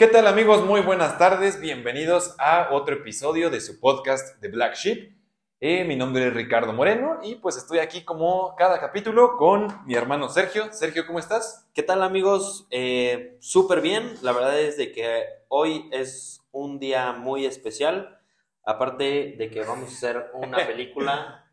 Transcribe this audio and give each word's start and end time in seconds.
¿Qué 0.00 0.06
tal 0.06 0.26
amigos? 0.26 0.64
Muy 0.64 0.80
buenas 0.80 1.18
tardes, 1.18 1.60
bienvenidos 1.60 2.34
a 2.38 2.68
otro 2.72 2.94
episodio 2.94 3.50
de 3.50 3.60
su 3.60 3.78
podcast 3.80 4.40
de 4.40 4.48
Black 4.48 4.74
Sheep. 4.74 5.12
Eh, 5.60 5.84
mi 5.84 5.94
nombre 5.94 6.26
es 6.26 6.32
Ricardo 6.32 6.72
Moreno 6.72 7.18
y 7.22 7.34
pues 7.34 7.58
estoy 7.58 7.80
aquí 7.80 8.02
como 8.02 8.56
cada 8.56 8.80
capítulo 8.80 9.36
con 9.36 9.68
mi 9.84 9.92
hermano 9.92 10.30
Sergio. 10.30 10.72
Sergio, 10.72 11.06
¿cómo 11.06 11.18
estás? 11.18 11.68
¿Qué 11.74 11.82
tal 11.82 12.02
amigos? 12.02 12.66
Eh, 12.70 13.36
Súper 13.40 13.82
bien, 13.82 14.14
la 14.22 14.32
verdad 14.32 14.58
es 14.58 14.78
de 14.78 14.90
que 14.90 15.26
hoy 15.48 15.86
es 15.92 16.40
un 16.50 16.78
día 16.78 17.12
muy 17.12 17.44
especial, 17.44 18.18
aparte 18.64 19.34
de 19.36 19.50
que 19.50 19.64
vamos 19.64 19.90
a 19.90 19.92
hacer 19.92 20.30
una 20.32 20.56
película 20.66 21.52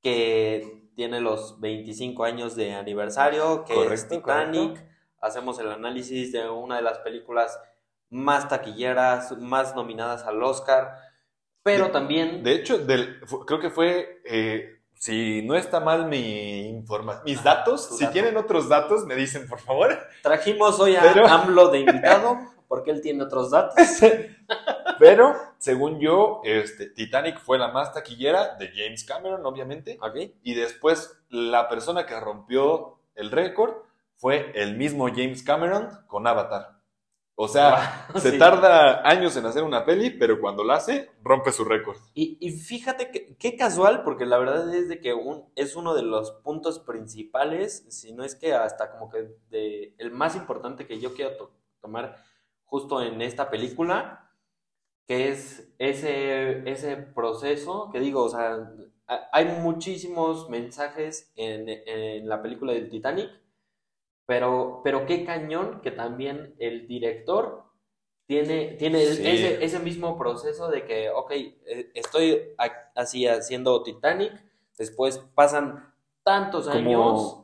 que 0.00 0.88
tiene 0.96 1.20
los 1.20 1.60
25 1.60 2.24
años 2.24 2.56
de 2.56 2.72
aniversario, 2.72 3.66
que 3.66 3.92
es 3.92 4.08
Titanic. 4.08 4.82
Hacemos 5.20 5.58
el 5.58 5.70
análisis 5.70 6.32
de 6.32 6.48
una 6.48 6.76
de 6.76 6.82
las 6.82 6.98
películas 7.00 7.60
más 8.12 8.46
taquilleras, 8.48 9.36
más 9.38 9.74
nominadas 9.74 10.24
al 10.24 10.42
Oscar, 10.42 10.96
pero 11.62 11.90
también... 11.90 12.42
De 12.42 12.52
hecho, 12.52 12.78
del, 12.78 13.20
creo 13.46 13.58
que 13.58 13.70
fue, 13.70 14.20
eh, 14.26 14.80
si 14.94 15.40
no 15.42 15.54
está 15.54 15.80
mal 15.80 16.06
mi 16.06 16.68
informa 16.68 17.22
mis 17.24 17.42
datos, 17.42 17.96
si 17.96 18.06
tienen 18.08 18.36
otros 18.36 18.68
datos, 18.68 19.06
me 19.06 19.16
dicen, 19.16 19.48
por 19.48 19.60
favor. 19.60 19.98
Trajimos 20.22 20.78
hoy 20.78 20.94
a 20.96 21.02
AMLO 21.34 21.68
de 21.68 21.78
invitado, 21.80 22.36
porque 22.68 22.90
él 22.90 23.00
tiene 23.00 23.22
otros 23.22 23.50
datos. 23.50 23.76
pero, 24.98 25.34
según 25.56 25.98
yo, 25.98 26.42
este, 26.44 26.90
Titanic 26.90 27.40
fue 27.40 27.58
la 27.58 27.68
más 27.68 27.94
taquillera 27.94 28.56
de 28.56 28.72
James 28.74 29.04
Cameron, 29.04 29.46
obviamente. 29.46 29.98
Okay. 30.02 30.38
Y 30.42 30.52
después, 30.54 31.18
la 31.30 31.68
persona 31.70 32.04
que 32.04 32.20
rompió 32.20 32.98
el 33.14 33.30
récord 33.30 33.72
fue 34.16 34.52
el 34.54 34.76
mismo 34.76 35.08
James 35.08 35.42
Cameron 35.42 35.88
con 36.06 36.26
Avatar. 36.26 36.81
O 37.34 37.48
sea, 37.48 38.06
se 38.16 38.38
tarda 38.38 39.08
años 39.08 39.36
en 39.36 39.46
hacer 39.46 39.62
una 39.62 39.84
peli, 39.84 40.10
pero 40.10 40.40
cuando 40.40 40.64
la 40.64 40.74
hace, 40.74 41.10
rompe 41.22 41.52
su 41.52 41.64
récord. 41.64 41.96
Y, 42.14 42.50
fíjate 42.50 43.10
que, 43.10 43.36
qué 43.36 43.56
casual, 43.56 44.02
porque 44.04 44.26
la 44.26 44.38
verdad 44.38 44.72
es 44.74 44.88
de 44.88 45.00
que 45.00 45.14
un, 45.14 45.44
es 45.56 45.74
uno 45.76 45.94
de 45.94 46.02
los 46.02 46.30
puntos 46.30 46.78
principales, 46.78 47.86
si 47.88 48.12
no 48.12 48.24
es 48.24 48.34
que 48.34 48.54
hasta 48.54 48.90
como 48.90 49.10
que 49.10 49.28
de, 49.50 49.94
el 49.98 50.10
más 50.10 50.36
importante 50.36 50.86
que 50.86 51.00
yo 51.00 51.14
quiero 51.14 51.50
tomar 51.80 52.16
justo 52.64 53.02
en 53.02 53.20
esta 53.22 53.50
película, 53.50 54.30
que 55.06 55.30
es 55.30 55.72
ese, 55.78 56.70
ese 56.70 56.96
proceso, 56.96 57.90
que 57.90 58.00
digo, 58.00 58.22
o 58.22 58.28
sea, 58.28 58.70
hay 59.32 59.46
muchísimos 59.46 60.48
mensajes 60.48 61.32
en, 61.34 61.68
en 61.68 62.28
la 62.28 62.40
película 62.40 62.72
del 62.72 62.88
Titanic, 62.88 63.41
pero, 64.32 64.80
pero 64.82 65.04
qué 65.04 65.26
cañón 65.26 65.82
que 65.82 65.90
también 65.90 66.54
el 66.58 66.88
director 66.88 67.64
tiene, 68.26 68.76
tiene 68.78 69.02
ese, 69.02 69.62
ese, 69.62 69.78
mismo 69.78 70.16
proceso 70.16 70.70
de 70.70 70.86
que, 70.86 71.10
ok, 71.10 71.30
eh, 71.32 71.90
estoy 71.92 72.40
así 72.94 73.26
haciendo 73.26 73.82
Titanic, 73.82 74.32
después 74.78 75.18
pasan 75.34 75.92
tantos 76.22 76.66
años 76.66 77.42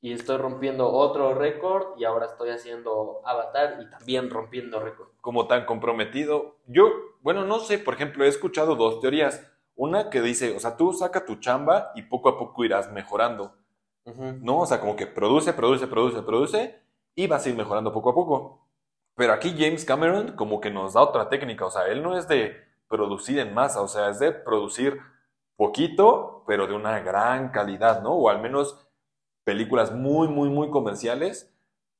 y 0.00 0.12
estoy 0.12 0.36
rompiendo 0.36 0.92
otro 0.92 1.34
récord 1.34 1.98
y 1.98 2.04
ahora 2.04 2.26
estoy 2.26 2.50
haciendo 2.50 3.20
Avatar 3.24 3.80
y 3.82 3.90
también 3.90 4.30
rompiendo 4.30 4.78
récord. 4.78 5.08
Como 5.20 5.48
tan 5.48 5.66
comprometido. 5.66 6.58
Yo, 6.68 6.88
bueno, 7.20 7.46
no 7.46 7.58
sé, 7.58 7.80
por 7.80 7.94
ejemplo, 7.94 8.24
he 8.24 8.28
escuchado 8.28 8.76
dos 8.76 9.00
teorías. 9.00 9.44
Una 9.74 10.08
que 10.08 10.20
dice, 10.20 10.54
o 10.54 10.60
sea, 10.60 10.76
tú 10.76 10.92
saca 10.92 11.26
tu 11.26 11.40
chamba 11.40 11.90
y 11.96 12.02
poco 12.02 12.28
a 12.28 12.38
poco 12.38 12.64
irás 12.64 12.92
mejorando. 12.92 13.57
¿No? 14.16 14.60
O 14.60 14.66
sea, 14.66 14.80
como 14.80 14.96
que 14.96 15.06
produce, 15.06 15.52
produce, 15.52 15.86
produce, 15.86 16.22
produce 16.22 16.82
y 17.14 17.26
vas 17.26 17.44
a 17.44 17.48
ir 17.48 17.56
mejorando 17.56 17.92
poco 17.92 18.10
a 18.10 18.14
poco. 18.14 18.68
Pero 19.14 19.32
aquí 19.32 19.54
James 19.58 19.84
Cameron 19.84 20.36
como 20.36 20.60
que 20.60 20.70
nos 20.70 20.94
da 20.94 21.02
otra 21.02 21.28
técnica, 21.28 21.66
o 21.66 21.70
sea, 21.70 21.88
él 21.88 22.02
no 22.02 22.16
es 22.16 22.28
de 22.28 22.56
producir 22.88 23.38
en 23.38 23.52
masa, 23.52 23.82
o 23.82 23.88
sea, 23.88 24.10
es 24.10 24.18
de 24.18 24.32
producir 24.32 25.00
poquito, 25.56 26.44
pero 26.46 26.66
de 26.66 26.74
una 26.74 27.00
gran 27.00 27.50
calidad, 27.50 28.02
¿no? 28.02 28.12
O 28.12 28.30
al 28.30 28.40
menos 28.40 28.86
películas 29.44 29.92
muy, 29.92 30.28
muy, 30.28 30.48
muy 30.48 30.70
comerciales, 30.70 31.52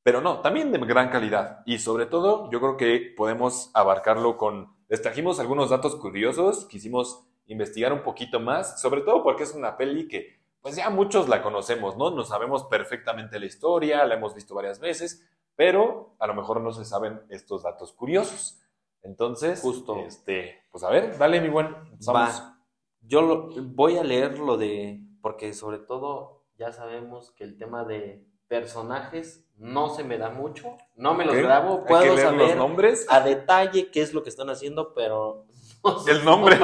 pero 0.05 0.21
no, 0.21 0.41
también 0.41 0.71
de 0.71 0.79
gran 0.79 1.11
calidad. 1.11 1.63
Y 1.67 1.79
sobre 1.79 2.07
todo, 2.07 2.51
yo 2.51 2.61
creo 2.61 2.77
que 2.77 3.15
podemos 3.17 3.71
abarcarlo 3.75 4.37
con... 4.37 4.77
Les 4.89 5.05
algunos 5.39 5.71
datos 5.71 5.97
curiosos, 5.97 6.67
quisimos 6.67 7.27
investigar 7.47 7.93
un 7.93 8.03
poquito 8.03 8.39
más, 8.39 8.81
sobre 8.81 9.01
todo 9.01 9.23
porque 9.23 9.43
es 9.43 9.55
una 9.55 9.77
peli 9.77 10.07
que 10.07 10.38
pues 10.61 10.77
ya 10.77 10.91
muchos 10.91 11.29
la 11.29 11.43
conocemos, 11.43 11.97
¿no? 11.97 12.11
Nos 12.11 12.29
sabemos 12.29 12.65
perfectamente 12.65 13.39
la 13.39 13.47
historia, 13.47 14.05
la 14.05 14.15
hemos 14.15 14.35
visto 14.35 14.55
varias 14.55 14.81
veces, 14.81 15.27
pero 15.57 16.15
a 16.19 16.27
lo 16.27 16.35
mejor 16.35 16.61
no 16.61 16.73
se 16.73 16.85
saben 16.85 17.21
estos 17.29 17.63
datos 17.63 17.93
curiosos. 17.93 18.61
Entonces, 19.03 19.61
justo, 19.61 19.97
este, 20.07 20.63
pues 20.71 20.85
a 20.85 20.91
ver, 20.91 21.17
dale 21.19 21.41
mi 21.41 21.49
buen. 21.49 21.75
Va. 22.09 22.59
Yo 23.01 23.49
voy 23.63 23.97
a 23.97 24.05
leer 24.05 24.39
lo 24.39 24.57
de, 24.57 25.01
porque 25.23 25.53
sobre 25.53 25.79
todo 25.79 26.45
ya 26.57 26.73
sabemos 26.73 27.31
que 27.31 27.45
el 27.45 27.57
tema 27.57 27.85
de 27.85 28.27
personajes 28.49 29.47
no 29.57 29.91
se 29.91 30.05
me 30.05 30.19
da 30.19 30.31
mucho, 30.31 30.77
no 30.97 31.15
me 31.15 31.25
los 31.25 31.37
grabo, 31.37 31.85
puedo 31.85 32.17
saber 32.17 32.49
los 32.49 32.57
nombres 32.57 33.07
a 33.09 33.21
detalle 33.21 33.91
qué 33.91 34.03
es 34.03 34.15
lo 34.15 34.23
que 34.23 34.31
están 34.31 34.51
haciendo, 34.51 34.95
pero 34.95 35.47
el 36.09 36.25
nombre. 36.25 36.59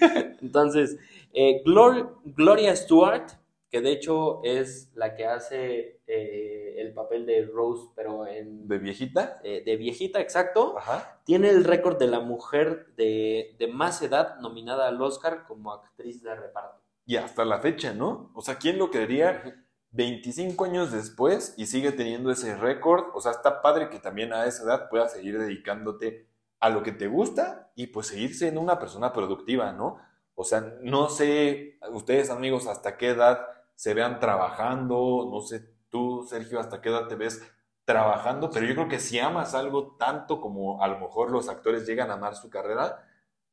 Entonces, 0.40 0.98
eh, 1.38 1.62
Gloria 1.64 2.74
Stewart, 2.74 3.26
que 3.70 3.82
de 3.82 3.92
hecho 3.92 4.40
es 4.42 4.90
la 4.94 5.14
que 5.14 5.26
hace 5.26 6.00
eh, 6.06 6.76
el 6.78 6.94
papel 6.94 7.26
de 7.26 7.44
Rose, 7.44 7.90
pero 7.94 8.26
en... 8.26 8.66
¿De 8.66 8.78
viejita? 8.78 9.38
Eh, 9.44 9.62
de 9.62 9.76
viejita, 9.76 10.18
exacto. 10.18 10.76
Tiene 11.24 11.50
el 11.50 11.64
récord 11.64 11.98
de 11.98 12.06
la 12.06 12.20
mujer 12.20 12.86
de, 12.96 13.54
más 13.70 14.00
edad 14.00 14.38
nominada 14.40 14.88
al 14.88 15.02
Oscar 15.02 15.44
como 15.46 15.74
actriz 15.74 16.22
de 16.22 16.34
reparto. 16.34 16.80
Y 17.04 17.16
hasta 17.16 17.44
la 17.44 17.60
fecha, 17.60 17.92
¿no? 17.92 18.30
O 18.34 18.40
sea, 18.40 18.54
¿quién 18.54 18.78
lo 18.78 18.90
quería 18.90 19.62
25 19.90 20.64
años 20.64 20.90
después 20.90 21.52
y 21.58 21.66
sigue 21.66 21.92
teniendo 21.92 22.30
ese 22.30 22.56
récord? 22.56 23.14
O 23.14 23.20
sea, 23.20 23.32
está 23.32 23.60
padre 23.60 23.90
que 23.90 23.98
también 23.98 24.32
a 24.32 24.46
esa 24.46 24.64
edad 24.64 24.88
puedas 24.88 25.12
seguir 25.12 25.38
dedicándote 25.38 26.28
a 26.60 26.70
lo 26.70 26.82
que 26.82 26.92
te 26.92 27.08
gusta 27.08 27.70
y 27.74 27.88
pues 27.88 28.06
seguir 28.06 28.34
siendo 28.34 28.62
una 28.62 28.78
persona 28.78 29.12
productiva, 29.12 29.72
¿no? 29.72 29.98
O 30.36 30.44
sea, 30.44 30.60
no 30.82 31.08
sé 31.08 31.78
ustedes 31.90 32.30
amigos 32.30 32.66
hasta 32.66 32.96
qué 32.96 33.08
edad 33.08 33.46
se 33.74 33.94
vean 33.94 34.20
trabajando, 34.20 35.28
no 35.32 35.40
sé 35.40 35.74
tú 35.88 36.26
Sergio 36.28 36.60
hasta 36.60 36.80
qué 36.80 36.90
edad 36.90 37.08
te 37.08 37.14
ves 37.14 37.42
trabajando, 37.86 38.50
pero 38.50 38.66
yo 38.66 38.74
creo 38.74 38.88
que 38.88 39.00
si 39.00 39.18
amas 39.18 39.54
algo 39.54 39.96
tanto 39.96 40.40
como 40.40 40.82
a 40.82 40.88
lo 40.88 40.98
mejor 40.98 41.30
los 41.30 41.48
actores 41.48 41.86
llegan 41.86 42.10
a 42.10 42.14
amar 42.14 42.36
su 42.36 42.50
carrera, 42.50 43.02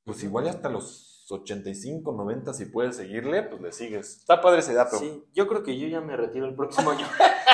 pues 0.03 0.23
igual 0.23 0.47
hasta 0.47 0.67
los 0.69 1.25
85, 1.29 2.11
90 2.11 2.53
si 2.53 2.65
puedes 2.65 2.97
seguirle, 2.97 3.43
pues 3.43 3.61
le 3.61 3.71
sigues. 3.71 4.17
Está 4.17 4.41
padre 4.41 4.59
ese 4.59 4.73
dato. 4.73 4.97
Sí, 4.97 5.23
yo 5.33 5.47
creo 5.47 5.63
que 5.63 5.79
yo 5.79 5.87
ya 5.87 6.01
me 6.01 6.17
retiro 6.17 6.45
el 6.45 6.55
próximo 6.55 6.91
año. 6.91 7.07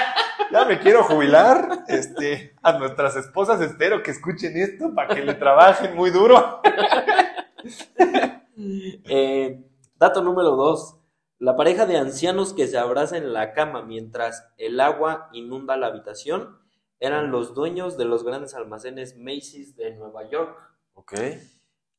ya 0.52 0.66
me 0.66 0.80
quiero 0.80 1.04
jubilar. 1.04 1.86
Este, 1.88 2.56
a 2.64 2.74
nuestras 2.80 3.16
esposas 3.16 3.62
espero 3.62 4.02
que 4.02 4.10
escuchen 4.12 4.58
esto 4.58 4.96
para 4.96 5.14
que 5.14 5.24
le 5.24 5.36
trabajen 5.36 5.96
muy 5.96 6.10
duro. 6.10 6.62
Eh, 8.60 9.64
dato 9.96 10.22
número 10.22 10.56
dos. 10.56 10.98
La 11.38 11.56
pareja 11.56 11.86
de 11.86 11.98
ancianos 11.98 12.54
que 12.54 12.68
se 12.68 12.78
abraza 12.78 13.18
en 13.18 13.32
la 13.32 13.54
cama 13.54 13.82
mientras 13.82 14.46
el 14.58 14.80
agua 14.82 15.30
inunda 15.32 15.78
la 15.78 15.88
habitación 15.88 16.60
eran 17.00 17.32
los 17.32 17.54
dueños 17.54 17.98
de 17.98 18.04
los 18.04 18.26
grandes 18.26 18.54
almacenes 18.56 19.18
Macy's 19.18 19.78
de 19.78 19.96
Nueva 19.96 20.30
York. 20.30 20.58
Ok. 20.94 21.14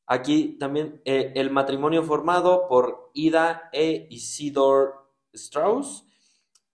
Aquí 0.05 0.57
también 0.59 1.01
eh, 1.05 1.33
el 1.35 1.49
matrimonio 1.49 2.03
formado 2.03 2.67
por 2.67 3.09
Ida 3.13 3.69
e 3.73 4.07
Isidore 4.11 4.91
Strauss. 5.33 6.05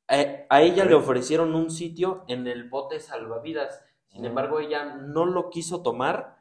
Eh, 0.10 0.46
a 0.50 0.62
ella 0.62 0.84
le 0.84 0.96
ofrecieron 0.96 1.56
un 1.56 1.70
sitio 1.70 2.26
en 2.28 2.48
el 2.48 2.70
bote 2.70 3.00
salvavidas. 3.00 3.82
Sin 4.08 4.26
embargo, 4.26 4.60
ella 4.60 4.96
no 4.96 5.26
lo 5.26 5.50
quiso 5.50 5.82
tomar 5.84 6.37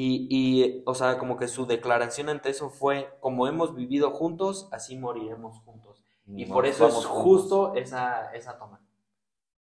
y, 0.00 0.82
o 0.86 0.94
sea, 0.94 1.18
como 1.18 1.36
que 1.36 1.48
su 1.48 1.66
declaración 1.66 2.28
ante 2.28 2.50
eso 2.50 2.70
fue, 2.70 3.16
como 3.20 3.48
hemos 3.48 3.74
vivido 3.74 4.10
juntos, 4.10 4.68
así 4.70 4.96
moriremos 4.96 5.58
juntos. 5.64 6.04
Y 6.26 6.46
por 6.46 6.66
eso 6.66 6.86
es 6.88 6.94
justo 7.06 7.74
esa, 7.74 8.30
esa 8.34 8.58
toma. 8.58 8.80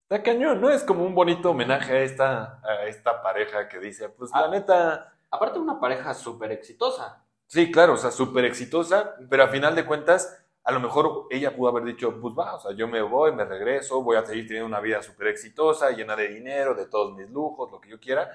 Está 0.02 0.22
cañón, 0.22 0.60
¿no? 0.60 0.70
Es 0.70 0.82
como 0.82 1.04
un 1.04 1.14
bonito 1.14 1.50
homenaje 1.50 1.92
a 1.92 2.02
esta, 2.02 2.60
a 2.62 2.84
esta 2.86 3.22
pareja 3.22 3.68
que 3.68 3.78
dice, 3.78 4.08
pues 4.08 4.30
la 4.32 4.44
ah, 4.44 4.48
neta... 4.48 5.14
Aparte 5.30 5.58
una 5.58 5.78
pareja 5.78 6.12
súper 6.12 6.50
exitosa. 6.50 7.24
Sí, 7.46 7.70
claro, 7.70 7.94
o 7.94 7.96
sea, 7.96 8.10
súper 8.10 8.44
exitosa, 8.44 9.14
pero 9.28 9.44
a 9.44 9.48
final 9.48 9.74
de 9.74 9.86
cuentas, 9.86 10.44
a 10.64 10.72
lo 10.72 10.80
mejor 10.80 11.26
ella 11.30 11.54
pudo 11.54 11.70
haber 11.70 11.84
dicho, 11.84 12.20
pues 12.20 12.34
va, 12.36 12.56
o 12.56 12.60
sea, 12.60 12.72
yo 12.72 12.88
me 12.88 13.00
voy, 13.00 13.32
me 13.32 13.44
regreso, 13.44 14.02
voy 14.02 14.16
a 14.16 14.26
seguir 14.26 14.46
teniendo 14.46 14.66
una 14.66 14.80
vida 14.80 15.02
súper 15.02 15.28
exitosa, 15.28 15.90
llena 15.90 16.16
de 16.16 16.28
dinero, 16.28 16.74
de 16.74 16.86
todos 16.86 17.16
mis 17.16 17.30
lujos, 17.30 17.70
lo 17.70 17.80
que 17.80 17.88
yo 17.88 18.00
quiera, 18.00 18.28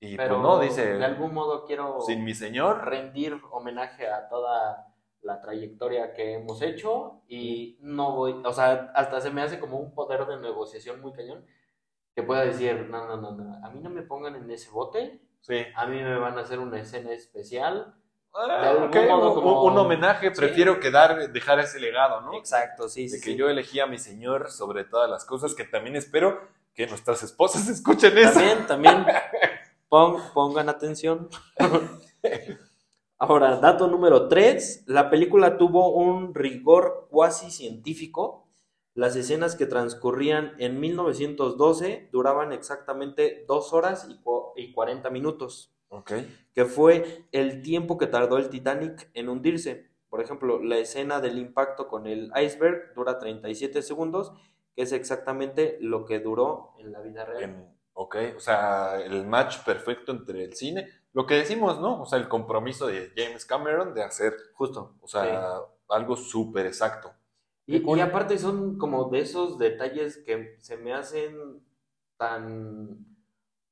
y 0.00 0.16
pues, 0.16 0.28
Pero 0.28 0.40
no, 0.40 0.58
dice. 0.60 0.96
De 0.98 1.04
algún 1.04 1.34
modo 1.34 1.64
quiero. 1.64 2.00
Sin 2.02 2.24
mi 2.24 2.34
señor. 2.34 2.84
Rendir 2.84 3.40
homenaje 3.50 4.06
a 4.08 4.28
toda 4.28 4.86
la 5.22 5.40
trayectoria 5.40 6.12
que 6.14 6.34
hemos 6.34 6.62
hecho 6.62 7.22
y 7.28 7.76
no 7.80 8.12
voy. 8.14 8.40
O 8.44 8.52
sea, 8.52 8.92
hasta 8.94 9.20
se 9.20 9.30
me 9.30 9.42
hace 9.42 9.58
como 9.58 9.78
un 9.78 9.92
poder 9.94 10.26
de 10.26 10.38
negociación 10.38 11.00
muy 11.00 11.12
cañón. 11.12 11.44
que 12.14 12.24
pueda 12.24 12.44
decir, 12.44 12.88
no, 12.90 13.06
no, 13.06 13.16
no, 13.16 13.30
no, 13.30 13.64
a 13.64 13.70
mí 13.70 13.78
no 13.78 13.90
me 13.90 14.02
pongan 14.02 14.34
en 14.34 14.50
ese 14.50 14.70
bote, 14.70 15.20
Sí. 15.40 15.64
a 15.76 15.86
mí 15.86 16.02
me 16.02 16.18
van 16.18 16.36
a 16.36 16.40
hacer 16.40 16.58
una 16.58 16.80
escena 16.80 17.12
especial. 17.12 17.94
Ah, 18.34 18.60
De 18.60 18.66
algún 18.70 18.88
ok, 18.88 18.96
modo 19.08 19.28
un- 19.28 19.34
como- 19.36 19.62
un 19.62 19.78
homenaje, 19.78 20.34
Sí. 20.34 20.40
prefiero 20.40 20.80
quedar, 20.80 21.30
dejar 21.30 21.60
ese 21.60 21.78
legado, 21.78 22.20
¿no? 22.22 22.34
Exacto, 22.34 22.88
sí, 22.88 23.02
De 23.04 23.08
sí. 23.10 23.20
que 23.24 23.30
sí. 23.30 23.36
yo 23.36 23.48
elegí 23.48 23.78
a 23.78 23.86
mi 23.86 23.98
señor 23.98 24.50
sobre 24.50 24.82
todas 24.84 25.08
las 25.08 25.24
cosas, 25.24 25.54
que 25.54 25.62
también 25.62 25.94
espero 25.94 26.40
que 26.74 26.88
nuestras 26.88 27.22
esposas 27.22 27.68
escuchen 27.68 28.18
eso. 28.18 28.32
También, 28.32 28.66
también, 28.66 29.06
pon- 29.88 30.20
pongan 30.34 30.68
atención. 30.68 31.28
Ahora, 33.18 33.56
dato 33.56 33.88
número 33.88 34.28
3, 34.28 34.84
la 34.86 35.10
película 35.10 35.58
tuvo 35.58 35.92
un 35.92 36.34
rigor 36.34 37.08
cuasi 37.10 37.50
científico. 37.50 38.46
Las 38.94 39.16
escenas 39.16 39.56
que 39.56 39.66
transcurrían 39.66 40.52
en 40.58 40.78
1912 40.80 42.08
duraban 42.12 42.52
exactamente 42.52 43.44
2 43.48 43.72
horas 43.72 44.06
y, 44.08 44.18
cu- 44.20 44.52
y 44.56 44.72
40 44.72 45.10
minutos, 45.10 45.72
Ok. 45.88 46.12
que 46.54 46.64
fue 46.64 47.24
el 47.32 47.62
tiempo 47.62 47.98
que 47.98 48.06
tardó 48.06 48.38
el 48.38 48.50
Titanic 48.50 49.10
en 49.14 49.28
hundirse. 49.28 49.88
Por 50.08 50.20
ejemplo, 50.20 50.62
la 50.62 50.78
escena 50.78 51.20
del 51.20 51.38
impacto 51.38 51.88
con 51.88 52.06
el 52.06 52.30
iceberg 52.40 52.94
dura 52.94 53.18
37 53.18 53.82
segundos, 53.82 54.32
que 54.74 54.82
es 54.82 54.92
exactamente 54.92 55.76
lo 55.80 56.04
que 56.04 56.20
duró 56.20 56.74
en 56.78 56.92
la 56.92 57.00
vida 57.00 57.24
real. 57.24 57.74
Ok, 58.00 58.16
o 58.36 58.38
sea, 58.38 59.00
el 59.00 59.26
match 59.26 59.64
perfecto 59.64 60.12
entre 60.12 60.44
el 60.44 60.54
cine, 60.54 60.88
lo 61.12 61.26
que 61.26 61.34
decimos, 61.34 61.80
¿no? 61.80 62.02
O 62.02 62.06
sea, 62.06 62.20
el 62.20 62.28
compromiso 62.28 62.86
de 62.86 63.12
James 63.16 63.44
Cameron 63.44 63.92
de 63.92 64.04
hacer, 64.04 64.36
Justo. 64.54 64.94
o 65.00 65.08
sea, 65.08 65.58
algo 65.88 66.14
súper 66.14 66.66
exacto. 66.66 67.12
Y, 67.66 67.82
aparte 67.98 68.38
son 68.38 68.78
como 68.78 69.10
de 69.10 69.18
esos 69.18 69.58
detalles 69.58 70.18
que 70.18 70.54
se 70.60 70.76
me 70.76 70.94
hacen 70.94 71.60
tan, 72.16 73.04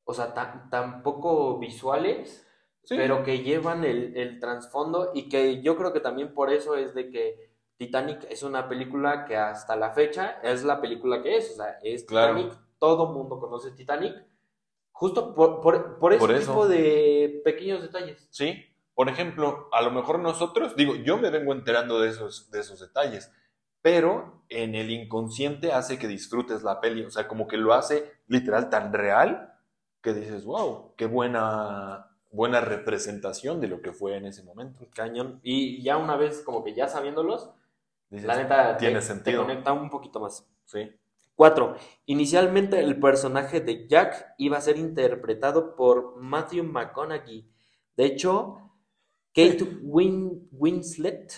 o 0.02 0.12
sea, 0.12 0.34
tan, 0.34 0.70
tan 0.70 1.04
poco 1.04 1.60
visuales, 1.60 2.42
Sí. 2.82 2.96
pero 2.96 3.22
que 3.22 3.44
llevan 3.44 3.84
el, 3.84 4.16
el 4.16 4.40
trasfondo 4.40 5.12
y 5.14 5.28
que 5.28 5.60
yo 5.62 5.76
creo 5.76 5.92
que 5.92 6.00
también 6.00 6.34
por 6.34 6.52
eso 6.52 6.74
es 6.76 6.94
de 6.94 7.10
que 7.10 7.50
Titanic 7.76 8.26
es 8.30 8.42
una 8.42 8.68
película 8.68 9.24
que 9.24 9.36
hasta 9.36 9.76
la 9.76 9.90
fecha 9.90 10.40
es 10.42 10.64
la 10.64 10.80
película 10.80 11.22
que 11.22 11.36
es, 11.36 11.52
o 11.52 11.54
sea, 11.56 11.78
es 11.82 12.04
Claro. 12.04 12.65
Todo 12.78 13.12
mundo 13.12 13.38
conoce 13.40 13.70
Titanic, 13.72 14.14
justo 14.92 15.34
por, 15.34 15.60
por, 15.60 15.98
por 15.98 16.12
ese 16.12 16.20
Por 16.20 16.32
eso. 16.32 16.50
tipo 16.52 16.68
de 16.68 17.40
pequeños 17.44 17.82
detalles. 17.82 18.26
Sí, 18.30 18.64
por 18.94 19.08
ejemplo, 19.08 19.68
a 19.72 19.82
lo 19.82 19.90
mejor 19.90 20.18
nosotros, 20.18 20.74
digo, 20.76 20.94
yo 20.96 21.18
me 21.18 21.30
vengo 21.30 21.52
enterando 21.52 22.00
de 22.00 22.08
esos, 22.10 22.50
de 22.50 22.60
esos 22.60 22.80
detalles, 22.80 23.30
pero 23.82 24.42
en 24.48 24.74
el 24.74 24.90
inconsciente 24.90 25.72
hace 25.72 25.98
que 25.98 26.08
disfrutes 26.08 26.62
la 26.62 26.80
peli, 26.80 27.04
o 27.04 27.10
sea, 27.10 27.28
como 27.28 27.46
que 27.46 27.56
lo 27.56 27.72
hace 27.74 28.10
literal 28.26 28.68
tan 28.70 28.92
real 28.92 29.54
que 30.02 30.12
dices, 30.14 30.44
wow, 30.44 30.94
qué 30.96 31.06
buena, 31.06 32.10
buena 32.30 32.60
representación 32.60 33.60
de 33.60 33.68
lo 33.68 33.82
que 33.82 33.92
fue 33.92 34.16
en 34.16 34.26
ese 34.26 34.42
momento. 34.44 34.86
Cañón. 34.94 35.40
Y 35.42 35.82
ya 35.82 35.96
una 35.96 36.16
vez 36.16 36.42
como 36.42 36.62
que 36.64 36.74
ya 36.74 36.88
sabiéndolos, 36.88 37.50
Dices, 38.08 38.26
la 38.26 38.36
neta 38.36 38.76
tiene 38.76 39.00
te, 39.00 39.02
sentido. 39.02 39.40
te 39.42 39.46
conecta 39.48 39.72
un 39.72 39.90
poquito 39.90 40.20
más. 40.20 40.48
Sí. 40.64 40.90
4. 41.36 41.76
Inicialmente 42.06 42.80
el 42.80 42.98
personaje 42.98 43.60
de 43.60 43.86
Jack 43.86 44.34
iba 44.38 44.56
a 44.58 44.62
ser 44.62 44.76
interpretado 44.78 45.76
por 45.76 46.16
Matthew 46.16 46.64
McConaughey. 46.64 47.48
De 47.96 48.04
hecho, 48.06 48.72
Kate 49.34 49.62
Win- 49.82 50.48
Winslet 50.50 51.32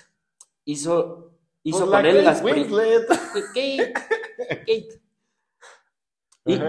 hizo, 0.64 1.32
hizo 1.64 1.78
Pues 1.80 1.90
con 1.90 2.02
la 2.02 2.08
él 2.08 2.14
Kate 2.16 2.22
las 2.24 2.42
Winslet. 2.42 3.08
Kate, 3.08 3.92
Kate. 4.48 5.02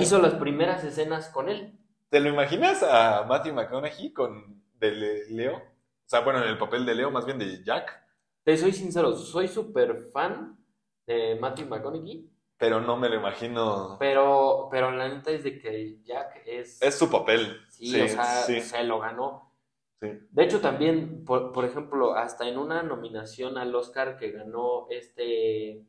Hizo 0.01 0.19
las 0.19 0.33
primeras 0.35 0.83
escenas 0.83 1.29
con 1.29 1.49
él. 1.49 1.77
¿Te 2.09 2.19
lo 2.19 2.29
imaginas 2.29 2.83
a 2.83 3.23
Matthew 3.27 3.53
McConaughey 3.53 4.11
con 4.11 4.61
de 4.79 4.91
Le- 4.91 5.29
Leo? 5.29 5.55
O 5.57 6.09
sea, 6.09 6.21
bueno, 6.21 6.41
en 6.43 6.49
el 6.49 6.57
papel 6.57 6.85
de 6.85 6.95
Leo, 6.95 7.11
más 7.11 7.25
bien 7.25 7.37
de 7.37 7.63
Jack, 7.63 8.03
Te 8.43 8.57
soy 8.57 8.73
sincero, 8.73 9.15
soy 9.15 9.47
súper 9.47 10.09
fan 10.11 10.57
de 11.05 11.37
Matthew 11.39 11.67
McConaughey, 11.67 12.27
pero 12.59 12.81
no 12.81 12.97
me 12.97 13.09
lo 13.09 13.15
imagino. 13.15 13.95
pero, 13.99 14.67
pero 14.69 14.91
la 14.91 15.07
neta 15.07 15.31
es 15.31 15.43
de 15.43 15.57
que 15.57 16.01
Jack 16.03 16.43
es... 16.45 16.79
Es 16.81 16.95
su 16.95 17.09
papel. 17.09 17.57
Sí, 17.69 17.99
o 17.99 18.07
sea, 18.07 18.25
sí, 18.43 18.61
se 18.61 18.83
lo 18.83 18.99
ganó. 18.99 19.55
sí. 20.01 20.09
De 20.29 20.43
hecho, 20.43 20.59
también, 20.59 21.23
por, 21.25 21.51
por 21.51 21.65
ejemplo, 21.65 22.13
hasta 22.13 22.47
en 22.47 22.57
una 22.57 22.83
nominación 22.83 23.57
al 23.57 23.73
Oscar 23.73 24.17
que 24.17 24.31
ganó 24.31 24.87
este, 24.89 25.85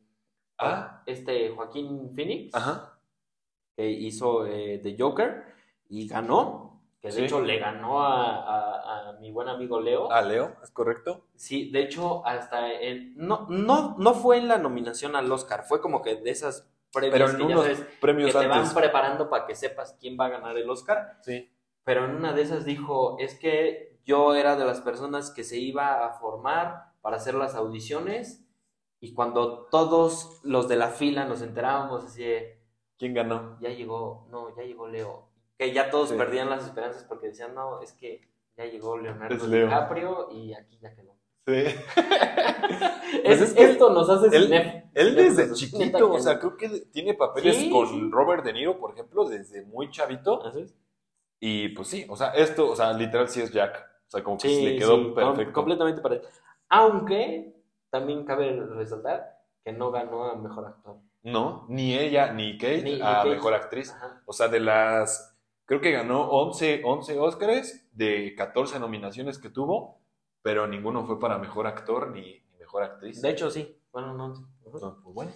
Ah, 0.57 1.01
este 1.07 1.49
Joaquín 1.49 2.11
Phoenix, 2.13 2.53
ajá. 2.55 2.99
que 3.75 3.89
hizo 3.89 4.45
eh, 4.45 4.79
The 4.81 4.95
Joker, 4.97 5.43
y 5.89 6.07
ganó, 6.07 6.70
que 7.01 7.07
de 7.07 7.13
Sí. 7.13 7.23
hecho 7.23 7.41
le 7.41 7.57
ganó 7.57 8.01
a, 8.03 8.35
a- 8.43 9.09
a 9.09 9.13
mi 9.13 9.31
buen 9.31 9.49
amigo 9.49 9.79
Leo. 9.81 10.11
Ah, 10.11 10.21
Leo, 10.21 10.55
¿es 10.63 10.69
correcto? 10.71 11.25
Sí, 11.35 11.71
de 11.71 11.81
hecho, 11.81 12.25
hasta 12.25 12.71
en, 12.71 13.15
no, 13.17 13.47
no, 13.49 13.95
no 13.97 14.13
fue 14.13 14.37
en 14.37 14.47
la 14.47 14.57
nominación 14.59 15.15
al 15.15 15.31
Oscar, 15.31 15.63
fue 15.63 15.81
como 15.81 16.01
que 16.03 16.15
de 16.15 16.29
esas 16.29 16.69
previas 16.93 17.13
Pero 17.13 17.25
en 17.31 17.37
que 17.37 17.53
ya 17.53 17.59
unos 17.59 17.65
que 17.79 17.83
premios 17.99 18.31
te 18.31 18.47
van 18.47 18.73
preparando 18.73 19.29
para 19.29 19.45
que 19.47 19.55
sepas 19.55 19.97
quién 19.99 20.15
va 20.19 20.25
a 20.27 20.29
ganar 20.29 20.55
el 20.57 20.69
Oscar. 20.69 21.17
Sí. 21.23 21.49
pero 21.83 22.05
en 22.05 22.15
una 22.15 22.33
de 22.33 22.43
esas 22.43 22.63
dijo, 22.65 23.17
es 23.19 23.33
que 23.39 23.99
yo 24.05 24.35
era 24.35 24.55
de 24.55 24.65
las 24.65 24.81
personas 24.81 25.31
que 25.31 25.43
se 25.43 25.57
iba 25.57 26.05
a 26.05 26.13
formar 26.19 26.91
para 27.01 27.15
hacer 27.17 27.33
las 27.33 27.55
audiciones 27.55 28.45
y 28.99 29.13
cuando 29.15 29.65
todos 29.71 30.39
los 30.43 30.67
de 30.67 30.75
la 30.75 30.89
fila 30.89 31.25
nos 31.25 31.41
enterábamos 31.41 32.03
así 32.05 32.23
de, 32.23 32.61
¿Quién 32.99 33.15
ganó? 33.15 33.57
ya 33.59 33.69
llegó, 33.69 34.27
no, 34.29 34.55
ya 34.55 34.61
llegó 34.63 34.87
Leo, 34.87 35.30
que 35.61 35.73
ya 35.73 35.91
todos 35.91 36.09
Sí. 36.09 36.15
perdían 36.17 36.49
las 36.49 36.65
esperanzas 36.65 37.03
porque 37.03 37.27
decían, 37.27 37.53
no, 37.53 37.81
es 37.81 37.93
que 37.93 38.27
ya 38.57 38.65
llegó 38.65 38.97
Leonardo 38.97 39.45
Leo. 39.45 39.65
DiCaprio 39.67 40.29
y 40.31 40.53
aquí 40.53 40.79
ya 40.81 40.95
quedó. 40.95 41.15
Sí. 41.45 41.63
Es- 43.23 43.41
es 43.41 43.53
que 43.53 43.63
esto 43.63 43.89
nos 43.91 44.09
hace 44.09 44.35
él- 44.35 44.49
cinef- 44.49 44.89
Él 44.93 45.15
desde 45.15 45.53
chiquito, 45.53 46.11
o 46.13 46.19
sea, 46.19 46.39
creo 46.39 46.55
que 46.57 46.69
tiene 46.91 47.13
papeles 47.13 47.55
Sí, 47.57 47.69
con. 47.69 48.11
Robert 48.11 48.43
De 48.43 48.53
Niro, 48.53 48.79
por 48.79 48.93
ejemplo, 48.93 49.25
desde 49.27 49.61
muy 49.63 49.89
chavito. 49.91 50.43
¿Así 50.45 50.61
es? 50.61 50.75
Y 51.39 51.69
pues 51.69 51.87
sí, 51.89 52.05
o 52.09 52.15
sea, 52.15 52.29
esto, 52.29 52.71
o 52.71 52.75
sea, 52.75 52.93
literal 52.93 53.27
sí 53.29 53.41
es 53.41 53.51
Jack. 53.51 53.85
O 54.07 54.11
sea, 54.11 54.23
como 54.23 54.37
que 54.37 54.47
Sí, 54.49 54.65
le 54.65 54.77
quedó 54.77 54.95
sí, 54.97 55.11
perfecto. 55.15 55.53
completamente 55.53 56.01
parecido. 56.01 56.29
Aunque 56.69 57.53
también 57.89 58.23
cabe 58.25 58.59
resaltar 58.75 59.37
que 59.63 59.73
no 59.73 59.91
ganó 59.91 60.25
a 60.25 60.35
mejor 60.35 60.65
actor. 60.65 60.97
No, 61.23 61.65
ni 61.69 61.95
ella, 61.97 62.31
ni 62.33 62.57
Kate 62.57 62.81
Ni- 62.81 62.95
ni 62.95 63.01
a 63.01 63.17
Kate. 63.17 63.29
mejor 63.29 63.53
actriz. 63.53 63.91
Ajá. 63.91 64.21
O 64.25 64.33
sea, 64.33 64.47
de 64.47 64.59
las. 64.59 65.30
Creo 65.71 65.79
que 65.79 65.91
ganó 65.91 66.29
11, 66.29 66.81
11 66.83 67.17
Oscars 67.17 67.87
de 67.93 68.35
14 68.35 68.77
nominaciones 68.77 69.39
que 69.39 69.49
tuvo, 69.49 70.01
pero 70.41 70.67
ninguno 70.67 71.05
fue 71.05 71.17
para 71.17 71.37
mejor 71.37 71.65
actor 71.65 72.11
ni, 72.11 72.43
ni 72.51 72.57
mejor 72.59 72.83
actriz. 72.83 73.21
De 73.21 73.29
hecho, 73.29 73.49
sí. 73.49 73.79
Bueno, 73.93 74.13
no. 74.13 74.33
No, 74.65 74.99
pues 75.01 75.15
bueno. 75.15 75.31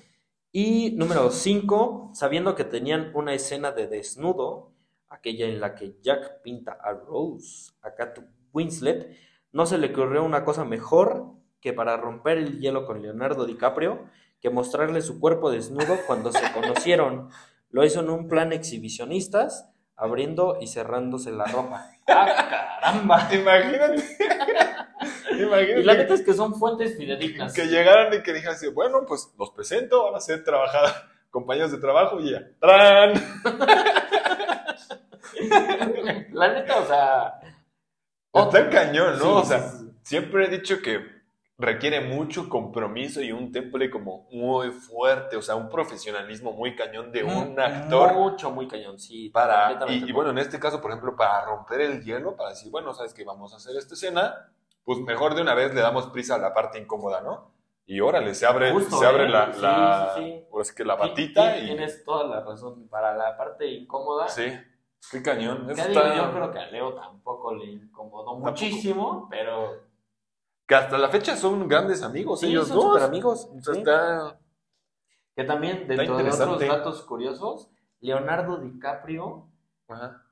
Y 0.52 0.92
número 0.98 1.32
5, 1.32 2.12
sabiendo 2.14 2.54
que 2.54 2.66
tenían 2.66 3.12
una 3.16 3.34
escena 3.34 3.72
de 3.72 3.88
desnudo, 3.88 4.74
aquella 5.08 5.46
en 5.46 5.62
la 5.62 5.74
que 5.74 5.96
Jack 6.02 6.42
pinta 6.42 6.74
a 6.84 6.92
Rose, 6.92 7.72
a 7.82 7.96
Kate 7.96 8.22
Winslet, 8.52 9.16
no 9.54 9.66
se 9.66 9.78
le 9.78 9.94
ocurrió 9.94 10.22
una 10.26 10.44
cosa 10.44 10.66
mejor 10.66 11.32
que 11.62 11.72
para 11.72 11.96
romper 11.96 12.40
el 12.40 12.60
hielo 12.60 12.86
con 12.86 13.02
Leonardo 13.02 13.46
DiCaprio, 13.46 14.10
que 14.42 14.50
mostrarle 14.50 15.02
su 15.02 15.22
cuerpo 15.22 15.50
desnudo 15.50 15.96
cuando 16.06 16.34
se 16.34 16.52
conocieron. 16.52 17.30
Lo 17.70 17.86
hizo 17.86 18.02
en 18.02 18.10
un 18.10 18.28
plan 18.28 18.52
exhibicionistas, 18.52 19.72
abriendo 19.98 20.58
y 20.62 20.68
cerrándose 20.68 21.32
la 21.32 21.46
ropa. 21.46 21.90
¡Ah, 22.08 22.80
caramba! 22.82 23.28
Imagínate. 23.34 24.04
Imagínate 25.32 25.80
Y 25.80 25.84
la 25.84 25.94
neta 25.96 26.14
es 26.14 26.22
que 26.22 26.34
son 26.34 26.56
fuentes 26.56 26.98
fidedignas. 26.98 27.54
que 27.54 27.66
llegaran 27.68 28.14
y 28.14 28.22
que 28.24 28.34
dijeran 28.34 28.56
así, 28.56 28.68
bueno, 28.70 29.06
pues 29.08 29.34
los 29.38 29.52
presento, 29.52 30.06
van 30.06 30.16
a 30.16 30.20
ser 30.20 30.44
trabajar, 30.44 31.10
compañeros 31.30 31.72
de 31.72 31.78
trabajo 31.78 32.20
y 32.20 32.32
ya. 32.32 32.42
¡Tran! 32.60 33.14
La 36.32 36.54
neta, 36.54 36.80
o 36.80 36.86
sea. 36.86 37.40
Está 38.34 38.70
cañón, 38.70 39.18
¿no? 39.20 39.24
Sí, 39.24 39.30
o 39.30 39.46
sea, 39.46 39.70
sí, 39.70 39.78
sí. 39.80 39.92
siempre 40.04 40.46
he 40.46 40.50
dicho 40.50 40.82
que 40.82 41.15
requiere 41.58 42.02
mucho 42.02 42.50
compromiso 42.50 43.22
y 43.22 43.32
un 43.32 43.52
temple 43.52 43.90
como 43.90 44.28
muy 44.32 44.72
fuerte, 44.72 45.38
o 45.38 45.42
sea, 45.42 45.56
un 45.56 45.70
profesionalismo 45.70 46.52
muy 46.52 46.76
cañón 46.76 47.12
de 47.12 47.24
un 47.24 47.58
actor 47.60 48.14
Mucho, 48.14 48.52
muy 48.52 48.68
cañón, 48.68 49.00
sí. 49.00 49.30
para, 49.30 49.80
y, 49.88 50.10
y 50.10 50.12
bueno, 50.12 50.32
en 50.32 50.38
este 50.40 50.60
caso, 50.60 50.82
por 50.82 50.92
ejemplo, 50.92 51.16
para 51.16 51.46
romper 51.46 51.82
el 51.82 52.04
hielo, 52.04 52.36
para 52.36 52.50
decir, 52.50 52.70
bueno, 52.72 52.94
sabes 52.94 53.14
que 53.14 53.24
vamos 53.24 53.54
a 53.54 53.58
hacer 53.58 53.76
esta 53.78 53.94
escena, 53.94 54.52
pues 54.84 55.00
mejor 55.00 55.34
de 55.34 55.42
una 55.42 55.54
vez 55.54 55.74
le 55.74 55.82
damos 55.82 56.08
prisa 56.08 56.36
a 56.36 56.40
la 56.40 56.54
parte 56.54 56.78
incómoda, 56.78 57.22
¿no? 57.22 57.52
Y 57.88 58.00
órale, 58.02 58.34
se 58.34 58.46
abre, 58.48 58.72
Justo, 58.72 58.98
se 58.98 59.06
abre 59.06 59.26
¿eh? 59.26 59.30
la, 59.30 59.48
la, 59.48 60.14
sí, 60.16 60.44
sí. 60.64 60.76
que 60.76 60.84
la 60.84 60.96
batita 60.96 61.58
y... 61.60 61.66
Tienes 61.68 62.04
toda 62.04 62.28
la 62.28 62.42
razón. 62.44 62.88
Para 62.90 63.16
la 63.16 63.38
parte 63.38 63.68
incómoda, 63.68 64.28
Sí, 64.28 64.52
qué 65.12 65.22
cañón. 65.22 65.70
Eso 65.70 65.84
está- 65.84 66.16
yo 66.16 66.32
creo 66.32 66.52
que 66.52 66.58
a 66.60 66.66
Leo 66.66 66.96
tampoco 66.96 67.54
le 67.54 67.66
incomodó 67.66 68.36
muchísimo, 68.38 69.28
pero. 69.30 69.85
Que 70.68 70.76
hasta 70.76 70.98
la 70.98 71.10
fecha 71.10 71.36
son 71.36 71.68
grandes 71.68 72.02
amigos 72.02 72.40
Sí, 72.40 72.48
ellos 72.48 72.68
son 72.68 72.78
dos. 72.78 72.86
súper 72.86 73.04
amigos. 73.04 73.50
O 73.56 73.62
sea, 73.62 73.74
sí. 73.74 73.80
está... 73.80 74.40
Que 75.36 75.44
también, 75.44 75.88
dentro 75.88 76.18
de 76.18 76.30
otros 76.30 76.60
datos 76.60 77.02
curiosos, 77.04 77.70
Leonardo 78.00 78.58
DiCaprio, 78.58 79.50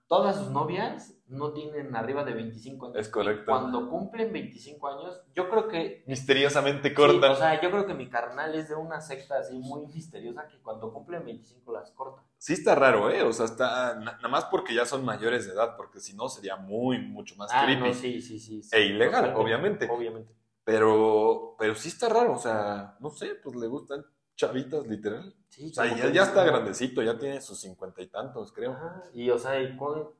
todas 0.08 0.38
sus 0.38 0.50
novias 0.50 1.13
no 1.34 1.52
tienen 1.54 1.96
arriba 1.96 2.24
de 2.24 2.34
25 2.34 2.86
años. 2.88 2.98
Es 2.98 3.10
correcto. 3.10 3.46
cuando 3.46 3.90
cumplen 3.90 4.32
25 4.32 4.88
años, 4.88 5.22
yo 5.36 5.50
creo 5.50 5.68
que... 5.68 6.04
Misteriosamente 6.08 6.94
cortan. 6.94 7.32
o 7.32 7.36
sea, 7.36 7.62
yo 7.62 7.70
creo 7.70 7.86
que 7.86 7.94
mi 7.94 8.10
carnal 8.10 8.56
es 8.56 8.70
de 8.70 8.75
una 8.75 9.02
secta 9.02 9.40
así 9.40 9.58
muy 9.58 9.86
misteriosa 9.88 10.48
que 10.48 10.60
cuando 10.62 10.94
cumplen 10.94 11.25
25 11.25 11.72
las 11.74 11.92
corta. 11.92 12.24
Sí 12.38 12.54
está 12.54 12.75
raro, 12.75 13.10
¿eh? 13.10 13.24
O 13.24 13.34
sea, 13.34 13.46
está... 13.46 13.96
Nada 13.96 14.28
más 14.30 14.46
porque 14.46 14.74
ya 14.74 14.86
son 14.86 15.04
mayores 15.04 15.46
de 15.48 15.54
edad, 15.54 15.75
porque 15.75 16.00
si 16.00 16.16
no 16.16 16.30
sería 16.30 16.56
muy, 16.56 17.00
mucho 17.00 17.36
más 17.36 17.52
ah, 17.54 17.63
creepy. 17.66 17.94
sí, 17.94 18.22
sí, 18.22 18.40
sí, 18.40 18.62
E 18.72 18.86
ilegal, 18.86 19.34
obviamente. 19.36 19.90
Obviamente. 19.90 20.34
Pero, 20.63 21.56
pero 21.60 21.75
sí 21.75 21.90
está 21.90 22.08
raro, 22.10 22.34
o 22.34 22.38
sea, 22.38 22.96
no 23.00 23.10
sé, 23.10 23.36
pues 23.44 23.56
le 23.56 23.68
gustan 23.68 24.06
chavitas, 24.36 24.88
literal. 24.88 25.36
Sí, 25.50 25.70
O 25.70 25.74
sea, 25.74 25.96
ya, 25.96 26.10
ya 26.10 26.24
está 26.24 26.44
grandecito, 26.44 27.02
ya 27.04 27.18
tiene 27.20 27.42
sus 27.42 27.60
cincuenta 27.60 28.02
y 28.02 28.08
tantos, 28.08 28.52
creo. 28.52 28.72
Ajá, 28.72 29.04
Y, 29.13 29.30
o 29.30 29.38
sea, 29.38 29.62
y 29.62 29.75
cu- 29.75 30.13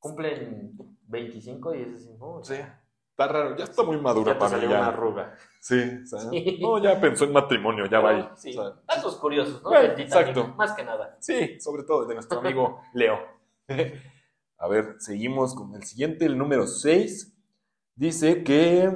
cumplen 0.00 0.76
25 1.06 1.74
y 1.74 1.82
es 1.82 1.94
así, 1.94 2.10
¿no? 2.18 2.42
Sí. 2.42 2.54
Está 2.54 3.28
raro, 3.32 3.56
ya 3.56 3.64
está 3.64 3.82
muy 3.82 3.98
madura 4.00 4.32
Ya 4.32 4.38
para 4.38 4.50
salió 4.52 4.70
ya. 4.70 4.78
una 4.78 4.88
arruga. 4.88 5.34
Sí, 5.60 5.78
o 6.02 6.06
sea, 6.06 6.20
Sí. 6.20 6.58
no, 6.60 6.78
ya 6.82 6.98
pensó 7.00 7.24
en 7.24 7.32
matrimonio, 7.32 7.84
ya 7.86 8.00
va 8.00 8.10
ahí. 8.10 8.28
Sí, 8.36 8.50
O 8.56 8.62
sea, 8.64 8.80
datos 8.88 9.16
curiosos, 9.16 9.62
¿no? 9.62 9.68
Bueno, 9.68 9.92
exacto. 9.98 10.48
Más 10.56 10.72
que 10.72 10.84
nada. 10.84 11.16
sí, 11.20 11.60
sobre 11.60 11.82
todo 11.84 12.06
de 12.06 12.14
nuestro 12.14 12.38
amigo 12.40 12.80
Leo. 12.94 13.18
A 14.58 14.68
ver, 14.68 14.96
seguimos 14.98 15.54
con 15.54 15.74
el 15.74 15.84
siguiente, 15.84 16.24
el 16.26 16.36
número 16.36 16.66
6. 16.66 17.34
Dice 17.94 18.42
que 18.44 18.94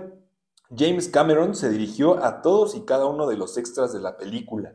James 0.74 1.08
Cameron 1.08 1.54
se 1.54 1.70
dirigió 1.70 2.22
a 2.22 2.42
todos 2.42 2.74
y 2.74 2.84
cada 2.84 3.06
uno 3.06 3.26
de 3.26 3.36
los 3.36 3.56
extras 3.56 3.92
de 3.92 4.00
la 4.00 4.16
película. 4.18 4.74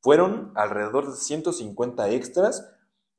Fueron 0.00 0.52
alrededor 0.54 1.06
de 1.10 1.16
150 1.16 2.08
extras 2.10 2.70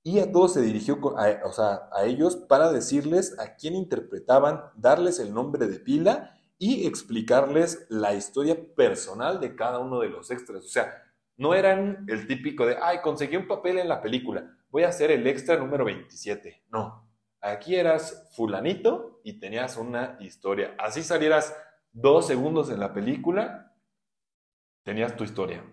y 0.04 0.20
a 0.20 0.32
todos 0.32 0.54
se 0.54 0.62
dirigió, 0.62 1.00
a, 1.18 1.46
o 1.46 1.54
sea, 1.54 1.90
a 1.94 2.04
ellos 2.04 2.36
para 2.36 2.72
decirles 2.72 3.40
a 3.40 3.56
quién 3.56 3.76
interpretaban, 3.76 4.62
darles 4.76 5.20
el 5.20 5.34
nombre 5.34 5.68
de 5.68 5.80
pila 5.80 6.38
y 6.58 6.86
explicarles 6.86 7.86
la 7.90 8.14
historia 8.14 8.58
personal 8.76 9.40
de 9.40 9.56
cada 9.56 9.80
uno 9.80 10.00
de 10.00 10.10
los 10.10 10.30
extras. 10.30 10.66
O 10.66 10.68
sea, 10.68 10.94
no 11.38 11.54
eran 11.54 12.06
el 12.08 12.28
típico 12.28 12.66
de, 12.66 12.78
ay, 12.82 13.00
conseguí 13.02 13.38
un 13.38 13.48
papel 13.48 13.80
en 13.80 13.88
la 13.88 14.02
película, 14.02 14.56
voy 14.70 14.84
a 14.84 14.92
ser 14.92 15.12
el 15.12 15.26
extra 15.26 15.58
número 15.58 15.86
27. 15.86 16.64
No, 16.70 17.10
aquí 17.42 17.76
eras 17.76 18.28
fulanito 18.36 19.22
y 19.24 19.40
tenías 19.40 19.78
una 19.78 20.18
historia. 20.20 20.76
Así 20.78 21.02
salieras 21.02 21.56
dos 21.92 22.28
segundos 22.28 22.70
en 22.70 22.80
la 22.80 22.94
película, 22.94 23.74
tenías 24.84 25.16
tu 25.16 25.24
historia. 25.24 25.64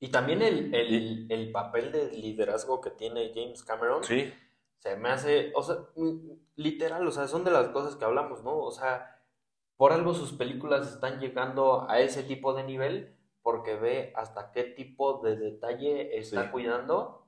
Y 0.00 0.08
también 0.08 0.40
el, 0.42 0.74
el, 0.74 1.26
el 1.30 1.52
papel 1.52 1.92
de 1.92 2.10
liderazgo 2.10 2.80
que 2.80 2.90
tiene 2.90 3.32
James 3.34 3.62
Cameron 3.62 4.02
Sí, 4.02 4.32
se 4.78 4.96
me 4.96 5.10
hace, 5.10 5.52
o 5.54 5.62
sea, 5.62 5.76
mm, 5.94 6.30
literal, 6.56 7.06
o 7.06 7.10
sea, 7.10 7.28
son 7.28 7.44
de 7.44 7.50
las 7.50 7.68
cosas 7.68 7.96
que 7.96 8.04
hablamos, 8.06 8.42
¿no? 8.42 8.58
O 8.58 8.70
sea, 8.70 9.22
por 9.76 9.92
algo 9.92 10.14
sus 10.14 10.32
películas 10.32 10.90
están 10.90 11.20
llegando 11.20 11.88
a 11.88 12.00
ese 12.00 12.22
tipo 12.22 12.54
de 12.54 12.64
nivel 12.64 13.14
porque 13.42 13.74
ve 13.76 14.12
hasta 14.16 14.52
qué 14.52 14.64
tipo 14.64 15.20
de 15.22 15.36
detalle 15.36 16.18
está 16.18 16.44
Sí. 16.44 16.50
cuidando 16.50 17.26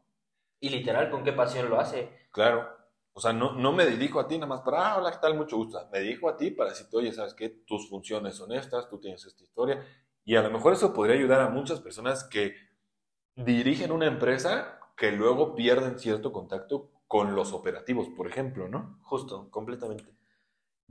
y 0.60 0.70
literal 0.70 1.10
con 1.10 1.24
qué 1.24 1.32
pasión 1.32 1.68
lo 1.70 1.78
hace. 1.78 2.08
claro. 2.30 2.80
O 3.14 3.20
sea, 3.20 3.34
no, 3.34 3.52
no 3.52 3.72
me 3.74 3.84
dirijo 3.84 4.18
a 4.20 4.26
ti 4.26 4.36
nada 4.36 4.46
más 4.46 4.62
para, 4.62 4.92
ah, 4.92 4.96
hola, 4.96 5.10
¿qué 5.12 5.18
tal? 5.20 5.34
Mucho 5.34 5.58
gusto. 5.58 5.78
Me 5.92 6.00
dirijo 6.00 6.30
a 6.30 6.36
ti 6.38 6.50
para 6.50 6.70
decirte, 6.70 6.96
oye, 6.96 7.12
¿sabes 7.12 7.34
qué? 7.34 7.50
Tus 7.50 7.86
funciones 7.90 8.36
son 8.36 8.50
estas, 8.52 8.88
tú 8.88 8.98
tienes 8.98 9.22
esta 9.26 9.44
historia. 9.44 9.84
Y 10.24 10.36
a 10.36 10.42
lo 10.42 10.50
mejor 10.50 10.74
eso 10.74 10.92
podría 10.92 11.16
ayudar 11.16 11.40
a 11.40 11.48
muchas 11.48 11.80
personas 11.80 12.24
que 12.24 12.54
dirigen 13.36 13.92
una 13.92 14.06
empresa 14.06 14.78
que 14.96 15.12
luego 15.12 15.54
pierden 15.54 15.98
cierto 15.98 16.32
contacto 16.32 16.90
con 17.08 17.34
los 17.34 17.52
operativos, 17.52 18.08
por 18.08 18.26
ejemplo, 18.26 18.68
¿no? 18.68 18.98
Justo, 19.02 19.50
completamente. 19.50 20.14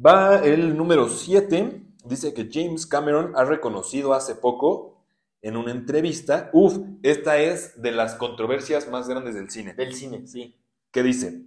Va 0.04 0.44
el 0.44 0.76
número 0.76 1.10
7. 1.10 1.88
Dice 2.06 2.34
que 2.34 2.50
James 2.52 2.86
Cameron 2.86 3.34
ha 3.36 3.44
reconocido 3.44 4.14
hace 4.14 4.36
poco 4.36 5.06
en 5.42 5.58
una 5.58 5.72
entrevista, 5.72 6.50
uff, 6.54 6.78
esta 7.02 7.40
es 7.40 7.82
de 7.82 7.92
las 7.92 8.16
controversias 8.16 8.90
más 8.90 9.08
grandes 9.08 9.34
del 9.34 9.50
cine. 9.50 9.74
Del 9.74 9.94
cine, 9.94 10.28
sí. 10.28 10.56
que 10.92 11.02
dice, 11.02 11.46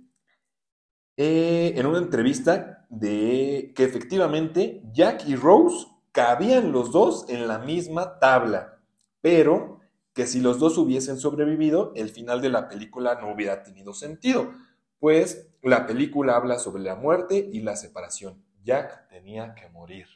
eh, 1.16 1.74
en 1.76 1.86
una 1.86 1.98
entrevista, 1.98 2.86
de 2.90 3.72
que 3.74 3.84
efectivamente 3.84 4.82
Jack 4.92 5.28
y 5.28 5.36
Rose 5.36 5.86
cabían 6.14 6.70
los 6.70 6.92
dos 6.92 7.28
en 7.28 7.48
la 7.48 7.58
misma 7.58 8.20
tabla, 8.20 8.78
pero 9.20 9.80
que 10.14 10.26
si 10.28 10.40
los 10.40 10.60
dos 10.60 10.78
hubiesen 10.78 11.18
sobrevivido, 11.18 11.92
el 11.96 12.08
final 12.08 12.40
de 12.40 12.50
la 12.50 12.68
película 12.68 13.16
no 13.20 13.32
hubiera 13.32 13.64
tenido 13.64 13.92
sentido, 13.92 14.52
pues 15.00 15.48
la 15.60 15.86
película 15.88 16.36
habla 16.36 16.60
sobre 16.60 16.84
la 16.84 16.94
muerte 16.94 17.48
y 17.52 17.62
la 17.62 17.74
separación. 17.74 18.40
Jack 18.62 19.08
tenía 19.08 19.54
que 19.56 19.68
morir. 19.70 20.06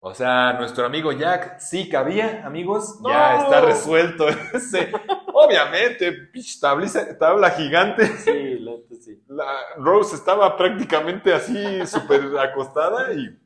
O 0.00 0.12
sea, 0.12 0.54
nuestro 0.54 0.84
amigo 0.84 1.12
Jack 1.12 1.60
sí 1.60 1.88
cabía, 1.88 2.44
amigos, 2.44 2.98
ya 3.08 3.38
está 3.38 3.60
resuelto 3.60 4.26
ese. 4.52 4.90
Obviamente, 5.32 6.30
tabliza- 6.60 7.16
tabla 7.16 7.50
gigante. 7.50 8.06
Sí, 8.18 8.58
la 8.58 8.72
sí. 9.00 9.22
La 9.28 9.46
Rose 9.78 10.16
estaba 10.16 10.56
prácticamente 10.56 11.32
así, 11.32 11.86
súper 11.86 12.36
acostada 12.38 13.14
y 13.14 13.38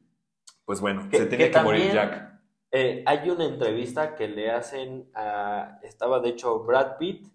pues 0.68 0.82
bueno, 0.82 1.08
Que- 1.10 1.16
se 1.16 1.24
tenía 1.26 1.46
que, 1.46 1.52
que 1.52 1.60
morir 1.62 1.92
Jack. 1.92 2.28
Eh, 2.70 3.02
hay 3.06 3.30
una 3.30 3.46
entrevista 3.46 4.14
que 4.14 4.28
le 4.28 4.50
hacen 4.50 5.10
a. 5.14 5.78
Estaba 5.82 6.20
de 6.20 6.28
hecho 6.28 6.60
Brad 6.64 6.98
Pitt 6.98 7.26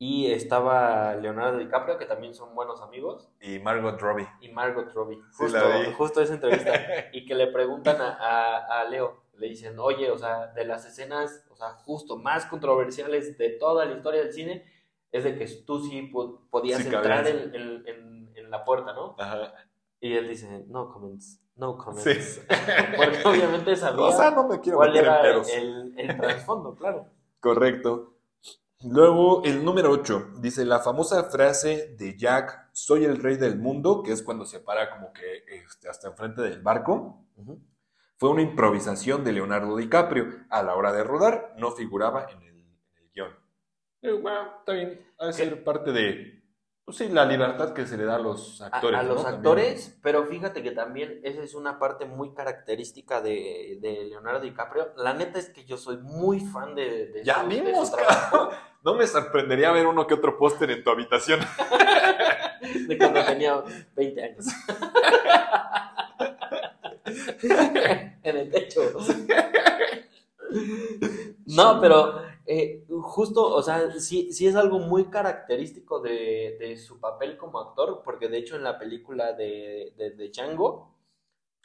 y 0.00 0.26
estaba 0.32 1.14
Leonardo 1.14 1.58
DiCaprio, 1.58 1.96
que 1.98 2.06
también 2.06 2.34
son 2.34 2.52
buenos 2.56 2.80
amigos, 2.82 3.30
Y 3.40 3.60
Margot 3.60 3.96
Robbie. 4.00 4.26
y 4.40 4.48
Margot 4.48 4.92
Robbie. 4.92 5.20
Justo, 5.32 5.58
justo 5.96 6.20
esa 6.20 6.34
entrevista. 6.34 6.72
y 7.12 7.24
que 7.24 7.36
le 7.36 7.46
preguntan 7.46 8.00
a, 8.00 8.08
a- 8.16 8.80
a 8.80 8.84
Leo, 8.86 9.22
le 9.38 9.46
dicen, 9.48 9.78
oye, 9.78 10.10
o 10.10 10.18
sea, 10.18 10.48
de 10.48 10.64
las 10.64 10.84
escenas, 10.84 11.46
o 11.48 11.54
sea, 11.54 11.74
justo 11.74 12.16
más 12.16 12.44
controversiales 12.46 13.38
de 13.38 13.50
toda 13.50 13.84
la 13.84 13.92
historia 13.92 14.22
del 14.24 14.32
cine, 14.32 14.64
es 15.12 15.22
de 15.22 15.36
que 15.38 15.46
tú 15.64 15.78
sí 15.84 16.02
po- 16.12 16.48
podías 16.50 16.80
Sí, 16.80 16.86
entrar 16.92 17.22
cabías. 17.24 17.28
en, 17.28 17.54
en- 17.54 17.86
en- 17.86 18.32
en 18.34 18.50
la 18.50 18.64
puerta, 18.64 18.92
¿no? 18.94 19.14
Ajá. 19.20 19.54
Y 20.00 20.14
él 20.14 20.28
dice, 20.28 20.64
no 20.66 20.90
comments, 20.92 21.40
no 21.56 21.76
comments. 21.76 22.34
Sí. 22.34 22.40
Porque 22.96 23.20
obviamente 23.24 23.76
sabía 23.76 24.06
O 24.06 24.12
sea, 24.12 24.30
no 24.30 24.48
me 24.48 24.60
quiero 24.60 24.78
cuál 24.78 24.92
meter 24.92 25.04
en 25.04 25.10
era 25.10 25.20
pedos. 25.20 25.48
el, 25.48 25.94
el 25.96 26.16
trasfondo, 26.16 26.74
claro. 26.74 27.08
Correcto. 27.40 28.16
Luego, 28.84 29.44
el 29.44 29.64
número 29.64 29.90
8, 29.90 30.32
dice 30.40 30.64
la 30.64 30.80
famosa 30.80 31.24
frase 31.30 31.94
de 31.96 32.16
Jack, 32.18 32.68
soy 32.72 33.04
el 33.04 33.22
rey 33.22 33.36
del 33.36 33.56
mundo, 33.58 34.02
que 34.02 34.10
es 34.12 34.22
cuando 34.24 34.44
se 34.44 34.58
para 34.58 34.90
como 34.90 35.12
que 35.12 35.44
este, 35.46 35.88
hasta 35.88 36.08
enfrente 36.08 36.42
del 36.42 36.60
barco. 36.62 37.24
Fue 38.16 38.30
una 38.30 38.42
improvisación 38.42 39.22
de 39.24 39.32
Leonardo 39.32 39.76
DiCaprio. 39.76 40.26
A 40.50 40.62
la 40.62 40.74
hora 40.74 40.92
de 40.92 41.04
rodar, 41.04 41.54
no 41.58 41.70
figuraba 41.72 42.26
en 42.30 42.42
el, 42.42 42.60
en 42.60 42.96
el 42.96 43.10
guion. 43.14 43.30
Pero, 44.00 44.20
bueno, 44.20 44.48
está 44.58 44.72
bien. 44.72 45.00
Ha 45.18 45.26
de 45.26 45.32
ser 45.32 45.62
parte 45.62 45.92
de, 45.92 46.41
pues 46.84 46.96
sí, 46.96 47.08
la 47.08 47.24
libertad 47.24 47.72
que 47.72 47.86
se 47.86 47.96
le 47.96 48.04
da 48.04 48.16
a 48.16 48.18
los 48.18 48.60
actores. 48.60 48.98
a 48.98 49.02
los 49.04 49.16
¿no? 49.18 49.22
También. 49.22 49.36
actores, 49.38 49.98
pero 50.02 50.24
fíjate 50.26 50.62
que 50.62 50.72
también 50.72 51.20
esa 51.22 51.42
es 51.42 51.54
una 51.54 51.78
parte 51.78 52.06
muy 52.06 52.34
característica 52.34 53.20
de, 53.20 53.78
de 53.80 54.04
Leonardo 54.04 54.40
DiCaprio. 54.40 54.92
La 54.96 55.14
neta 55.14 55.38
es 55.38 55.48
que 55.50 55.64
yo 55.64 55.76
soy 55.76 55.98
muy 55.98 56.40
fan 56.40 56.74
de, 56.74 57.06
de 57.08 57.24
Ya 57.24 57.42
su, 57.42 57.48
de 57.48 57.56
su 57.58 57.64
vimos, 57.64 57.92
trabajo. 57.92 58.30
cabrón. 58.48 58.58
No 58.84 58.94
me 58.94 59.06
sorprendería 59.06 59.70
ver 59.70 59.86
uno 59.86 60.06
que 60.08 60.14
otro 60.14 60.36
póster 60.36 60.70
en 60.72 60.82
tu 60.82 60.90
habitación. 60.90 61.38
de 62.88 62.98
cuando 62.98 63.24
tenía 63.24 63.62
20 63.94 64.22
años. 64.24 64.46
en 68.24 68.36
el 68.36 68.50
techo. 68.50 68.80
No, 71.46 71.80
pero 71.80 72.22
eh, 72.46 72.81
justo, 73.12 73.46
o 73.54 73.62
sea, 73.62 73.90
sí, 73.92 74.32
sí 74.32 74.46
es 74.46 74.56
algo 74.56 74.78
muy 74.78 75.10
característico 75.10 76.00
de, 76.00 76.56
de 76.60 76.76
su 76.76 76.98
papel 77.00 77.36
como 77.36 77.60
actor, 77.60 78.02
porque 78.04 78.28
de 78.28 78.38
hecho 78.38 78.56
en 78.56 78.64
la 78.64 78.78
película 78.78 79.32
de, 79.34 79.92
de, 79.96 80.10
de 80.12 80.28
Django, 80.30 80.96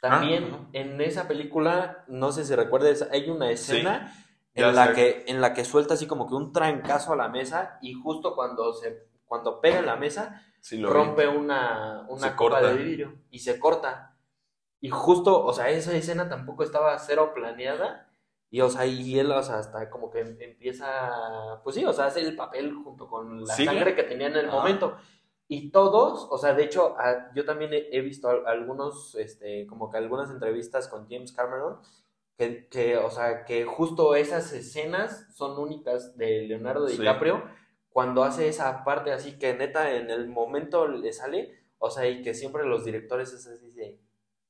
también 0.00 0.44
Ah, 0.44 0.56
ajá. 0.56 0.68
en 0.72 1.00
esa 1.00 1.26
película, 1.28 2.04
no 2.08 2.32
sé 2.32 2.44
si 2.44 2.54
recuerdes, 2.54 3.02
hay 3.10 3.28
una 3.30 3.50
escena 3.50 4.12
en 4.54 4.74
la 4.74 4.88
sé. 4.88 4.92
que 4.94 5.24
en 5.28 5.40
la 5.40 5.54
que 5.54 5.64
suelta 5.64 5.94
así 5.94 6.06
como 6.06 6.26
que 6.28 6.34
un 6.34 6.52
trancazo 6.52 7.12
a 7.12 7.16
la 7.16 7.28
mesa 7.28 7.78
y 7.80 7.94
justo 7.94 8.34
cuando 8.34 8.72
se 8.74 9.08
cuando 9.26 9.60
pega 9.60 9.78
en 9.80 9.86
la 9.86 9.96
mesa 9.96 10.42
Sí, 10.60 10.78
lo 10.78 10.92
vi. 10.92 10.94
rompe 10.94 11.28
una, 11.28 12.06
una 12.08 12.36
copa 12.36 12.60
corta. 12.60 12.62
de 12.62 12.74
vidrio 12.74 13.14
y 13.30 13.40
se 13.40 13.58
corta. 13.58 14.16
Y 14.80 14.90
justo, 14.90 15.44
o 15.44 15.52
sea, 15.52 15.70
esa 15.70 15.94
escena 15.96 16.28
tampoco 16.28 16.62
estaba 16.62 16.98
cero 16.98 17.32
planeada. 17.34 18.07
Y, 18.50 18.60
o 18.62 18.70
sea, 18.70 18.86
y 18.86 19.18
él, 19.18 19.30
o 19.30 19.42
sea, 19.42 19.58
hasta 19.58 19.90
como 19.90 20.10
que 20.10 20.20
empieza, 20.20 21.60
pues 21.64 21.76
sí, 21.76 21.84
o 21.84 21.92
sea, 21.92 22.06
hace 22.06 22.20
el 22.20 22.34
papel 22.36 22.72
junto 22.74 23.08
con 23.08 23.44
la 23.44 23.54
Sí. 23.54 23.64
sangre 23.64 23.94
que 23.94 24.04
tenía 24.04 24.28
en 24.28 24.36
el 24.36 24.46
momento. 24.48 24.96
Y 25.48 25.70
todos, 25.70 26.28
o 26.30 26.38
sea, 26.38 26.54
de 26.54 26.64
hecho, 26.64 26.94
a- 26.98 27.32
yo 27.34 27.44
también 27.44 27.72
he, 27.72 27.88
he 27.96 28.00
visto 28.00 28.28
al- 28.28 28.46
algunos, 28.46 29.14
este, 29.16 29.66
como 29.66 29.90
que 29.90 29.96
algunas 29.98 30.30
entrevistas 30.30 30.88
con 30.88 31.08
James 31.08 31.32
Cameron, 31.32 31.78
que, 32.36 32.68
que, 32.68 32.96
o 32.98 33.10
sea, 33.10 33.44
que 33.44 33.64
justo 33.64 34.14
esas 34.14 34.52
escenas 34.52 35.26
son 35.34 35.58
únicas 35.58 36.16
de 36.16 36.42
Leonardo 36.42 36.86
Sí. 36.88 36.96
DiCaprio 36.98 37.42
cuando 37.90 38.22
hace 38.22 38.46
esa 38.48 38.84
parte 38.84 39.10
así 39.12 39.38
que 39.38 39.54
neta 39.54 39.90
en 39.96 40.10
el 40.10 40.28
momento 40.28 40.86
le 40.86 41.12
sale, 41.12 41.52
o 41.78 41.90
sea, 41.90 42.06
y 42.08 42.22
que 42.22 42.34
siempre 42.34 42.64
los 42.64 42.84
directores 42.84 43.32
es 43.32 43.46
así 43.46 43.70
de, 43.72 44.00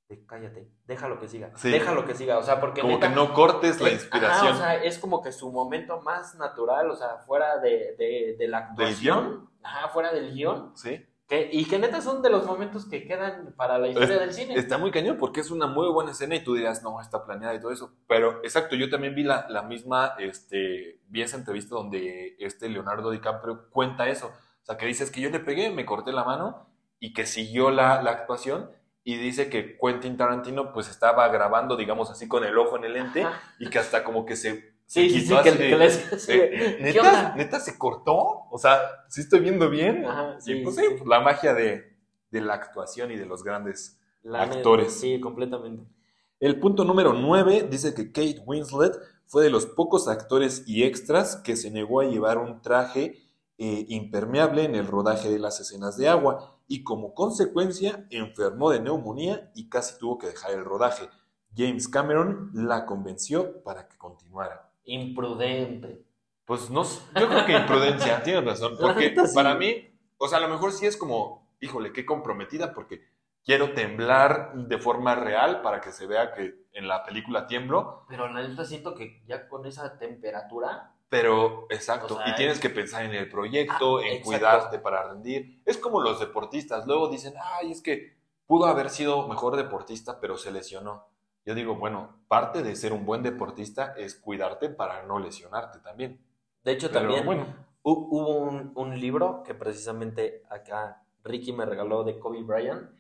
de 0.08 0.24
cállate, 0.24 0.68
déjalo 0.86 1.18
que 1.20 1.28
siga, 1.28 1.52
Sí. 1.56 1.70
déjalo 1.70 2.06
que 2.06 2.14
siga, 2.14 2.38
o 2.38 2.42
sea, 2.42 2.60
porque 2.60 2.80
Como 2.80 2.94
neta, 2.94 3.10
que 3.10 3.14
no 3.14 3.34
cortes 3.34 3.78
la 3.80 3.90
inspiración. 3.90 4.48
ajá, 4.48 4.54
o 4.54 4.56
sea, 4.56 4.82
es 4.82 4.98
como 4.98 5.22
que 5.22 5.32
su 5.32 5.52
momento 5.52 6.00
más 6.00 6.34
natural, 6.36 6.90
o 6.90 6.96
sea, 6.96 7.18
fuera 7.26 7.58
de, 7.58 7.94
de, 7.98 8.36
de 8.38 8.48
la 8.48 8.58
actuación, 8.58 9.50
ajá, 9.62 9.88
fuera 9.88 10.10
del 10.12 10.32
guion, 10.32 10.72
Sí. 10.76 11.04
que, 11.28 11.50
y 11.52 11.66
que 11.66 11.78
neta 11.78 12.00
son 12.00 12.22
de 12.22 12.30
los 12.30 12.46
momentos 12.46 12.86
que 12.88 13.06
quedan 13.06 13.52
para 13.54 13.76
la 13.76 13.88
historia 13.88 14.18
del 14.18 14.32
cine. 14.32 14.54
Está 14.54 14.78
muy 14.78 14.90
cañón 14.90 15.18
porque 15.18 15.40
es 15.40 15.50
una 15.50 15.66
muy 15.66 15.86
buena 15.90 16.12
escena 16.12 16.34
y 16.36 16.42
tú 16.42 16.54
dirás, 16.54 16.82
no, 16.82 17.02
está 17.02 17.26
planeada 17.26 17.54
y 17.54 17.60
todo 17.60 17.70
eso. 17.70 17.92
Pero 18.06 18.38
exacto, 18.42 18.76
yo 18.76 18.88
también 18.88 19.14
vi 19.14 19.24
la, 19.24 19.44
la 19.50 19.60
misma, 19.62 20.14
este, 20.18 21.00
vi 21.08 21.20
esa 21.20 21.36
entrevista 21.36 21.74
donde 21.74 22.34
este 22.38 22.70
Leonardo 22.70 23.10
DiCaprio 23.10 23.68
cuenta 23.68 24.08
eso. 24.08 24.28
O 24.28 24.64
sea, 24.64 24.78
que 24.78 24.86
dice, 24.86 25.04
es 25.04 25.10
que 25.10 25.20
yo 25.20 25.28
le 25.28 25.40
pegué, 25.40 25.70
me 25.70 25.84
corté 25.84 26.12
la 26.12 26.24
mano 26.24 26.66
y 26.98 27.12
que 27.12 27.26
siguió 27.26 27.70
la, 27.70 28.02
la 28.02 28.12
actuación. 28.12 28.70
Y 29.08 29.16
dice 29.16 29.48
que 29.48 29.78
Quentin 29.78 30.18
Tarantino 30.18 30.70
pues 30.70 30.90
estaba 30.90 31.26
grabando, 31.28 31.76
digamos 31.78 32.10
así, 32.10 32.28
con 32.28 32.44
el 32.44 32.58
ojo 32.58 32.76
en 32.76 32.84
el 32.84 32.92
lente 32.92 33.22
Ajá. 33.22 33.40
y 33.58 33.70
que 33.70 33.78
hasta 33.78 34.04
como 34.04 34.26
que 34.26 34.36
se... 34.36 34.76
Sí, 34.84 35.08
sí, 35.08 35.20
sí, 35.20 35.22
quitó 35.28 35.42
que, 35.42 35.48
así 35.48 35.58
de- 35.58 35.68
que 35.70 35.76
le 35.78 35.84
hace 35.86 36.14
así 36.14 36.32
de, 36.32 36.44
eh, 36.44 36.76
¿qué 36.78 37.00
¿Neta? 37.02 37.34
¿Neta 37.34 37.58
se 37.58 37.78
cortó? 37.78 38.16
O 38.50 38.58
sea, 38.58 38.78
¿sí 39.08 39.22
estoy 39.22 39.40
viendo 39.40 39.70
bien? 39.70 40.04
Ajá, 40.04 40.36
y 40.38 40.42
sí, 40.42 40.54
pues 40.62 40.76
sí. 40.76 40.82
sí, 40.82 40.88
pues, 40.98 41.08
la 41.08 41.20
magia 41.20 41.54
de, 41.54 41.96
de 42.30 42.40
la 42.42 42.52
actuación 42.52 43.10
y 43.10 43.16
de 43.16 43.24
los 43.24 43.42
grandes 43.42 43.98
La 44.22 44.44
neta, 44.44 44.56
actores. 44.58 44.92
Sí, 45.00 45.18
completamente. 45.20 45.90
El 46.38 46.60
punto 46.60 46.84
número 46.84 47.14
9 47.14 47.66
dice 47.70 47.94
que 47.94 48.12
Kate 48.12 48.42
Winslet 48.44 48.92
fue 49.26 49.42
de 49.42 49.48
los 49.48 49.64
pocos 49.64 50.06
actores 50.06 50.64
y 50.66 50.84
extras 50.84 51.36
que 51.36 51.56
se 51.56 51.70
negó 51.70 52.02
a 52.02 52.04
llevar 52.04 52.36
un 52.36 52.60
traje 52.60 53.16
eh, 53.56 53.86
impermeable 53.88 54.64
en 54.64 54.74
el 54.74 54.86
rodaje 54.86 55.30
de 55.30 55.38
las 55.38 55.60
escenas 55.60 55.96
de 55.96 56.08
agua 56.10 56.57
y 56.68 56.84
como 56.84 57.14
consecuencia 57.14 58.06
enfermó 58.10 58.70
de 58.70 58.80
neumonía 58.80 59.50
y 59.54 59.68
casi 59.68 59.98
tuvo 59.98 60.18
que 60.18 60.28
dejar 60.28 60.52
el 60.52 60.64
rodaje. 60.64 61.08
James 61.56 61.88
Cameron 61.88 62.50
la 62.52 62.84
convenció 62.86 63.62
para 63.64 63.88
que 63.88 63.96
continuara. 63.96 64.70
Imprudente. 64.84 66.04
Pues 66.44 66.70
no, 66.70 66.84
yo 66.84 67.28
creo 67.28 67.44
que 67.44 67.56
imprudencia, 67.56 68.22
tienes 68.24 68.44
razón, 68.44 68.76
porque 68.80 69.14
sí. 69.14 69.34
para 69.34 69.54
mí, 69.54 69.98
o 70.18 70.28
sea, 70.28 70.38
a 70.38 70.40
lo 70.42 70.48
mejor 70.48 70.72
sí 70.72 70.86
es 70.86 70.96
como, 70.96 71.50
híjole, 71.60 71.92
qué 71.92 72.06
comprometida, 72.06 72.72
porque 72.72 73.02
quiero 73.44 73.72
temblar 73.72 74.54
de 74.54 74.78
forma 74.78 75.14
real 75.14 75.62
para 75.62 75.80
que 75.80 75.90
se 75.90 76.06
vea 76.06 76.32
que 76.32 76.66
en 76.72 76.86
la 76.86 77.02
película 77.02 77.46
tiemblo, 77.46 78.04
Pero 78.08 78.28
la 78.28 78.46
neta 78.46 78.64
siento 78.64 78.94
que 78.94 79.22
ya 79.26 79.48
con 79.48 79.66
esa 79.66 79.98
temperatura, 79.98 80.94
pero 81.08 81.66
exacto, 81.70 82.14
O 82.14 82.18
sea, 82.18 82.28
y 82.28 82.34
tienes 82.34 82.60
que 82.60 82.70
pensar 82.70 83.04
en 83.04 83.12
el 83.14 83.28
proyecto, 83.28 83.98
Ah, 83.98 84.02
en 84.02 84.06
exacto. 84.08 84.24
cuidarte 84.26 84.78
para 84.78 85.08
rendir. 85.08 85.62
Es 85.64 85.78
como 85.78 86.00
los 86.00 86.20
deportistas, 86.20 86.86
luego 86.86 87.08
dicen, 87.08 87.34
ay, 87.42 87.72
es 87.72 87.80
que 87.82 88.16
pudo 88.46 88.66
haber 88.66 88.90
sido 88.90 89.26
mejor 89.28 89.56
deportista, 89.56 90.20
pero 90.20 90.36
se 90.36 90.50
lesionó. 90.52 91.06
Yo 91.44 91.54
digo, 91.54 91.76
bueno, 91.76 92.20
parte 92.28 92.62
de 92.62 92.76
ser 92.76 92.92
un 92.92 93.06
buen 93.06 93.22
deportista 93.22 93.94
es 93.96 94.14
cuidarte 94.16 94.68
para 94.68 95.02
no 95.04 95.18
lesionarte 95.18 95.78
también. 95.80 96.20
de 96.64 96.72
hecho 96.72 96.90
Pero 96.90 97.00
también 97.00 97.24
bueno, 97.24 97.46
hu- 97.82 98.06
hubo 98.10 98.36
un, 98.38 98.72
un 98.74 99.00
libro 99.00 99.42
que 99.44 99.54
precisamente 99.54 100.42
acá 100.50 101.02
Ricky 101.24 101.52
me 101.52 101.64
regaló 101.64 102.04
de 102.04 102.18
Kobe 102.18 102.42
Bryant 102.42 102.90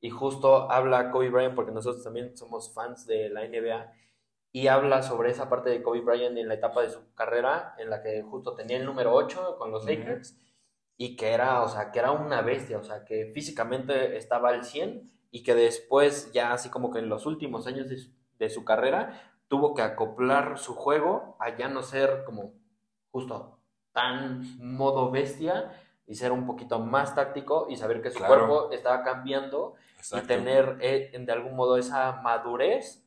y 0.00 0.10
justo 0.10 0.70
habla 0.70 1.10
Kobe 1.10 1.30
Bryant 1.30 1.54
porque 1.54 1.72
nosotros 1.72 2.04
también 2.04 2.36
somos 2.36 2.72
fans 2.72 3.06
de 3.06 3.28
la 3.30 3.44
NBA 3.44 3.92
y 4.56 4.68
habla 4.68 5.02
sobre 5.02 5.32
esa 5.32 5.50
parte 5.50 5.68
de 5.68 5.82
Kobe 5.82 6.00
Bryant 6.00 6.38
en 6.38 6.48
la 6.48 6.54
etapa 6.54 6.80
de 6.80 6.88
su 6.88 7.12
carrera 7.12 7.74
en 7.76 7.90
la 7.90 8.02
que 8.02 8.22
justo 8.22 8.54
tenía 8.54 8.78
el 8.78 8.86
número 8.86 9.12
8 9.12 9.56
con 9.58 9.70
los. 9.70 9.84
Lakers 9.84 10.40
y 10.96 11.14
que 11.14 11.34
era, 11.34 11.60
o 11.60 11.68
sea, 11.68 11.92
que 11.92 11.98
era 11.98 12.12
una 12.12 12.40
bestia, 12.40 12.78
o 12.78 12.82
sea, 12.82 13.04
que 13.04 13.26
físicamente 13.34 14.16
estaba 14.16 14.48
al 14.48 14.64
100 14.64 15.12
y 15.30 15.42
que 15.42 15.54
después 15.54 16.32
ya 16.32 16.54
así 16.54 16.70
como 16.70 16.90
que 16.90 17.00
en 17.00 17.10
los 17.10 17.26
últimos 17.26 17.66
años 17.66 17.90
de 17.90 17.98
su, 17.98 18.10
de 18.38 18.48
su 18.48 18.64
carrera 18.64 19.20
tuvo 19.48 19.74
que 19.74 19.82
acoplar 19.82 20.56
su 20.56 20.74
juego 20.74 21.36
a 21.38 21.54
ya 21.54 21.68
no 21.68 21.82
ser 21.82 22.24
como 22.24 22.54
justo 23.10 23.58
tan 23.92 24.56
modo 24.58 25.10
bestia 25.10 25.70
y 26.06 26.14
ser 26.14 26.32
un 26.32 26.46
poquito 26.46 26.78
más 26.78 27.14
táctico 27.14 27.66
y 27.68 27.76
saber 27.76 28.00
que 28.00 28.10
su 28.10 28.20
Claro. 28.20 28.46
cuerpo 28.48 28.72
estaba 28.72 29.02
cambiando 29.02 29.74
exacto. 29.98 30.24
y 30.24 30.26
tener 30.26 30.78
eh, 30.80 31.12
de 31.14 31.32
algún 31.32 31.56
modo 31.56 31.76
esa 31.76 32.22
madurez 32.22 33.05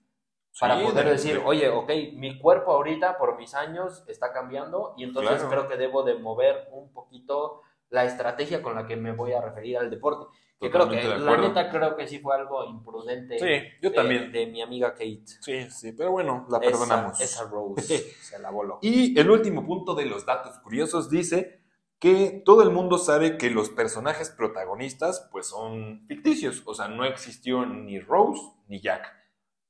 para 0.60 0.78
Sí, 0.80 0.86
poder 0.86 1.06
de- 1.06 1.12
decir, 1.12 1.34
de- 1.40 1.46
oye, 1.46 1.70
ok, 1.70 1.90
mi 2.14 2.40
cuerpo 2.40 2.72
ahorita 2.72 3.18
por 3.18 3.38
mis 3.38 3.54
años 3.56 4.04
está 4.08 4.32
cambiando 4.34 4.94
y 4.98 5.04
entonces 5.04 5.36
Claro. 5.42 5.50
creo 5.50 5.68
que 5.68 5.78
debo 5.78 6.04
de 6.04 6.16
mover 6.16 6.68
un 6.72 6.92
poquito 6.94 7.62
la 7.90 8.06
estrategia 8.06 8.62
con 8.62 8.76
la 8.76 8.86
que 8.86 8.96
me 8.96 9.12
voy 9.14 9.34
a 9.34 9.42
referir 9.42 9.78
al 9.78 9.90
deporte. 9.90 10.26
Que 10.60 10.70
creo 10.70 10.90
que, 10.90 11.02
la 11.02 11.38
neta, 11.38 11.70
creo 11.72 11.96
que 11.96 12.06
sí 12.06 12.20
fue 12.20 12.36
algo 12.36 12.66
imprudente 12.66 13.40
Sí, 13.40 13.46
yo 13.82 13.92
de- 13.92 13.96
también. 13.96 14.32
de 14.34 14.46
mi 14.48 14.62
amiga 14.62 14.92
Kate. 14.92 15.24
Sí, 15.26 15.72
sí, 15.72 15.94
pero 15.94 16.12
bueno, 16.12 16.46
la 16.50 16.58
Esa- 16.58 16.70
perdonamos. 16.70 17.22
Esa, 17.22 17.46
Rose 17.46 17.82
se 18.22 18.38
la 18.40 18.50
voló. 18.52 18.78
Y 18.82 19.18
el 19.18 19.30
último 19.32 19.66
punto 19.66 19.96
de 19.96 20.06
los 20.06 20.26
datos 20.26 20.60
curiosos 20.60 21.10
dice 21.10 21.62
que 21.98 22.42
todo 22.46 22.62
el 22.64 22.72
mundo 22.72 22.98
sabe 22.98 23.38
que 23.38 23.50
los 23.50 23.70
personajes 23.70 24.30
protagonistas 24.32 25.30
pues 25.32 25.48
son 25.48 26.06
ficticios, 26.08 26.62
o 26.66 26.74
sea, 26.74 26.90
no 26.90 27.06
existió 27.06 27.66
ni 27.66 28.00
Rose 28.02 28.42
ni 28.68 28.82
Jack. 28.82 29.08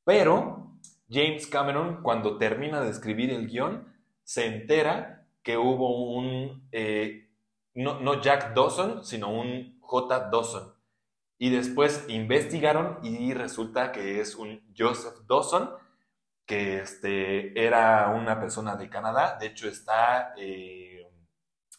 Pero 0.04 0.72
James 1.10 1.48
Cameron 1.48 2.02
cuando 2.04 2.38
termina 2.38 2.82
de 2.82 2.92
escribir 2.92 3.32
el 3.32 3.48
guion 3.48 3.88
se 4.24 4.46
entera 4.46 5.28
que 5.42 5.58
hubo 5.58 6.14
un, 6.14 6.68
eh, 6.72 7.30
no, 7.74 8.00
no 8.00 8.22
Jack 8.22 8.54
Dawson, 8.54 9.04
sino 9.04 9.30
un 9.30 9.80
J. 9.82 10.30
Dawson. 10.32 10.76
Y 11.40 11.50
después 11.50 12.06
investigaron 12.10 13.00
y 13.02 13.34
resulta 13.34 13.92
que 13.92 14.20
es 14.20 14.36
un 14.36 14.62
Joseph 14.78 15.26
Dawson, 15.28 15.72
que 16.46 16.80
este, 16.80 17.66
era 17.66 18.10
una 18.10 18.40
persona 18.40 18.76
de 18.76 18.90
Canadá, 18.90 19.38
de 19.40 19.48
hecho 19.48 19.68
está 19.68 20.34
eh, 20.38 21.08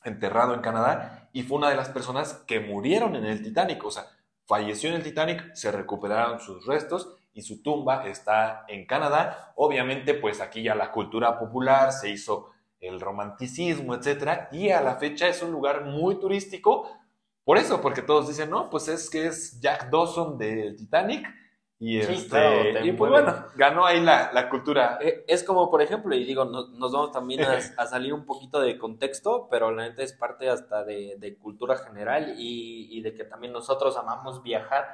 enterrado 0.05 0.55
en 0.55 0.61
Canadá 0.61 1.29
y 1.33 1.43
fue 1.43 1.59
una 1.59 1.71
de 1.71 1.77
las 1.77 1.91
personas 1.91 2.35
que 2.47 2.61
murieron 2.61 3.15
en 3.17 3.27
el 3.27 3.43
Titanic, 3.43 3.85
o 3.85 3.91
sea, 3.91 4.07
falleció 4.47 4.89
en 4.89 4.97
el 4.97 5.03
Titanic, 5.03 5.55
se 5.55 5.71
recuperaron 5.71 6.41
sus 6.41 6.67
restos 6.67 7.17
y 7.33 7.43
su 7.43 7.63
tumba 7.63 8.07
está 8.07 8.65
en 8.69 8.87
Canadá. 8.87 9.53
Obviamente, 9.57 10.15
pues 10.15 10.41
aquí 10.41 10.63
ya 10.63 10.75
la 10.75 10.91
cultura 10.93 11.39
popular 11.39 11.93
se 11.93 12.11
hizo 12.11 12.51
el 12.81 13.01
romanticismo, 13.01 13.95
etcétera, 13.95 14.49
y 14.53 14.71
a 14.71 14.81
la 14.81 14.97
fecha 14.97 15.29
es 15.29 15.43
un 15.43 15.53
lugar 15.53 15.85
muy 15.85 16.19
turístico. 16.19 16.91
Por 17.45 17.59
eso, 17.59 17.81
porque 17.81 18.03
todos 18.03 18.29
dicen, 18.29 18.51
no, 18.51 18.71
pues 18.71 18.89
es 18.89 19.11
que 19.11 19.27
es 19.27 19.61
Jack 19.61 19.91
Dawson 19.91 20.39
del 20.39 20.77
Titanic. 20.77 21.27
Y, 21.83 22.03
Sí, 22.03 22.13
este, 22.13 22.29
claro, 22.29 22.85
y 22.87 22.93
pues 22.93 23.11
bueno, 23.11 23.47
ganó 23.57 23.87
ahí 23.87 24.01
la, 24.01 24.31
la 24.35 24.51
cultura. 24.51 24.99
Eh, 25.01 25.25
Es 25.27 25.43
como, 25.43 25.71
por 25.71 25.81
ejemplo, 25.81 26.15
y 26.15 26.25
digo, 26.25 26.45
no- 26.45 26.69
nos 26.69 26.93
vamos 26.93 27.11
también 27.13 27.43
a, 27.43 27.53
a 27.79 27.87
salir 27.87 28.13
un 28.13 28.27
poquito 28.27 28.61
de 28.61 28.77
contexto, 28.77 29.49
pero 29.51 29.71
la 29.73 29.85
neta 29.89 30.03
es 30.03 30.13
parte 30.13 30.51
hasta 30.51 30.85
de, 30.85 31.17
de 31.19 31.39
cultura 31.39 31.79
general 31.79 32.35
y, 32.39 32.89
y 32.91 33.01
de 33.01 33.15
que 33.15 33.25
también 33.25 33.55
nosotros 33.55 33.97
amamos 33.97 34.43
viajar 34.43 34.87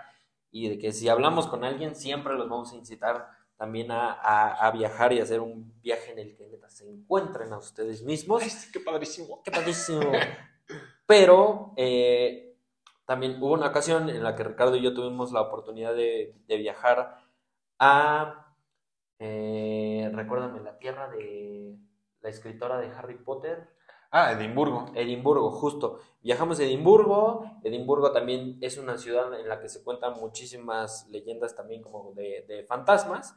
y 0.65 0.69
de 0.71 0.79
que 0.79 0.93
si 0.93 1.09
hablamos 1.09 1.47
con 1.49 1.65
alguien 1.65 1.95
siempre 1.95 2.35
los 2.35 2.49
vamos 2.49 2.73
a 2.73 2.77
incitar 2.77 3.29
también 3.57 3.91
a, 3.91 4.13
a- 4.13 4.67
a 4.67 4.71
viajar 4.71 5.13
y 5.13 5.21
hacer 5.21 5.41
un 5.41 5.73
viaje 5.81 6.13
en 6.13 6.19
el 6.19 6.37
que 6.37 6.47
neta 6.47 6.69
se 6.71 6.89
encuentren 6.89 7.53
a 7.53 7.59
ustedes 7.59 8.03
mismos. 8.03 8.43
Ay, 8.43 8.51
sí, 8.51 8.71
qué 8.73 8.81
padrísimo. 8.81 9.43
¡Qué 9.43 9.51
padrísimo! 9.51 10.13
Pero 11.07 11.73
eh, 11.77 12.57
también 13.07 13.41
hubo 13.43 13.55
una 13.55 13.69
ocasión 13.69 14.09
en 14.11 14.23
la 14.23 14.35
que 14.35 14.45
Ricardo 14.45 14.77
y 14.77 14.83
yo 14.83 14.93
tuvimos 14.95 15.33
la 15.33 15.41
oportunidad 15.43 15.95
de, 15.95 16.35
de 16.47 16.57
viajar 16.57 17.19
a, 17.79 18.55
eh, 19.19 20.11
recuérdame, 20.13 20.61
la 20.61 20.79
tierra 20.79 21.09
de 21.09 21.77
la 22.21 22.29
escritora 22.29 22.79
de 22.79 22.89
Harry 22.89 23.17
Potter, 23.17 23.69
Ah, 24.19 24.33
Edimburgo. 24.33 24.87
Edimburgo, 24.95 25.51
justo. 25.51 25.99
Viajamos 26.23 26.59
a 26.59 26.63
Edimburgo. 26.65 27.45
Edimburgo 27.63 28.13
también 28.13 28.57
es 28.63 28.79
una 28.79 28.97
ciudad 28.97 29.39
en 29.39 29.47
la 29.47 29.61
que 29.61 29.69
se 29.69 29.85
cuentan 29.85 30.15
muchísimas 30.19 31.07
leyendas 31.11 31.55
también 31.55 31.83
como 31.83 32.13
de, 32.15 32.47
de 32.49 32.65
fantasmas. 32.65 33.37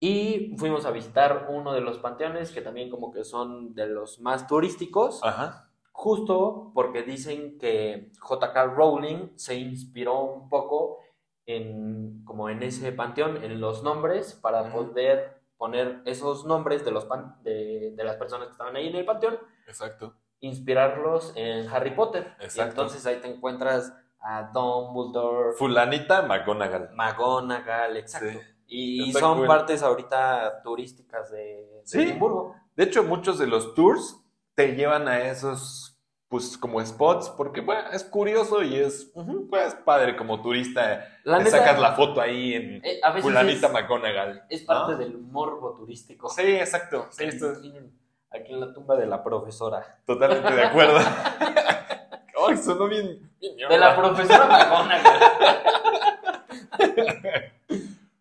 Y 0.00 0.56
fuimos 0.58 0.84
a 0.84 0.90
visitar 0.90 1.46
uno 1.48 1.72
de 1.72 1.80
los 1.80 1.98
panteones 1.98 2.50
que 2.50 2.60
también 2.60 2.90
como 2.90 3.12
que 3.12 3.22
son 3.22 3.72
de 3.76 3.86
los 3.86 4.18
más 4.18 4.48
turísticos. 4.48 5.20
Ajá. 5.22 5.70
Justo 5.92 6.72
porque 6.74 7.04
dicen 7.04 7.56
que 7.56 8.10
J.K. 8.18 8.64
Rowling 8.64 9.28
se 9.36 9.54
inspiró 9.54 10.24
un 10.24 10.48
poco 10.48 10.98
en, 11.46 12.24
como 12.24 12.48
en 12.48 12.64
ese 12.64 12.90
panteón, 12.90 13.44
en 13.44 13.60
los 13.60 13.84
nombres, 13.84 14.34
para 14.34 14.72
poder 14.72 15.40
poner 15.56 16.02
esos 16.04 16.44
nombres 16.46 16.84
de, 16.84 16.90
los 16.90 17.04
pan- 17.04 17.36
de, 17.44 17.92
de 17.96 18.04
las 18.04 18.16
personas 18.16 18.48
que 18.48 18.52
estaban 18.52 18.74
ahí 18.74 18.88
en 18.88 18.96
el 18.96 19.04
panteón, 19.04 19.38
Exacto. 19.66 20.14
inspirarlos 20.40 21.32
en 21.36 21.68
Harry 21.68 21.90
Potter. 21.92 22.34
Y 22.40 22.44
Exacto. 22.44 22.70
entonces 22.70 23.06
ahí 23.06 23.16
te 23.20 23.28
encuentras 23.28 23.92
a 24.20 24.50
Dumbledore, 24.52 25.52
Fulanita 25.56 26.22
McGonagall. 26.22 26.90
McGonagall, 26.94 27.96
exacto. 27.96 28.28
Sí. 28.30 28.38
Y, 28.66 29.08
Está 29.08 29.20
son 29.20 29.38
cool. 29.38 29.46
partes 29.46 29.82
ahorita 29.82 30.62
turísticas 30.62 31.30
de, 31.30 31.38
de 31.38 31.80
Sí. 31.84 32.02
Edimburgo. 32.02 32.56
De 32.76 32.84
hecho, 32.84 33.02
muchos 33.04 33.38
de 33.38 33.46
los 33.46 33.74
tours 33.74 34.20
te 34.54 34.74
llevan 34.74 35.08
a 35.08 35.20
esos 35.28 35.90
pues 36.28 36.58
como 36.58 36.84
spots, 36.84 37.28
porque 37.30 37.60
bueno, 37.60 37.90
es 37.92 38.02
curioso 38.02 38.62
y 38.64 38.74
es 38.76 39.12
pues 39.50 39.74
padre 39.84 40.16
como 40.16 40.42
turista. 40.42 41.06
La 41.22 41.38
te 41.38 41.44
neta, 41.44 41.58
sacas 41.58 41.78
la 41.78 41.92
foto 41.92 42.20
ahí 42.20 42.54
en 42.54 42.84
eh, 42.84 42.98
a 43.04 43.10
veces 43.10 43.22
fulanita 43.22 43.66
es, 43.68 43.72
McGonagall. 43.72 44.42
es 44.48 44.62
parte 44.64 44.92
¿no? 44.94 44.98
del 44.98 45.18
morbo 45.18 45.74
turístico. 45.74 46.28
Sí, 46.30 46.42
exacto. 46.56 47.06
Sí, 47.10 47.24
esto- 47.24 47.52
Miren, 47.60 47.96
Aquí 48.34 48.52
en 48.52 48.60
la 48.60 48.72
tumba 48.72 48.96
de 48.96 49.06
la 49.06 49.22
profesora. 49.22 50.00
totalmente 50.04 50.52
de 50.52 50.62
acuerdo. 50.64 50.98
Ay, 52.48 52.56
sonó 52.56 52.88
bien. 52.88 53.30
bien 53.40 53.68
De 53.68 53.78
la 53.78 53.96
profesora 53.96 54.46
McGonagall. 54.46 55.20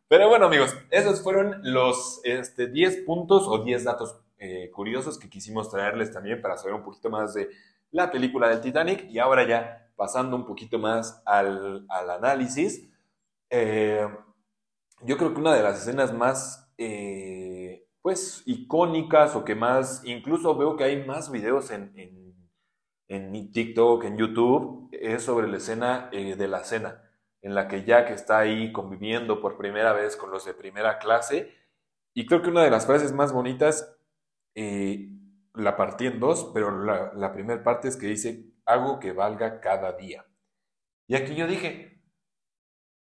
Pero 0.07 0.29
bueno, 0.29 0.45
amigos, 0.45 0.77
esos 0.91 1.21
fueron 1.23 1.59
los 1.63 2.21
este, 2.23 2.67
10 2.67 2.97
puntos 3.05 3.47
o 3.47 3.63
10 3.63 3.83
datos 3.83 4.15
eh, 4.37 4.69
curiosos 4.71 5.17
que 5.17 5.29
quisimos 5.29 5.71
traerles 5.71 6.11
también 6.13 6.41
para 6.41 6.57
saber 6.57 6.75
un 6.75 6.83
poquito 6.83 7.09
más 7.09 7.33
de 7.33 7.49
la 7.89 8.11
película 8.11 8.47
del 8.47 8.61
Titanic. 8.61 9.09
Y 9.09 9.17
ahora 9.17 9.47
ya 9.47 9.89
pasando 9.95 10.35
un 10.35 10.45
poquito 10.45 10.77
más 10.77 11.23
al, 11.25 11.85
al 11.89 12.09
análisis, 12.11 12.87
eh, 13.49 14.07
yo 15.01 15.17
creo 15.17 15.33
que 15.33 15.39
una 15.39 15.53
de 15.53 15.63
las 15.63 15.79
escenas 15.79 16.13
más, 16.13 16.71
eh, 16.77 17.82
pues, 18.03 18.43
icónicas 18.45 19.35
o 19.35 19.43
que 19.43 19.55
más, 19.55 20.03
incluso 20.05 20.55
veo 20.55 20.77
que 20.77 20.83
hay 20.83 21.03
más 21.05 21.31
videos 21.31 21.71
en, 21.71 21.91
en, 21.97 22.35
en 23.07 23.51
TikTok, 23.51 24.03
en 24.03 24.17
YouTube, 24.17 24.89
es 24.91 25.23
sobre 25.23 25.47
la 25.47 25.57
escena 25.57 26.09
eh, 26.11 26.35
de 26.35 26.47
la 26.47 26.63
cena 26.63 27.09
en 27.43 27.55
la 27.55 27.67
que 27.67 27.83
Jack 27.83 28.09
está 28.09 28.39
ahí 28.39 28.71
conviviendo 28.71 29.41
por 29.41 29.57
primera 29.57 29.93
vez 29.93 30.15
con 30.15 30.31
los 30.31 30.45
de 30.45 30.53
primera 30.53 30.97
clase. 30.97 31.53
Y 32.15 32.25
creo 32.25 32.41
que 32.41 32.49
una 32.49 32.63
de 32.63 32.71
las 32.71 32.85
frases 32.85 33.11
más 33.11 33.33
bonitas, 33.33 33.97
eh, 34.55 35.09
la 35.53 35.75
partí 35.75 36.07
en 36.07 36.19
dos, 36.19 36.51
pero 36.53 36.83
la, 36.83 37.13
la 37.13 37.33
primera 37.33 37.61
parte 37.63 37.89
es 37.89 37.97
que 37.97 38.07
dice, 38.07 38.45
hago 38.65 38.99
que 38.99 39.11
valga 39.11 39.59
cada 39.59 39.91
día. 39.93 40.25
Y 41.07 41.15
aquí 41.15 41.35
yo 41.35 41.45
dije, 41.47 42.01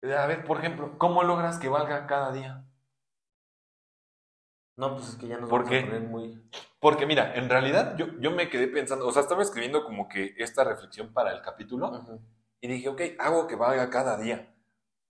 a 0.03 0.25
ver, 0.25 0.43
por 0.43 0.57
ejemplo, 0.57 0.97
¿cómo 0.97 1.23
logras 1.23 1.59
que 1.59 1.69
valga 1.69 2.07
cada 2.07 2.31
día? 2.31 2.65
No, 4.77 4.95
pues 4.95 5.09
es 5.09 5.15
que 5.15 5.27
ya 5.27 5.37
nos 5.37 5.49
¿Por 5.49 5.61
vamos 5.63 5.69
qué? 5.69 5.79
a 5.79 5.85
poner 5.85 6.01
muy... 6.01 6.41
Porque 6.79 7.05
mira, 7.05 7.35
en 7.35 7.49
realidad 7.49 7.95
yo, 7.97 8.07
yo 8.19 8.31
me 8.31 8.49
quedé 8.49 8.67
pensando, 8.67 9.07
o 9.07 9.11
sea, 9.11 9.21
estaba 9.21 9.43
escribiendo 9.43 9.83
como 9.83 10.07
que 10.07 10.33
esta 10.37 10.63
reflexión 10.63 11.13
para 11.13 11.31
el 11.31 11.41
capítulo. 11.41 11.91
Y 12.59 12.67
dije, 12.67 12.89
ok, 12.89 13.01
hago 13.19 13.47
que 13.47 13.55
valga 13.55 13.89
cada 13.89 14.17
día. 14.17 14.53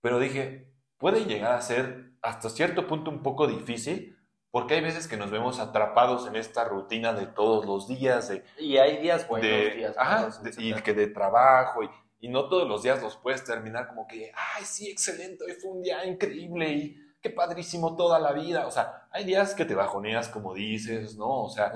Pero 0.02 0.18
dije, 0.18 0.70
puede 0.98 1.24
llegar 1.24 1.52
a 1.52 1.62
ser 1.62 2.12
hasta 2.20 2.50
cierto 2.50 2.86
punto 2.86 3.10
un 3.10 3.22
poco 3.22 3.46
difícil, 3.46 4.18
porque 4.50 4.74
hay 4.74 4.80
veces 4.82 5.08
que 5.08 5.16
nos 5.16 5.30
vemos 5.30 5.58
atrapados 5.60 6.26
en 6.26 6.36
esta 6.36 6.64
rutina 6.64 7.14
de 7.14 7.26
todos 7.26 7.64
los 7.64 7.88
días, 7.88 8.28
de, 8.28 8.44
Y 8.58 8.76
hay 8.76 8.98
días 8.98 9.26
buenos, 9.26 9.48
de- 9.48 9.70
días 9.70 9.96
ajá, 9.96 10.28
de- 10.42 10.54
y 10.62 10.74
que 10.82 10.92
de 10.92 11.06
trabajo, 11.06 11.82
y, 11.82 11.88
y 12.20 12.28
no 12.28 12.48
todos 12.50 12.68
los 12.68 12.82
días 12.82 13.00
los 13.02 13.16
puedes 13.16 13.42
terminar 13.44 13.88
como 13.88 14.06
que, 14.06 14.30
ay, 14.56 14.64
sí, 14.64 14.90
excelente, 14.90 15.42
hoy 15.44 15.52
fue 15.52 15.70
un 15.70 15.82
día 15.82 16.04
increíble 16.04 16.70
y 16.70 17.01
qué 17.22 17.30
padrísimo 17.30 17.96
toda 17.96 18.18
la 18.18 18.32
vida. 18.32 18.66
O 18.66 18.70
sea, 18.70 19.06
hay 19.10 19.24
días 19.24 19.54
que 19.54 19.64
te 19.64 19.74
bajoneas, 19.74 20.28
como 20.28 20.54
dices, 20.54 21.16
¿no? 21.16 21.44
O 21.44 21.48
sea, 21.48 21.72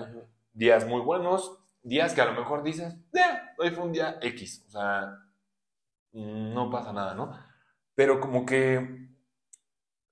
días 0.52 0.86
muy 0.86 1.00
buenos, 1.00 1.58
días 1.82 2.12
que 2.14 2.20
a 2.20 2.26
lo 2.26 2.32
mejor 2.32 2.62
dices, 2.62 2.94
"Eh, 3.14 3.40
hoy 3.58 3.70
fue 3.70 3.84
un 3.84 3.92
día 3.92 4.18
X, 4.20 4.64
o 4.68 4.70
sea, 4.70 5.18
no 6.12 6.70
pasa 6.70 6.92
nada, 6.92 7.14
¿no? 7.14 7.32
Pero 7.94 8.20
como 8.20 8.44
que 8.44 9.08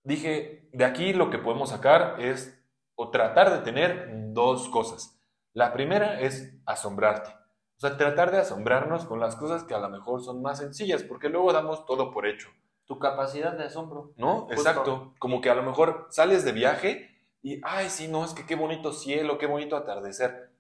dije, 0.05 0.68
de 0.73 0.85
aquí 0.85 1.12
lo 1.12 1.31
que 1.31 1.38
podemos 1.38 1.70
sacar 1.70 2.20
es, 2.20 2.61
o 2.94 3.11
tratar 3.11 3.51
de 3.51 3.59
tener 3.59 4.09
dos 4.33 4.68
cosas. 4.68 5.18
La 5.53 5.73
primera 5.73 6.20
es 6.20 6.55
asombrarte. 6.66 7.31
O 7.77 7.81
sea, 7.81 7.97
tratar 7.97 8.31
de 8.31 8.38
asombrarnos 8.38 9.05
con 9.05 9.18
las 9.18 9.35
cosas 9.35 9.64
que 9.64 9.75
a 9.75 9.79
lo 9.79 9.88
mejor 9.88 10.23
son 10.23 10.42
más 10.42 10.59
sencillas, 10.59 11.03
porque 11.03 11.29
luego 11.29 11.53
damos 11.53 11.87
todo 11.87 12.12
por 12.12 12.27
hecho. 12.27 12.49
Tu 12.87 12.99
capacidad 12.99 13.53
de 13.53 13.64
asombro. 13.64 14.12
¿no? 14.16 14.42
Justo. 14.42 14.55
Exacto. 14.55 15.14
Como 15.18 15.40
que 15.40 15.51
a 15.51 15.55
lo 15.55 15.62
mejor 15.62 16.07
sales 16.11 16.44
de 16.44 16.53
viaje 16.53 17.11
y, 17.42 17.61
ay, 17.62 17.90
sí, 17.90 18.09
no, 18.09 18.25
es 18.25 18.33
que 18.33 18.47
qué 18.47 18.57
bonito 18.57 18.92
cielo, 18.92 19.37
qué 19.37 19.47
bonito 19.47 19.77
atardecer. 19.77 20.51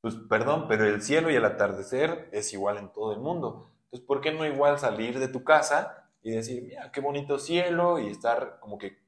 Pues 0.00 0.16
perdón, 0.28 0.66
pero 0.68 0.84
el 0.84 1.00
cielo 1.00 1.30
y 1.30 1.36
el 1.36 1.44
atardecer 1.44 2.28
es 2.32 2.52
igual 2.52 2.78
en 2.78 2.92
todo 2.92 3.12
el 3.12 3.20
mundo. 3.20 3.70
Entonces, 3.84 4.04
¿por 4.06 4.20
qué 4.20 4.32
no 4.32 4.44
igual 4.44 4.78
salir 4.78 5.20
de 5.20 5.28
tu 5.28 5.44
casa 5.44 6.10
y 6.20 6.32
decir, 6.32 6.64
mira, 6.64 6.90
qué 6.90 7.00
bonito 7.00 7.38
cielo 7.38 8.00
y 8.00 8.08
estar 8.08 8.58
como 8.58 8.76
que, 8.76 8.98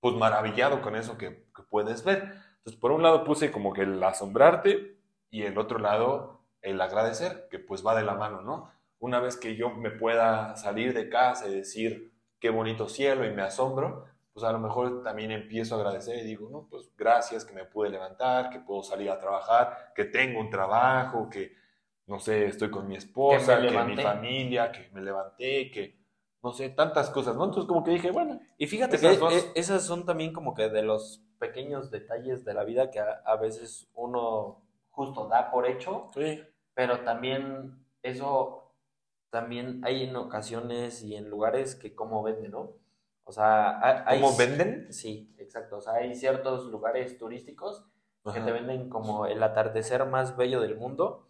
pues 0.00 0.14
maravillado 0.14 0.80
con 0.80 0.96
eso 0.96 1.18
que, 1.18 1.44
que 1.54 1.62
puedes 1.68 2.02
ver? 2.02 2.32
Entonces, 2.58 2.80
por 2.80 2.92
un 2.92 3.02
lado 3.02 3.24
puse 3.24 3.52
como 3.52 3.74
que 3.74 3.82
el 3.82 4.02
asombrarte 4.02 4.96
y 5.30 5.42
el 5.42 5.58
otro 5.58 5.78
lado 5.78 6.40
el 6.62 6.80
agradecer, 6.80 7.48
que 7.50 7.58
pues 7.58 7.84
va 7.86 7.94
de 7.94 8.04
la 8.04 8.14
mano, 8.14 8.42
¿no? 8.42 8.70
Una 8.98 9.20
vez 9.20 9.36
que 9.36 9.56
yo 9.56 9.70
me 9.70 9.90
pueda 9.90 10.56
salir 10.56 10.92
de 10.94 11.08
casa 11.08 11.48
y 11.48 11.54
decir, 11.54 12.09
qué 12.40 12.50
bonito 12.50 12.88
cielo 12.88 13.24
y 13.24 13.30
me 13.32 13.42
asombro, 13.42 14.06
pues 14.32 14.44
a 14.44 14.52
lo 14.52 14.58
mejor 14.58 15.02
también 15.02 15.30
empiezo 15.30 15.74
a 15.74 15.78
agradecer 15.78 16.18
y 16.18 16.24
digo, 16.24 16.48
no, 16.50 16.66
pues 16.70 16.90
gracias 16.96 17.44
que 17.44 17.52
me 17.54 17.64
pude 17.64 17.90
levantar, 17.90 18.50
que 18.50 18.60
puedo 18.60 18.82
salir 18.82 19.10
a 19.10 19.18
trabajar, 19.20 19.92
que 19.94 20.04
tengo 20.06 20.40
un 20.40 20.50
trabajo, 20.50 21.28
que, 21.28 21.52
no 22.06 22.18
sé, 22.18 22.46
estoy 22.46 22.70
con 22.70 22.86
mi 22.88 22.96
esposa, 22.96 23.60
Que 23.60 23.68
que, 23.68 23.84
mi 23.84 23.96
familia, 23.96 24.72
que 24.72 24.88
me 24.92 25.00
levanté, 25.02 25.70
que, 25.70 25.98
no 26.42 26.52
sé, 26.52 26.70
tantas 26.70 27.10
cosas, 27.10 27.36
¿no? 27.36 27.44
Entonces 27.44 27.68
como 27.68 27.84
que 27.84 27.92
dije, 27.92 28.10
bueno, 28.10 28.40
Y 28.58 28.66
fíjate 28.66 28.96
Esas 28.96 29.18
que 29.18 29.20
dos. 29.20 29.34
e- 29.34 29.52
esas 29.60 29.84
son 29.84 30.06
también 30.06 30.32
como 30.32 30.54
que 30.54 30.68
de 30.68 30.82
los 30.82 31.22
pequeños 31.38 31.90
detalles 31.90 32.44
de 32.44 32.54
la 32.54 32.64
vida 32.64 32.90
que 32.90 33.00
a, 33.00 33.22
a 33.24 33.36
veces 33.36 33.88
uno 33.94 34.62
justo 34.90 35.28
da 35.28 35.50
por 35.50 35.66
hecho, 35.66 36.10
sí, 36.14 36.42
pero 36.74 37.00
también 37.00 37.84
eso 38.02 38.59
también 39.30 39.80
hay 39.84 40.04
en 40.04 40.16
ocasiones 40.16 41.02
y 41.02 41.14
en 41.16 41.30
lugares 41.30 41.74
que 41.76 41.94
como 41.94 42.22
venden, 42.22 42.50
¿no? 42.50 42.72
O 43.24 43.32
sea, 43.32 43.80
hay, 44.06 44.20
¿cómo 44.20 44.36
venden? 44.36 44.92
Sí, 44.92 45.34
exacto. 45.38 45.76
O 45.76 45.80
sea, 45.80 45.94
hay 45.94 46.14
ciertos 46.14 46.66
lugares 46.66 47.16
turísticos 47.16 47.84
que 48.32 48.40
te 48.40 48.52
venden 48.52 48.88
como 48.88 49.26
el 49.26 49.42
atardecer 49.42 50.04
más 50.06 50.36
bello 50.36 50.60
del 50.60 50.76
mundo. 50.76 51.28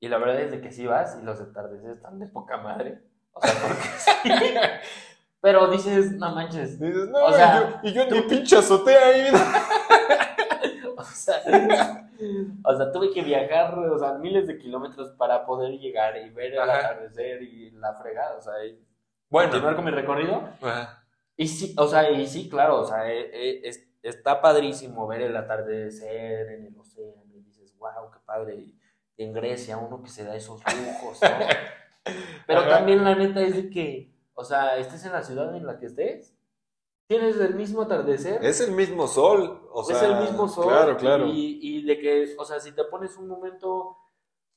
Y 0.00 0.08
la 0.08 0.18
verdad 0.18 0.40
es 0.40 0.50
de 0.50 0.60
que 0.60 0.70
sí 0.70 0.86
vas 0.86 1.18
y 1.20 1.24
los 1.24 1.40
atardeceres 1.40 1.96
están 1.96 2.18
de 2.18 2.26
poca 2.26 2.58
madre. 2.58 3.02
O 3.32 3.40
sea, 3.40 3.52
porque 3.62 3.82
sí. 3.98 4.54
Pero 5.40 5.66
dices, 5.68 6.12
no 6.12 6.34
manches. 6.34 6.78
Dices, 6.78 7.08
no, 7.08 7.24
O 7.26 7.32
sea, 7.32 7.80
y 7.82 7.92
yo, 7.92 8.02
y 8.02 8.10
yo 8.10 8.16
en 8.16 8.22
mi 8.22 8.28
pinche 8.28 8.56
azotea 8.56 9.06
ahí. 9.06 9.32
O 10.96 11.02
sea, 11.02 12.03
o 12.64 12.76
sea, 12.76 12.92
tuve 12.92 13.10
que 13.12 13.22
viajar, 13.22 13.78
o 13.78 13.98
sea, 13.98 14.14
miles 14.14 14.46
de 14.46 14.58
kilómetros 14.58 15.10
para 15.12 15.44
poder 15.46 15.72
llegar 15.78 16.16
y 16.18 16.30
ver 16.30 16.52
el 16.54 16.58
Ajá. 16.60 16.78
atardecer 16.78 17.42
y 17.42 17.70
la 17.72 17.94
fregada, 17.94 18.36
o 18.36 18.40
sea, 18.42 18.64
y 18.64 18.78
Bueno, 19.30 19.50
continuar 19.50 19.76
con 19.76 19.84
mi 19.84 19.90
recorrido. 19.90 20.42
ajá. 20.62 21.04
Y 21.36 21.48
sí, 21.48 21.74
o 21.76 21.86
sea, 21.86 22.10
y 22.10 22.26
sí, 22.26 22.48
claro, 22.48 22.80
o 22.80 22.84
sea, 22.84 23.10
eh, 23.12 23.30
eh, 23.32 23.60
es- 23.64 23.88
está 24.02 24.40
padrísimo 24.40 25.06
ver 25.06 25.22
el 25.22 25.36
atardecer 25.36 26.48
en 26.50 26.66
el 26.66 26.78
océano 26.78 27.24
y 27.34 27.40
dices, 27.40 27.76
wow, 27.78 28.10
qué 28.12 28.18
padre. 28.24 28.54
Y 28.56 28.78
en 29.16 29.32
Grecia, 29.32 29.76
uno 29.78 30.02
que 30.02 30.10
se 30.10 30.24
da 30.24 30.36
esos 30.36 30.60
lujos, 30.64 31.20
¿no? 31.22 31.28
Pero 32.46 32.60
Ajá. 32.60 32.68
también 32.70 33.02
la 33.04 33.14
neta 33.14 33.40
es 33.40 33.56
de 33.56 33.70
que, 33.70 34.12
o 34.34 34.44
sea, 34.44 34.76
estés 34.76 35.04
en 35.06 35.12
la 35.12 35.22
ciudad 35.22 35.54
en 35.56 35.66
la 35.66 35.78
que 35.78 35.86
estés, 35.86 36.33
tienes 37.06 37.36
el 37.36 37.54
mismo 37.54 37.82
atardecer. 37.82 38.44
es 38.44 38.60
el 38.60 38.72
mismo 38.72 39.06
sol, 39.06 39.68
o 39.72 39.84
sea, 39.84 39.96
es 39.96 40.02
el 40.02 40.20
mismo 40.20 40.48
sol. 40.48 40.66
Claro, 40.68 40.96
claro. 40.96 41.26
Y, 41.26 41.58
y 41.60 41.82
de 41.84 41.98
que, 41.98 42.34
o 42.38 42.44
sea, 42.44 42.60
si 42.60 42.72
te 42.72 42.84
pones 42.84 43.16
un 43.16 43.28
momento 43.28 43.98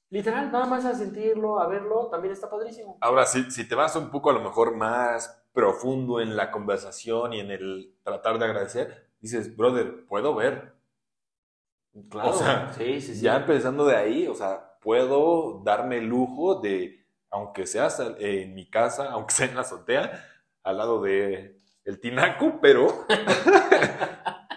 literal, 0.09 0.51
nada 0.51 0.65
más 0.65 0.85
a 0.85 0.93
sentirlo, 0.93 1.59
a 1.59 1.67
verlo, 1.67 2.07
también 2.09 2.33
está 2.33 2.49
padrísimo. 2.49 2.97
Ahora, 3.01 3.25
si, 3.25 3.49
si 3.51 3.67
te 3.67 3.75
vas 3.75 3.95
un 3.95 4.09
poco 4.09 4.29
a 4.29 4.33
lo 4.33 4.41
mejor 4.41 4.75
más 4.75 5.43
profundo 5.51 6.21
en 6.21 6.35
la 6.35 6.51
conversación 6.51 7.33
y 7.33 7.39
en 7.39 7.51
el 7.51 7.95
tratar 8.03 8.39
de 8.39 8.45
agradecer, 8.45 9.09
dices, 9.19 9.55
brother, 9.55 10.05
puedo 10.05 10.35
ver. 10.35 10.75
Claro. 12.09 12.29
O 12.29 12.33
sea, 12.33 12.71
sí, 12.77 13.01
sí, 13.01 13.15
sí. 13.15 13.21
Ya 13.21 13.37
empezando 13.37 13.85
de 13.85 13.95
ahí, 13.95 14.27
o 14.27 14.35
sea, 14.35 14.77
puedo 14.81 15.61
darme 15.63 15.97
el 15.97 16.05
lujo 16.05 16.61
de, 16.61 17.07
aunque 17.31 17.65
sea 17.65 17.89
en 18.19 18.53
mi 18.53 18.69
casa, 18.69 19.09
aunque 19.11 19.33
sea 19.33 19.47
en 19.47 19.55
la 19.55 19.61
azotea, 19.61 20.23
al 20.63 20.77
lado 20.77 21.01
de 21.01 21.56
el 21.87 21.99
tinaco, 21.99 22.59
pero, 22.61 23.05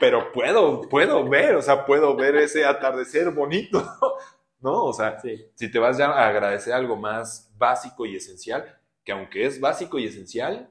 pero 0.01 0.33
puedo, 0.33 0.83
puedo 0.83 1.29
ver, 1.29 1.55
o 1.57 1.63
sea, 1.63 1.85
puedo 1.85 2.17
ver 2.17 2.37
ese 2.37 2.65
atardecer 2.65 3.31
bonito, 3.31 3.83
¿no? 4.61 4.85
O 4.85 4.93
sea, 4.93 5.19
Sí. 5.21 5.47
si 5.55 5.71
te 5.71 5.79
vas 5.79 5.99
ya 5.99 6.07
a 6.11 6.29
agradecer 6.29 6.73
algo 6.73 6.97
más 6.97 7.53
básico 7.57 8.07
y 8.07 8.17
esencial, 8.17 8.79
que 9.05 9.13
aunque 9.13 9.47
es 9.47 9.61
básico 9.61 9.99
y 9.99 10.07
esencial, 10.07 10.71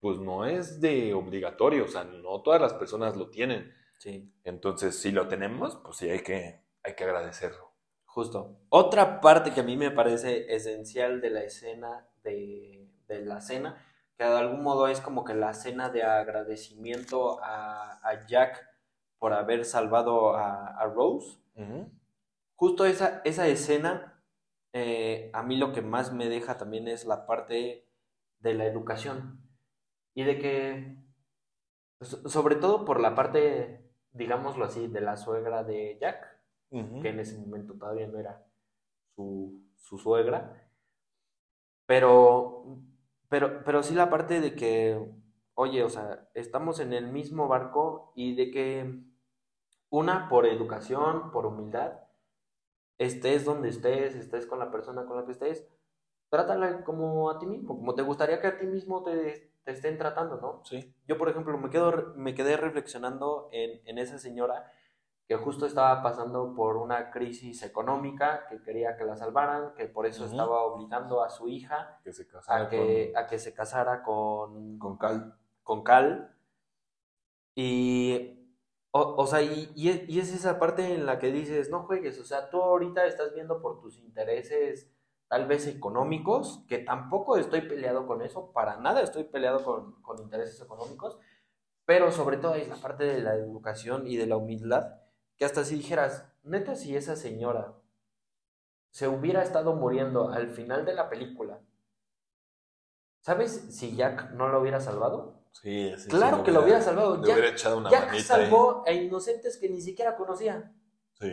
pues 0.00 0.18
no 0.18 0.46
es 0.46 0.80
de 0.80 1.12
obligatorio, 1.14 1.84
o 1.84 1.88
sea, 1.88 2.04
no 2.04 2.42
todas 2.42 2.60
las 2.60 2.74
personas 2.74 3.16
lo 3.16 3.30
tienen. 3.30 3.72
Sí, 3.98 4.32
Entonces, 4.44 4.96
si 5.00 5.10
lo 5.10 5.26
tenemos, 5.26 5.76
pues 5.84 5.96
sí 5.96 6.08
hay 6.08 6.20
que, 6.20 6.60
hay 6.84 6.94
que 6.94 7.04
agradecerlo. 7.04 7.72
justo. 8.06 8.56
Otra 8.68 9.20
parte 9.20 9.52
que 9.52 9.60
a 9.60 9.64
mí 9.64 9.76
me 9.76 9.90
parece 9.90 10.54
esencial 10.54 11.20
de 11.20 11.30
la 11.30 11.42
escena, 11.42 12.06
de, 12.22 12.88
de 13.08 13.20
la 13.24 13.40
cena, 13.40 13.84
que 14.18 14.24
de 14.24 14.36
algún 14.36 14.62
modo 14.62 14.88
es 14.88 15.00
como 15.00 15.24
que 15.24 15.34
la 15.34 15.54
cena 15.54 15.88
de 15.88 16.02
agradecimiento 16.02 17.42
a, 17.42 18.00
a 18.02 18.26
Jack 18.26 18.68
por 19.18 19.32
haber 19.32 19.64
salvado 19.64 20.36
a, 20.36 20.66
a 20.76 20.84
Rose. 20.86 21.38
Justo 22.56 22.84
esa, 22.84 23.22
esa 23.24 23.46
escena 23.46 24.18
eh, 24.72 25.30
a 25.32 25.42
mí 25.42 25.56
lo 25.56 25.72
que 25.72 25.82
más 25.82 26.12
me 26.12 26.28
deja 26.28 26.58
también 26.58 26.88
es 26.88 27.04
la 27.04 27.26
parte 27.26 27.88
de 28.40 28.54
la 28.54 28.66
educación. 28.66 29.40
Y 30.14 30.24
de 30.24 30.38
que, 30.38 30.96
sobre 32.00 32.56
todo 32.56 32.84
por 32.84 33.00
la 33.00 33.14
parte, 33.14 33.88
digámoslo 34.12 34.64
así, 34.64 34.88
de 34.88 35.00
la 35.00 35.16
suegra 35.16 35.62
de 35.62 35.96
Jack, 36.00 36.38
que 36.70 37.08
en 37.08 37.20
ese 37.20 37.38
momento 37.38 37.74
todavía 37.74 38.06
no 38.06 38.18
era 38.18 38.44
su, 39.14 39.62
su 39.76 39.98
suegra. 39.98 40.68
Pero, 41.86 42.78
pero, 43.28 43.62
pero 43.64 43.82
sí 43.82 43.94
la 43.94 44.10
parte 44.10 44.40
de 44.40 44.54
que, 44.54 45.00
oye, 45.54 45.82
o 45.82 45.88
sea, 45.88 46.28
estamos 46.34 46.80
en 46.80 46.92
el 46.92 47.08
mismo 47.08 47.48
barco 47.48 48.12
y 48.14 48.34
de 48.34 48.50
que 48.50 49.02
una, 49.90 50.28
por 50.28 50.46
educación, 50.46 51.30
por 51.30 51.46
humildad, 51.46 52.00
estés 52.98 53.44
donde 53.44 53.68
estés, 53.68 54.14
estés 54.14 54.46
con 54.46 54.58
la 54.58 54.70
persona 54.70 55.06
con 55.06 55.16
la 55.16 55.24
que 55.24 55.32
estés, 55.32 55.68
trátala 56.30 56.84
como 56.84 57.30
a 57.30 57.38
ti 57.38 57.46
mismo, 57.46 57.76
como 57.76 57.94
te 57.94 58.02
gustaría 58.02 58.40
que 58.40 58.48
a 58.48 58.58
ti 58.58 58.66
mismo 58.66 59.02
te, 59.02 59.52
estén 59.64 59.98
tratando, 59.98 60.40
¿no? 60.40 60.62
Sí. 60.64 60.94
Yo, 61.06 61.18
por 61.18 61.28
ejemplo, 61.28 61.56
me, 61.58 61.70
quedo, 61.70 62.14
me 62.16 62.34
quedé 62.34 62.56
reflexionando 62.56 63.48
en, 63.52 63.80
en 63.86 63.98
esa 63.98 64.18
señora 64.18 64.72
que 65.28 65.36
justo 65.36 65.66
estaba 65.66 66.02
pasando 66.02 66.54
por 66.54 66.78
una 66.78 67.10
crisis 67.10 67.62
económica, 67.62 68.46
que 68.48 68.62
quería 68.62 68.96
que 68.96 69.04
la 69.04 69.14
salvaran, 69.14 69.74
que 69.74 69.84
por 69.84 70.06
eso 70.06 70.24
estaba 70.24 70.62
obligando 70.62 71.22
a 71.22 71.28
su 71.28 71.48
hija 71.48 72.00
que 72.02 72.10
a, 72.46 72.68
que, 72.70 73.12
a 73.14 73.26
que 73.26 73.38
se 73.38 73.52
casara 73.52 74.02
con, 74.02 74.78
con 74.78 74.96
Cal. 74.96 75.38
Con 75.62 75.84
Cal. 75.84 76.34
Y 77.54 78.38
o, 78.90 79.26
sea, 79.26 79.42
y, 79.42 79.70
y, 79.76 80.18
es 80.18 80.32
esa 80.32 80.58
parte 80.58 80.94
en 80.94 81.04
la 81.04 81.18
que 81.18 81.30
dices, 81.30 81.68
no 81.68 81.82
juegues, 81.82 82.18
o 82.18 82.24
sea, 82.24 82.48
tú 82.48 82.62
ahorita 82.62 83.04
estás 83.04 83.34
viendo 83.34 83.60
por 83.60 83.80
tus 83.80 83.98
intereses 83.98 84.90
tal 85.28 85.46
vez 85.46 85.66
económicos, 85.66 86.64
que 86.66 86.78
tampoco 86.78 87.36
estoy 87.36 87.60
peleado 87.60 88.06
con 88.06 88.22
eso, 88.22 88.50
para 88.52 88.78
nada 88.78 89.02
estoy 89.02 89.24
peleado 89.24 89.62
con, 89.62 90.00
con 90.00 90.18
intereses 90.22 90.58
económicos, 90.62 91.18
pero 91.84 92.10
sobre 92.10 92.38
todo 92.38 92.54
es 92.54 92.66
la 92.68 92.76
parte 92.76 93.04
de 93.04 93.20
la 93.20 93.34
educación 93.34 94.06
y 94.06 94.16
de 94.16 94.26
la 94.26 94.38
humildad, 94.38 94.86
que 95.38 95.44
hasta 95.44 95.64
si 95.64 95.76
dijeras, 95.76 96.26
neta, 96.42 96.74
si 96.76 96.96
esa 96.96 97.16
señora 97.16 97.74
se 98.90 99.08
hubiera 99.08 99.42
estado 99.42 99.74
muriendo 99.74 100.30
al 100.30 100.48
final 100.48 100.84
de 100.84 100.94
la 100.94 101.08
película, 101.08 101.60
¿sabes 103.20 103.52
si 103.70 103.94
Jack 103.96 104.32
no 104.32 104.48
lo 104.48 104.60
hubiera 104.60 104.80
salvado? 104.80 105.38
Sí, 105.52 105.92
Claro 106.08 106.42
que 106.42 106.52
lo 106.52 106.62
hubiera 106.62 106.80
salvado. 106.80 107.20
Hubiera 107.20 107.48
echado 107.48 107.78
una 107.78 107.90
Jack 107.90 108.14
salvó 108.18 108.84
a 108.86 108.92
inocentes 108.92 109.56
que 109.56 109.68
ni 109.68 109.80
siquiera 109.80 110.16
conocía. 110.16 110.72
Sí. 111.14 111.32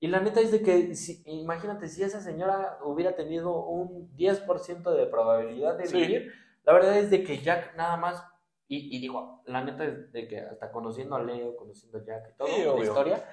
Y 0.00 0.08
la 0.08 0.20
neta 0.20 0.40
es 0.40 0.50
de 0.50 0.62
que, 0.62 0.94
si, 0.94 1.22
imagínate, 1.26 1.88
si 1.88 2.02
esa 2.02 2.20
señora 2.20 2.78
hubiera 2.82 3.14
tenido 3.14 3.64
un 3.64 4.14
10% 4.16 4.94
de 4.94 5.06
probabilidad 5.06 5.78
de 5.78 5.88
vivir, 5.88 6.32
la 6.64 6.72
verdad 6.72 6.98
es 6.98 7.10
de 7.10 7.24
que 7.24 7.40
Jack 7.40 7.74
nada 7.76 7.96
más, 7.96 8.22
y, 8.66 8.98
digo, 8.98 9.42
la 9.46 9.62
neta 9.62 9.84
es 9.84 10.12
de 10.12 10.26
que 10.26 10.40
hasta 10.40 10.72
conociendo 10.72 11.16
a 11.16 11.22
Leo, 11.22 11.56
conociendo 11.56 11.98
a 11.98 12.04
Jack 12.04 12.30
y 12.30 12.36
todo, 12.36 12.78
la 12.78 12.84
historia, 12.84 13.24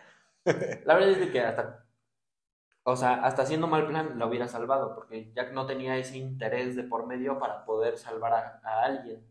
la 0.86 0.94
verdad 0.94 1.10
es 1.10 1.20
de 1.20 1.32
que 1.32 1.40
hasta, 1.40 1.86
o 2.84 2.96
sea, 2.96 3.24
hasta 3.24 3.44
haciendo 3.44 3.68
mal 3.68 3.88
plan 3.88 4.20
la 4.20 4.26
hubiera 4.26 4.48
salvado, 4.48 4.94
porque 4.94 5.32
Jack 5.34 5.54
no 5.54 5.66
tenía 5.66 5.98
ese 5.98 6.18
interés 6.18 6.76
de 6.76 6.84
por 6.84 7.08
medio 7.08 7.40
para 7.40 7.66
poder 7.66 7.98
salvar 7.98 8.34
a 8.64 8.84
alguien. 8.84 9.26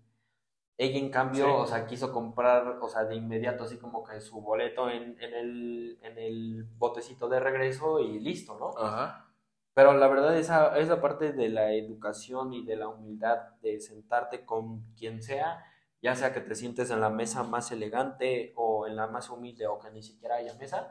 Ella, 0.80 0.98
en 0.98 1.10
cambio, 1.10 1.58
o 1.58 1.66
sea, 1.66 1.84
quiso 1.84 2.10
comprar, 2.10 2.78
o 2.80 2.88
sea, 2.88 3.04
de 3.04 3.14
inmediato, 3.14 3.64
así 3.64 3.76
como 3.76 4.02
que 4.02 4.18
su 4.22 4.40
boleto 4.40 4.88
en, 4.88 5.14
en, 5.20 5.34
el, 5.34 5.98
en 6.00 6.16
el 6.16 6.64
botecito 6.78 7.28
de 7.28 7.38
regreso 7.38 8.00
y 8.00 8.18
listo, 8.18 8.56
¿no? 8.58 8.70
Ajá. 8.82 9.26
Pero 9.74 9.92
la 9.92 10.08
verdad, 10.08 10.34
esa, 10.38 10.78
esa 10.78 11.02
parte 11.02 11.32
de 11.34 11.50
la 11.50 11.72
educación 11.72 12.54
y 12.54 12.64
de 12.64 12.76
la 12.76 12.88
humildad 12.88 13.58
de 13.60 13.78
sentarte 13.78 14.46
con 14.46 14.94
quien 14.94 15.22
sea, 15.22 15.62
ya 16.02 16.14
sea 16.16 16.32
que 16.32 16.40
te 16.40 16.54
sientes 16.54 16.90
en 16.90 17.00
la 17.00 17.10
mesa 17.10 17.42
más 17.42 17.70
elegante 17.72 18.52
o 18.56 18.86
en 18.86 18.96
la 18.96 19.06
más 19.06 19.30
humilde 19.30 19.66
o 19.66 19.78
que 19.78 19.90
ni 19.90 20.02
siquiera 20.02 20.36
haya 20.36 20.54
mesa, 20.54 20.88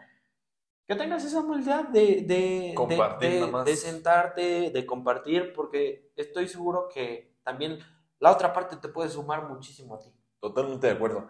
que 0.88 0.96
tengas 0.96 1.24
esa 1.24 1.42
humildad 1.42 1.86
de, 1.90 2.24
de, 2.26 2.76
de, 3.20 3.64
de 3.66 3.76
sentarte, 3.76 4.72
de 4.72 4.86
compartir, 4.86 5.54
porque 5.54 6.12
estoy 6.16 6.48
seguro 6.48 6.90
que 6.94 7.38
también 7.44 7.80
la 8.20 8.32
otra 8.32 8.54
parte 8.54 8.76
te 8.78 8.90
puede 8.90 9.10
sumar 9.10 9.48
muchísimo 9.48 9.96
a 9.96 10.00
ti. 10.00 10.14
Totalmente 10.40 10.88
de 10.88 10.94
acuerdo. 10.94 11.28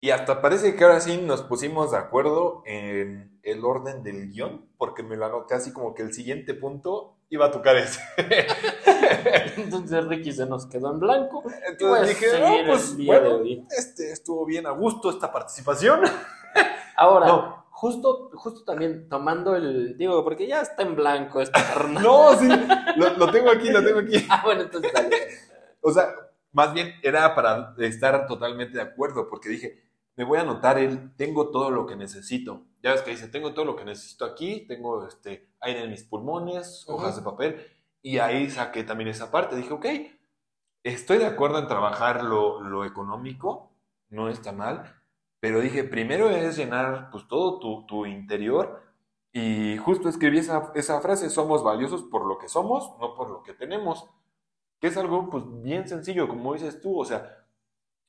Y 0.00 0.10
hasta 0.10 0.42
parece 0.42 0.74
que 0.74 0.84
ahora 0.84 1.00
sí 1.00 1.16
nos 1.18 1.42
pusimos 1.42 1.92
de 1.92 1.98
acuerdo 1.98 2.62
en 2.66 3.38
el 3.42 3.64
orden 3.64 4.02
del 4.02 4.30
guion, 4.30 4.68
porque 4.76 5.02
me 5.02 5.16
lo 5.16 5.26
anoté 5.26 5.54
así 5.54 5.72
como 5.72 5.94
que 5.94 6.02
el 6.02 6.12
siguiente 6.12 6.54
punto 6.54 7.18
iba 7.32 7.46
a 7.46 7.50
tocar 7.50 7.76
ese. 7.76 7.98
Entonces 9.56 10.04
Ricky 10.04 10.32
se 10.32 10.44
nos 10.44 10.66
quedó 10.66 10.92
en 10.92 11.00
blanco. 11.00 11.42
Entonces 11.66 12.08
dije, 12.10 12.26
oh, 12.42 12.66
pues 12.66 12.96
bueno, 12.96 13.40
este 13.70 14.12
estuvo 14.12 14.44
bien 14.44 14.66
a 14.66 14.70
gusto 14.70 15.08
esta 15.08 15.32
participación. 15.32 16.02
Ahora, 16.96 17.64
justo, 17.70 18.30
justo 18.34 18.64
también 18.64 19.08
tomando 19.08 19.56
el, 19.56 19.96
digo, 19.96 20.22
porque 20.22 20.46
ya 20.46 20.60
está 20.60 20.82
en 20.82 20.94
blanco 20.94 21.40
esta 21.40 21.64
carnal. 21.74 22.02
no, 22.02 22.34
sí, 22.34 22.48
lo, 22.96 23.16
lo, 23.16 23.30
tengo 23.32 23.50
aquí, 23.50 23.70
lo 23.70 23.82
tengo 23.82 24.00
aquí. 24.00 24.26
ah, 24.28 24.42
bueno, 24.44 24.62
entonces 24.62 24.92
dale. 24.92 25.16
O 25.80 25.90
sea, 25.90 26.14
más 26.52 26.74
bien 26.74 26.92
era 27.02 27.34
para 27.34 27.74
estar 27.78 28.26
totalmente 28.26 28.76
de 28.76 28.82
acuerdo, 28.82 29.26
porque 29.30 29.48
dije, 29.48 29.82
me 30.16 30.24
voy 30.24 30.38
a 30.38 30.42
anotar 30.42 30.78
el, 30.78 31.14
tengo 31.16 31.50
todo 31.50 31.70
lo 31.70 31.86
que 31.86 31.96
necesito. 31.96 32.66
Ya 32.82 32.92
ves 32.92 33.02
que 33.02 33.12
dice, 33.12 33.28
tengo 33.28 33.54
todo 33.54 33.64
lo 33.64 33.76
que 33.76 33.84
necesito 33.84 34.24
aquí, 34.24 34.66
tengo 34.66 35.06
este, 35.06 35.50
aire 35.60 35.84
en 35.84 35.90
mis 35.90 36.04
pulmones, 36.04 36.84
hojas 36.88 37.16
de 37.16 37.22
papel, 37.22 37.66
y 38.02 38.18
ahí 38.18 38.50
saqué 38.50 38.84
también 38.84 39.08
esa 39.08 39.30
parte. 39.30 39.56
Dije, 39.56 39.72
ok, 39.72 39.86
estoy 40.82 41.18
de 41.18 41.26
acuerdo 41.26 41.58
en 41.58 41.68
trabajar 41.68 42.24
lo, 42.24 42.84
económico, 42.84 43.70
no 44.08 44.28
está 44.28 44.52
mal, 44.52 45.00
pero 45.40 45.60
dije, 45.60 45.84
primero 45.84 46.30
es 46.30 46.56
llenar 46.56 47.10
pues 47.10 47.26
todo 47.28 47.58
tu, 47.58 47.86
tu 47.86 48.06
interior 48.06 48.82
y 49.32 49.76
justo 49.78 50.08
escribí 50.08 50.38
esa, 50.38 50.72
esa 50.74 51.00
frase, 51.00 51.30
somos 51.30 51.64
valiosos 51.64 52.02
por 52.02 52.26
lo 52.26 52.38
que 52.38 52.48
somos, 52.48 52.92
no 53.00 53.14
por 53.14 53.30
lo 53.30 53.42
que 53.42 53.54
tenemos 53.54 54.08
que 54.82 54.88
es 54.88 54.96
algo 54.96 55.30
pues 55.30 55.44
bien 55.62 55.86
sencillo, 55.86 56.26
como 56.26 56.54
dices 56.54 56.80
tú, 56.80 56.98
o 56.98 57.04
sea, 57.04 57.41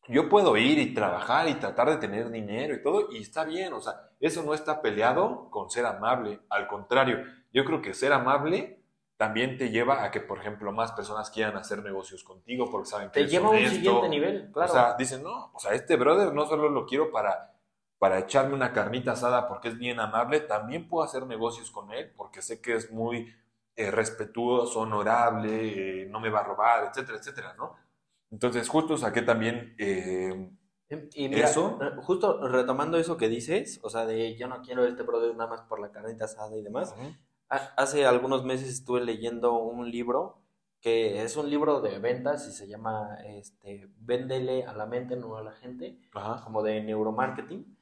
yo 0.07 0.29
puedo 0.29 0.57
ir 0.57 0.79
y 0.79 0.93
trabajar 0.93 1.47
y 1.47 1.55
tratar 1.55 1.89
de 1.89 1.97
tener 1.97 2.29
dinero 2.29 2.75
y 2.75 2.81
todo, 2.81 3.11
y 3.11 3.21
está 3.21 3.43
bien, 3.43 3.73
o 3.73 3.81
sea, 3.81 4.09
eso 4.19 4.43
no 4.43 4.53
está 4.53 4.81
peleado 4.81 5.49
con 5.49 5.69
ser 5.69 5.85
amable, 5.85 6.41
al 6.49 6.67
contrario, 6.67 7.23
yo 7.51 7.63
creo 7.65 7.81
que 7.81 7.93
ser 7.93 8.13
amable 8.13 8.83
también 9.17 9.57
te 9.57 9.69
lleva 9.69 10.03
a 10.03 10.11
que, 10.11 10.19
por 10.19 10.39
ejemplo, 10.39 10.71
más 10.71 10.91
personas 10.91 11.29
quieran 11.29 11.55
hacer 11.55 11.83
negocios 11.83 12.23
contigo 12.23 12.69
porque 12.69 12.89
saben 12.89 13.09
que 13.09 13.21
te 13.21 13.27
lleva 13.27 13.47
a 13.47 13.51
un 13.51 13.69
siguiente 13.69 14.09
nivel, 14.09 14.51
claro. 14.51 14.71
O 14.71 14.75
sea, 14.75 14.95
dicen, 14.97 15.23
no, 15.23 15.51
o 15.53 15.59
sea, 15.59 15.71
este 15.73 15.95
brother 15.95 16.33
no 16.33 16.45
solo 16.45 16.69
lo 16.69 16.85
quiero 16.85 17.11
para, 17.11 17.53
para 17.99 18.19
echarme 18.19 18.55
una 18.55 18.73
carnita 18.73 19.13
asada 19.13 19.47
porque 19.47 19.69
es 19.69 19.77
bien 19.77 19.99
amable, 19.99 20.41
también 20.41 20.89
puedo 20.89 21.05
hacer 21.05 21.25
negocios 21.25 21.71
con 21.71 21.93
él 21.93 22.11
porque 22.17 22.41
sé 22.41 22.59
que 22.59 22.75
es 22.75 22.91
muy 22.91 23.33
eh, 23.75 23.91
respetuoso, 23.91 24.81
honorable, 24.81 26.01
eh, 26.01 26.05
no 26.09 26.19
me 26.19 26.29
va 26.29 26.41
a 26.41 26.43
robar, 26.43 26.89
etcétera, 26.89 27.17
etcétera, 27.17 27.53
¿no? 27.57 27.75
Entonces, 28.33 28.67
justo 28.67 28.97
saqué 28.97 29.21
también 29.21 29.75
eh, 29.77 30.49
y 31.13 31.33
eso. 31.35 31.77
Justo 32.01 32.47
retomando 32.47 32.97
eso 32.97 33.15
que 33.15 33.29
dices, 33.29 33.79
o 33.83 33.91
sea, 33.91 34.07
de 34.07 34.35
yo 34.35 34.47
no 34.47 34.63
quiero 34.63 34.85
este 34.85 35.03
brother 35.03 35.35
nada 35.35 35.51
más 35.51 35.61
por 35.61 35.79
la 35.79 35.91
carnita 35.91 36.25
asada 36.25 36.57
y 36.57 36.63
demás. 36.63 36.95
Hace 37.47 38.07
algunos 38.07 38.43
meses 38.43 38.69
estuve 38.69 39.01
leyendo 39.01 39.53
un 39.53 39.91
libro 39.91 40.41
que 40.81 41.21
es 41.21 41.37
un 41.37 41.51
libro 41.51 41.79
de 41.79 41.99
ventas 41.99 42.47
y 42.47 42.51
se 42.51 42.67
llama 42.67 43.19
este, 43.23 43.87
Véndele 43.99 44.65
a 44.65 44.73
la 44.73 44.87
mente, 44.87 45.15
no 45.15 45.37
a 45.37 45.43
la 45.43 45.51
gente, 45.51 45.99
como 46.43 46.63
de 46.63 46.81
neuromarketing. 46.81 47.77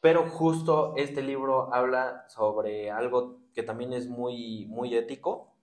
Pero 0.00 0.30
justo 0.30 0.94
este 0.96 1.20
libro 1.20 1.74
habla 1.74 2.24
sobre 2.28 2.90
algo 2.90 3.42
que 3.52 3.62
también 3.62 3.92
es 3.92 4.08
muy, 4.08 4.64
muy 4.66 4.96
ético, 4.96 5.54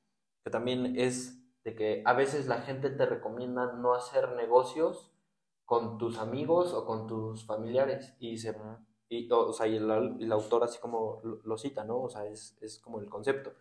que 0.44 0.52
también 0.52 0.94
es 0.96 1.42
de 1.66 1.76
que 1.76 2.04
a 2.06 2.14
veces 2.14 2.48
la 2.48 2.62
gente 2.62 2.90
te 2.92 3.06
recomienda 3.06 3.74
no 3.74 3.94
hacer 3.96 4.34
negocios 4.36 5.12
con 5.66 5.98
tus 5.98 6.20
amigos 6.20 6.74
o 6.74 6.86
con 6.86 7.08
tus 7.08 7.46
familiares 7.46 8.16
y 8.20 8.38
se 8.38 8.56
y, 9.10 9.30
o 9.32 9.54
sea, 9.54 9.68
y 9.68 9.76
el, 9.76 10.32
autor 10.32 10.64
así 10.64 10.80
como 10.80 11.22
lo, 11.44 11.58
cita, 11.58 11.84
¿no? 11.84 12.02
O 12.02 12.10
sea, 12.10 12.26
es, 12.26 12.58
es 12.62 12.80
como 12.80 13.00
el 13.00 13.10
concepto. 13.10 13.54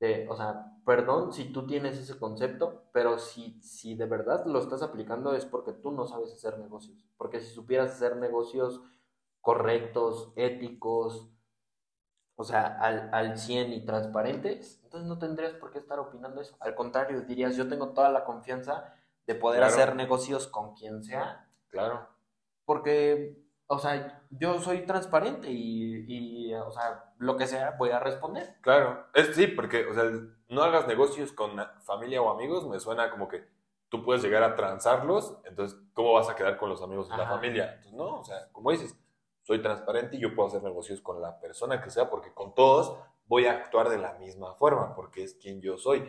De, 0.00 0.28
o 0.28 0.36
sea, 0.36 0.76
perdón 0.84 1.32
si 1.32 1.52
tú 1.52 1.66
tienes 1.66 1.98
ese 1.98 2.18
concepto, 2.18 2.84
pero 2.92 3.18
si, 3.18 3.60
si 3.62 3.94
de 3.94 4.06
verdad 4.06 4.44
lo 4.46 4.58
estás 4.58 4.82
aplicando 4.82 5.34
es 5.34 5.46
porque 5.46 5.72
tú 5.72 5.92
no 5.92 6.06
sabes 6.06 6.32
hacer 6.32 6.58
negocios. 6.58 7.08
Porque 7.16 7.40
si 7.40 7.52
supieras 7.54 7.92
hacer 7.92 8.16
negocios 8.16 8.82
correctos, 9.40 10.32
éticos, 10.36 11.30
o 12.36 12.44
sea, 12.44 12.78
al, 12.80 13.10
al 13.12 13.38
100 13.38 13.72
y 13.72 13.84
transparentes, 13.84 14.80
entonces 14.84 15.08
no 15.08 15.18
tendrías 15.18 15.54
por 15.54 15.70
qué 15.70 15.78
estar 15.78 15.98
opinando 15.98 16.40
eso. 16.40 16.56
Al 16.60 16.74
contrario, 16.74 17.22
dirías, 17.22 17.56
yo 17.56 17.68
tengo 17.68 17.88
toda 17.90 18.10
la 18.10 18.24
confianza 18.24 18.94
de 19.26 19.34
poder 19.34 19.62
hacer 19.64 19.96
negocios 19.96 20.46
con 20.46 20.74
quien 20.74 21.02
sea. 21.02 21.48
Claro. 21.68 22.08
Porque, 22.64 23.42
o 23.66 23.78
sea, 23.78 24.22
yo 24.30 24.60
soy 24.60 24.84
transparente 24.84 25.50
y, 25.50 26.04
y, 26.06 26.54
o 26.54 26.70
sea, 26.70 27.12
lo 27.18 27.36
que 27.36 27.46
sea 27.46 27.74
voy 27.78 27.90
a 27.90 28.00
responder. 28.00 28.56
Claro, 28.60 29.06
es 29.14 29.34
sí, 29.34 29.46
porque, 29.46 29.86
o 29.86 29.94
sea, 29.94 30.04
no 30.48 30.62
hagas 30.62 30.86
negocios 30.86 31.32
con 31.32 31.52
familia 31.82 32.20
o 32.20 32.30
amigos, 32.30 32.68
me 32.68 32.78
suena 32.78 33.10
como 33.10 33.28
que 33.28 33.48
tú 33.88 34.02
puedes 34.04 34.22
llegar 34.22 34.42
a 34.42 34.54
transarlos, 34.54 35.38
entonces, 35.44 35.78
¿cómo 35.94 36.12
vas 36.12 36.28
a 36.28 36.36
quedar 36.36 36.56
con 36.56 36.68
los 36.68 36.82
amigos 36.82 37.08
de 37.08 37.16
la 37.16 37.26
familia? 37.26 37.74
Entonces, 37.76 37.92
no, 37.92 38.20
o 38.20 38.24
sea, 38.24 38.48
como 38.52 38.70
dices, 38.70 38.98
soy 39.46 39.62
transparente 39.62 40.16
y 40.16 40.18
yo 40.18 40.34
puedo 40.34 40.48
hacer 40.48 40.64
negocios 40.64 41.00
con 41.00 41.22
la 41.22 41.38
persona 41.38 41.80
que 41.80 41.88
sea, 41.88 42.10
porque 42.10 42.34
con 42.34 42.52
todos 42.52 42.98
voy 43.26 43.46
a 43.46 43.52
actuar 43.52 43.88
de 43.88 43.98
la 43.98 44.14
misma 44.14 44.54
forma, 44.54 44.92
porque 44.96 45.22
es 45.22 45.34
quien 45.34 45.60
yo 45.60 45.78
soy. 45.78 46.04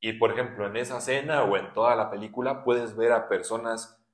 Y, 0.00 0.14
por 0.14 0.32
ejemplo, 0.32 0.66
en 0.66 0.76
esa 0.76 0.98
escena 0.98 1.44
o 1.44 1.56
en 1.56 1.72
toda 1.74 1.94
la 1.94 2.10
película 2.10 2.64
puedes 2.64 2.96
ver 2.96 3.12
a 3.12 3.28
personas 3.28 4.04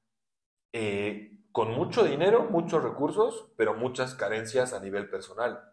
eh, 0.74 1.40
con 1.50 1.72
mucho 1.72 2.04
dinero, 2.04 2.46
muchos 2.50 2.82
recursos, 2.82 3.50
pero 3.56 3.72
muchas 3.72 4.14
carencias 4.14 4.74
a 4.74 4.80
nivel 4.80 5.08
personal. 5.08 5.72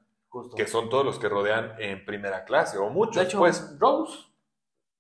Que 0.55 0.65
son 0.65 0.89
todos 0.89 1.03
los 1.05 1.19
que 1.19 1.27
rodean 1.27 1.75
en 1.79 2.05
primera 2.05 2.45
clase, 2.45 2.77
o 2.77 2.89
muchos. 2.89 3.17
De 3.17 3.23
hecho, 3.23 3.39
pues, 3.39 3.77
Rose. 3.77 4.25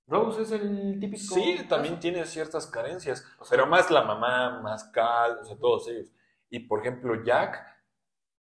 Rose 0.07 0.41
es 0.41 0.51
el 0.51 0.99
típico. 0.99 1.33
Sí, 1.33 1.65
también 1.69 1.97
tiene 1.97 2.25
ciertas 2.25 2.67
carencias, 2.67 3.25
pero 3.49 3.65
más 3.67 3.89
la 3.89 4.03
mamá, 4.03 4.59
más 4.61 4.83
Cal, 4.89 5.39
o 5.39 5.45
sea, 5.45 5.57
todos 5.57 5.87
ellos. 5.87 6.11
Y 6.49 6.59
por 6.59 6.81
ejemplo, 6.81 7.23
Jack, 7.23 7.74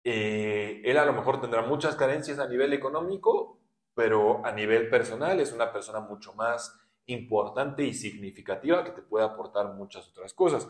eh, 0.04 0.82
él 0.84 0.98
a 0.98 1.04
lo 1.04 1.12
mejor 1.12 1.40
tendrá 1.40 1.62
muchas 1.62 1.94
carencias 1.94 2.38
a 2.38 2.48
nivel 2.48 2.72
económico, 2.72 3.58
pero 3.94 4.44
a 4.44 4.52
nivel 4.52 4.88
personal 4.88 5.38
es 5.40 5.52
una 5.52 5.72
persona 5.72 6.00
mucho 6.00 6.32
más 6.34 6.78
importante 7.06 7.84
y 7.84 7.94
significativa 7.94 8.84
que 8.84 8.92
te 8.92 9.02
puede 9.02 9.24
aportar 9.24 9.74
muchas 9.74 10.08
otras 10.08 10.32
cosas. 10.34 10.68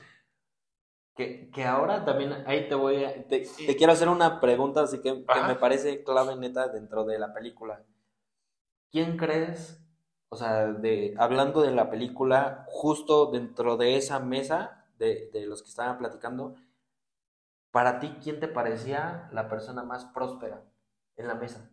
Que, 1.14 1.50
que, 1.50 1.64
ahora 1.64 2.04
también 2.04 2.32
ahí 2.46 2.68
te 2.68 2.74
voy 2.74 3.04
a... 3.04 3.26
Te, 3.28 3.46
quiero 3.76 3.92
hacer 3.92 4.08
una 4.08 4.40
pregunta, 4.40 4.82
así 4.82 5.00
que, 5.02 5.24
que, 5.26 5.42
me 5.46 5.56
parece 5.56 6.02
clave 6.04 6.36
neta 6.36 6.68
dentro 6.68 7.04
de 7.04 7.18
la 7.18 7.34
película. 7.34 7.82
¿Quién 8.90 9.18
crees, 9.18 9.78
o 10.30 10.36
sea, 10.36 10.68
de, 10.68 11.14
hablando 11.18 11.60
de 11.60 11.72
la 11.72 11.90
película, 11.90 12.64
justo 12.68 13.30
dentro 13.30 13.76
de 13.76 13.96
esa 13.96 14.20
mesa 14.20 14.86
de, 14.98 15.28
de 15.32 15.46
los 15.46 15.62
que 15.62 15.68
estaban 15.68 15.98
platicando, 15.98 16.54
para 17.72 17.98
ti, 17.98 18.14
¿quién 18.22 18.38
te 18.38 18.48
parecía 18.48 19.28
la 19.32 19.48
persona 19.48 19.82
más 19.82 20.04
próspera 20.04 20.62
en 21.16 21.26
la 21.26 21.34
mesa? 21.34 21.70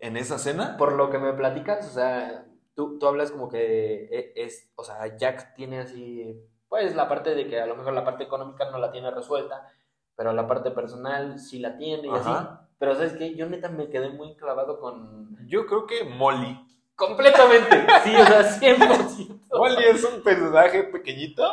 ¿En 0.00 0.16
esa 0.16 0.38
cena? 0.38 0.76
Por 0.76 0.92
lo 0.92 1.08
que 1.10 1.18
me 1.18 1.32
platicas, 1.32 1.86
o 1.86 1.90
sea, 1.90 2.46
tú, 2.74 2.98
tú 2.98 3.06
hablas 3.06 3.30
como 3.30 3.48
que 3.48 4.04
e, 4.10 4.32
es, 4.36 4.70
o 4.74 4.84
sea, 4.84 5.16
Jack 5.16 5.54
tiene 5.54 5.80
así 5.80 6.44
pues 6.68 6.96
la 6.96 7.08
parte 7.08 7.36
de 7.36 7.46
que 7.46 7.60
a 7.60 7.66
lo 7.66 7.76
mejor 7.76 7.92
la 7.92 8.04
parte 8.04 8.24
económica 8.24 8.68
no 8.70 8.78
la 8.78 8.90
tiene 8.90 9.10
resuelta, 9.10 9.68
pero 10.16 10.32
la 10.32 10.48
parte 10.48 10.72
personal 10.72 11.38
sí 11.38 11.60
la 11.60 11.76
tiene 11.76 12.08
y 12.08 12.10
así. 12.10 12.30
Pero 12.78 12.94
¿sabes 12.96 13.12
qué? 13.12 13.36
Yo 13.36 13.48
neta 13.48 13.68
me 13.68 13.88
quedé 13.88 14.10
muy 14.10 14.34
clavado 14.34 14.80
con... 14.80 15.46
Yo 15.46 15.66
creo 15.66 15.86
que 15.86 16.02
Molly. 16.02 16.66
Completamente. 16.96 17.86
sí, 18.02 18.16
o 18.16 18.26
sea, 18.26 18.42
100%. 18.42 19.40
Molly 19.52 19.84
es 19.84 20.02
un 20.02 20.22
personaje 20.22 20.82
pequeñito, 20.84 21.44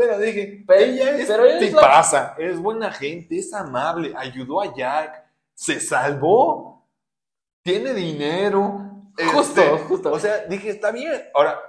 pero 0.00 0.18
dije, 0.18 0.64
pero 0.66 0.80
ella 0.80 1.10
es, 1.10 1.26
pero 1.26 1.44
te 1.58 1.70
pasa, 1.72 2.34
es 2.38 2.58
buena 2.58 2.90
gente, 2.90 3.38
es 3.38 3.52
amable, 3.52 4.14
ayudó 4.16 4.62
a 4.62 4.74
Jack, 4.74 5.26
se 5.52 5.78
salvó, 5.78 6.88
tiene 7.62 7.92
dinero. 7.92 8.80
Justo, 9.34 9.60
este, 9.60 9.78
justo. 9.84 10.12
O 10.12 10.18
sea, 10.18 10.46
dije, 10.46 10.70
está 10.70 10.90
bien. 10.90 11.12
Ahora. 11.34 11.60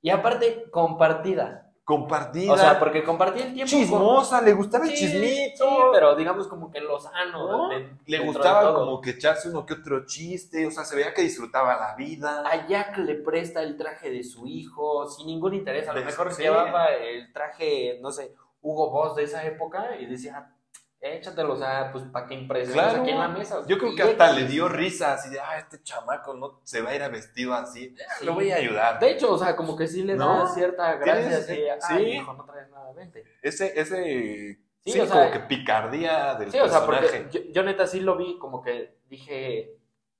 Y 0.00 0.10
aparte, 0.10 0.70
compartida 0.70 1.69
compartida. 1.90 2.52
O 2.52 2.56
sea, 2.56 2.78
porque 2.78 3.02
compartía 3.02 3.46
el 3.46 3.52
tiempo. 3.52 3.68
Chismosa, 3.68 4.40
le 4.42 4.52
gustaba 4.52 4.86
el 4.86 4.94
chismito. 4.94 5.64
Sí, 5.68 5.76
pero 5.92 6.14
digamos 6.14 6.46
como 6.46 6.70
que 6.70 6.80
lo 6.80 7.00
sano. 7.00 7.68
le 8.06 8.18
gustaba 8.20 8.72
como 8.74 9.00
que 9.00 9.10
echarse 9.10 9.48
uno 9.48 9.66
que 9.66 9.74
otro 9.74 10.06
chiste, 10.06 10.64
o 10.66 10.70
sea, 10.70 10.84
se 10.84 10.94
veía 10.94 11.12
que 11.12 11.22
disfrutaba 11.22 11.76
la 11.76 11.96
vida. 11.96 12.44
A 12.48 12.68
Jack 12.68 12.98
le 12.98 13.16
presta 13.16 13.60
el 13.62 13.76
traje 13.76 14.08
de 14.08 14.22
su 14.22 14.46
hijo 14.46 15.08
sin 15.08 15.26
ningún 15.26 15.54
interés. 15.54 15.88
A 15.88 15.92
lo 15.92 16.04
mejor 16.04 16.32
se 16.32 16.44
llevaba 16.44 16.86
el 16.94 17.32
traje, 17.32 17.98
no 18.00 18.12
sé, 18.12 18.36
Hugo 18.62 18.90
Boss 18.90 19.16
de 19.16 19.24
esa 19.24 19.44
época 19.44 19.96
y 19.98 20.06
decía, 20.06 20.54
échatelo, 21.00 21.54
o 21.54 21.56
sea, 21.56 21.90
pues 21.92 22.04
para 22.04 22.26
que 22.26 22.34
impresiones 22.34 22.94
aquí 22.94 23.10
en 23.10 23.18
la 23.18 23.28
mesa. 23.28 23.64
Yo 23.66 23.78
creo 23.78 23.94
que 23.94 24.02
hasta 24.02 24.32
le 24.32 24.44
dio 24.46 24.68
risa, 24.68 25.14
así 25.14 25.30
de, 25.30 25.40
ah, 25.40 25.58
este 25.58 25.82
chamaco 25.82 26.34
no 26.34 26.60
se 26.64 26.82
va 26.82 26.90
a 26.90 26.94
ir 26.94 27.02
a 27.02 27.08
vestido 27.08 27.54
así, 27.54 27.94
lo 28.22 28.34
voy 28.34 28.50
a 28.50 28.56
ayudar. 28.56 29.00
De 29.00 29.10
hecho, 29.10 29.32
o 29.32 29.38
sea, 29.38 29.56
como 29.56 29.76
que 29.76 29.86
sí 29.86 30.02
le 30.02 30.16
da 30.16 30.46
cierta 30.48 30.96
gracia, 30.96 31.38
así, 31.38 31.94
sí. 31.96 32.02
hijo, 32.02 32.32
no 32.34 32.44
traes 32.44 32.68
nada, 32.70 32.92
vente. 32.92 33.24
Ese, 33.40 33.80
ese, 33.80 34.60
sí, 34.84 34.98
como 35.08 35.30
que 35.30 35.40
picardía 35.40 36.34
del 36.34 36.52
sí, 36.52 36.58
O 36.58 36.68
sea, 36.68 36.84
porque 36.84 37.28
yo, 37.50 37.62
neta 37.62 37.86
sí 37.86 38.00
lo 38.00 38.16
vi, 38.16 38.38
como 38.38 38.60
que 38.60 38.98
dije, 39.08 39.78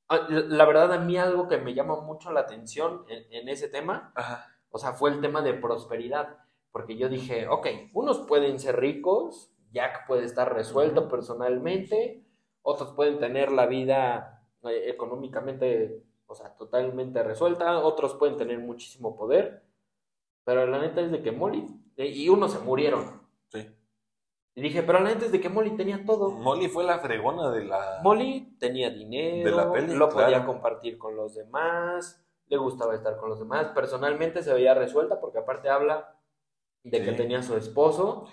ah, 0.08 0.26
la 0.28 0.64
verdad 0.64 0.92
a 0.94 0.98
mí 0.98 1.18
algo 1.18 1.46
que 1.46 1.58
me 1.58 1.74
llama 1.74 2.00
mucho 2.00 2.32
la 2.32 2.40
atención 2.40 3.04
en, 3.08 3.48
ese 3.48 3.68
tema, 3.68 4.14
o 4.70 4.78
sea, 4.78 4.92
fue 4.92 5.10
el 5.10 5.20
tema 5.20 5.42
de 5.42 5.54
prosperidad. 5.54 6.38
Porque 6.72 6.96
yo 6.96 7.08
dije, 7.08 7.48
ok, 7.48 7.66
unos 7.94 8.20
pueden 8.20 8.60
ser 8.60 8.78
ricos, 8.78 9.50
Jack 9.72 10.06
puede 10.06 10.24
estar 10.24 10.52
resuelto 10.52 11.08
personalmente, 11.08 12.24
otros 12.62 12.92
pueden 12.92 13.18
tener 13.18 13.52
la 13.52 13.66
vida 13.66 14.44
eh, 14.64 14.84
económicamente, 14.86 16.02
o 16.26 16.34
sea, 16.34 16.54
totalmente 16.56 17.22
resuelta, 17.22 17.78
otros 17.78 18.14
pueden 18.14 18.36
tener 18.36 18.58
muchísimo 18.58 19.16
poder, 19.16 19.62
pero 20.44 20.66
la 20.66 20.80
neta 20.80 21.00
es 21.00 21.10
de 21.10 21.22
que 21.22 21.32
Molly, 21.32 21.66
eh, 21.96 22.06
y 22.06 22.28
unos 22.28 22.52
se 22.52 22.58
murieron. 22.58 23.20
Sí. 23.48 23.68
Y 24.54 24.62
dije, 24.62 24.82
pero 24.82 25.00
la 25.00 25.10
neta 25.10 25.26
es 25.26 25.32
de 25.32 25.40
que 25.40 25.48
Molly 25.48 25.76
tenía 25.76 26.04
todo. 26.04 26.30
Molly 26.30 26.68
fue 26.68 26.84
la 26.84 26.98
fregona 26.98 27.50
de 27.50 27.64
la... 27.64 28.00
Molly 28.02 28.56
tenía 28.58 28.90
dinero, 28.90 29.72
lo 29.94 30.08
podía 30.08 30.44
compartir 30.44 30.98
con 30.98 31.16
los 31.16 31.34
demás, 31.34 32.24
le 32.48 32.56
gustaba 32.56 32.96
estar 32.96 33.16
con 33.16 33.30
los 33.30 33.38
demás, 33.38 33.68
personalmente 33.68 34.42
se 34.42 34.52
veía 34.52 34.74
resuelta 34.74 35.20
porque 35.20 35.38
aparte 35.38 35.70
habla 35.70 36.16
de 36.82 37.04
que 37.04 37.12
tenía 37.12 37.42
su 37.42 37.56
esposo 37.56 38.26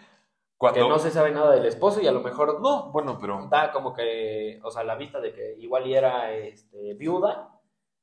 que 0.74 0.80
no 0.80 1.00
se 1.00 1.12
sabe 1.12 1.32
nada 1.32 1.54
del 1.54 1.66
esposo 1.66 2.02
y 2.02 2.08
a 2.08 2.12
lo 2.12 2.22
mejor 2.22 2.62
no, 2.62 2.92
bueno, 2.92 3.18
pero 3.20 3.48
da 3.50 3.72
como 3.72 3.94
que, 3.94 4.60
o 4.64 4.72
sea, 4.72 4.84
la 4.84 4.96
vista 4.96 5.20
de 5.20 5.34
que 5.34 5.56
igual 5.60 5.88
y 5.88 5.94
era 5.94 6.32
este, 6.32 6.94
viuda. 6.96 7.54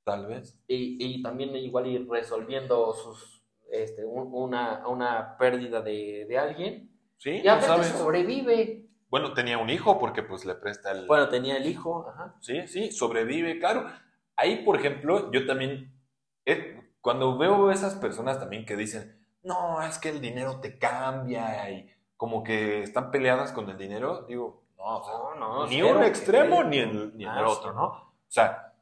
Tal 0.05 0.27
vez. 0.27 0.63
Y, 0.69 0.99
y 1.03 1.23
también 1.23 1.57
igual 1.57 1.87
ir 1.87 2.07
resolviendo 2.07 2.93
sus, 2.93 3.43
este, 3.71 4.05
una, 4.05 4.87
una 4.87 5.39
pérdida 5.39 5.81
de, 5.81 6.27
de 6.29 6.39
alguien. 6.39 6.91
Sí, 7.17 7.41
y 7.43 7.49
aparte 7.49 7.85
sobrevive. 7.85 8.87
Bueno, 9.09 9.33
tenía 9.33 9.57
un 9.57 9.71
hijo 9.71 9.99
porque 9.99 10.23
pues 10.23 10.45
le 10.45 10.57
presta 10.57 10.93
el... 10.93 11.07
Bueno, 11.07 11.31
tenía 11.31 11.57
el 11.57 11.65
hijo, 11.65 12.07
ajá. 12.07 12.37
Sí, 12.41 12.67
sí, 12.67 12.93
sobrevive, 12.93 13.59
claro. 13.59 13.87
Ahí, 14.37 14.63
por 14.63 14.77
ejemplo, 14.77 15.33
yo 15.33 15.47
también, 15.47 15.99
eh, 16.45 16.93
cuando 17.01 17.39
veo 17.39 17.71
esas 17.71 17.95
personas 17.95 18.39
también 18.39 18.67
que 18.67 18.77
dicen, 18.77 19.25
no, 19.43 19.81
es 19.81 19.99
que 19.99 20.11
el 20.11 20.21
dinero 20.21 20.61
te 20.61 20.79
cambia 20.79 21.71
y 21.71 21.89
como 22.25 22.43
que 22.43 22.83
están 22.83 23.11
peleadas 23.11 23.53
con 23.53 23.69
el 23.69 23.77
dinero, 23.77 24.25
digo, 24.27 24.63
no, 24.79 25.35
no, 25.35 25.67
ni 25.67 25.83
un 25.83 26.03
extremo 26.03 26.65
ni 26.65 26.79
el, 26.79 27.15
ni 27.19 27.25
el 27.25 27.29
ah, 27.29 27.47
otro, 27.47 27.75
¿no? 27.75 27.85
O 27.85 28.15
sea, 28.29 28.73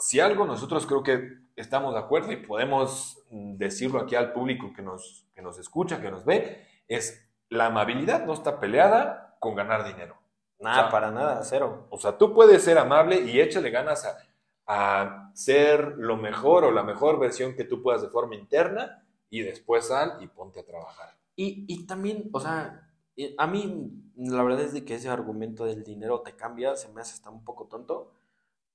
si 0.00 0.18
algo 0.18 0.44
nosotros 0.44 0.86
creo 0.86 1.00
que 1.00 1.38
estamos 1.54 1.94
de 1.94 2.00
acuerdo 2.00 2.32
y 2.32 2.38
podemos 2.38 3.22
decirlo 3.30 4.00
aquí 4.00 4.16
al 4.16 4.32
público 4.32 4.72
que 4.74 4.82
nos, 4.82 5.24
que 5.36 5.40
nos 5.40 5.56
escucha, 5.60 6.00
que 6.00 6.10
nos 6.10 6.24
ve, 6.24 6.66
es 6.88 7.30
la 7.48 7.66
amabilidad 7.66 8.26
no 8.26 8.32
está 8.32 8.58
peleada 8.58 9.36
con 9.38 9.54
ganar 9.54 9.84
dinero. 9.84 10.16
Nada, 10.58 10.90
para 10.90 11.12
nada, 11.12 11.44
cero. 11.44 11.86
O 11.90 11.96
sea, 11.96 12.18
tú 12.18 12.34
puedes 12.34 12.64
ser 12.64 12.76
amable 12.76 13.20
y 13.20 13.40
échale 13.40 13.70
ganas 13.70 14.04
a, 14.04 14.18
a 14.66 15.30
ser 15.32 15.94
lo 15.96 16.16
mejor 16.16 16.64
o 16.64 16.72
la 16.72 16.82
mejor 16.82 17.20
versión 17.20 17.54
que 17.54 17.62
tú 17.62 17.84
puedas 17.84 18.02
de 18.02 18.08
forma 18.08 18.34
interna 18.34 19.04
y 19.30 19.42
después 19.42 19.86
sal 19.86 20.18
y 20.20 20.26
ponte 20.26 20.58
a 20.58 20.66
trabajar. 20.66 21.19
Y, 21.42 21.86
también, 21.86 22.28
o 22.34 22.40
sea, 22.40 22.92
eh, 23.16 23.34
a 23.38 23.46
mí 23.46 23.90
la 24.14 24.42
verdad 24.42 24.60
es 24.60 24.74
de 24.74 24.84
que 24.84 24.96
ese 24.96 25.08
argumento 25.08 25.64
del 25.64 25.84
dinero 25.84 26.20
te 26.20 26.36
cambia, 26.36 26.76
se 26.76 26.92
me 26.92 27.00
hace 27.00 27.14
hasta 27.14 27.30
un 27.30 27.44
poco 27.44 27.66
tonto, 27.66 28.12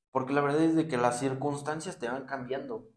porque 0.09 0.33
la 0.33 0.41
verdad 0.41 0.61
es 0.61 0.75
de 0.75 0.87
que 0.87 0.97
las 0.97 1.19
circunstancias 1.19 1.99
te 1.99 2.09
van 2.09 2.25
cambiando. 2.25 2.89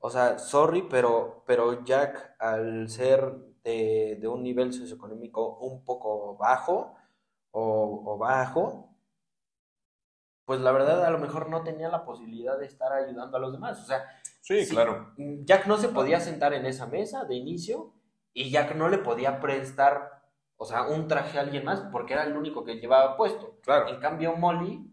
O 0.00 0.10
sea, 0.10 0.40
sorry, 0.40 0.82
pero, 0.90 1.44
pero 1.46 1.84
Jack, 1.84 2.34
al 2.40 2.88
ser 2.88 3.32
de, 3.62 4.20
un 4.26 4.42
nivel 4.42 4.72
socioeconómico 4.72 5.58
un 5.58 5.84
poco 5.84 6.36
bajo 6.36 6.96
o, 7.52 8.18
bajo, 8.18 8.92
pues 10.44 10.60
la 10.60 10.72
verdad 10.72 11.04
a 11.04 11.10
lo 11.10 11.18
mejor 11.20 11.48
no 11.48 11.62
tenía 11.62 11.88
la 11.88 12.04
posibilidad 12.04 12.58
de 12.58 12.66
estar 12.66 12.92
ayudando 12.92 13.36
a 13.36 13.40
los 13.40 13.52
demás. 13.52 13.80
O 13.80 13.86
sea, 13.86 14.04
sí, 14.40 14.66
claro. 14.68 15.12
Jack 15.44 15.68
no 15.68 15.78
se 15.78 15.90
podía 15.90 16.18
sentar 16.18 16.52
en 16.54 16.66
esa 16.66 16.86
mesa 16.86 17.24
de 17.24 17.36
inicio 17.36 17.92
y 18.32 18.50
Jack 18.50 18.74
no 18.74 18.88
le 18.88 18.98
podía 18.98 19.40
prestar, 19.40 20.22
o 20.56 20.64
sea, 20.64 20.82
un 20.82 21.08
traje 21.08 21.38
a 21.38 21.42
alguien 21.42 21.64
más 21.64 21.80
porque 21.92 22.14
era 22.14 22.24
el 22.24 22.36
único 22.36 22.64
que 22.64 22.76
llevaba 22.80 23.16
puesto. 23.16 23.58
Claro. 23.62 23.88
En 23.88 24.00
cambio, 24.00 24.36
Molly, 24.36 24.92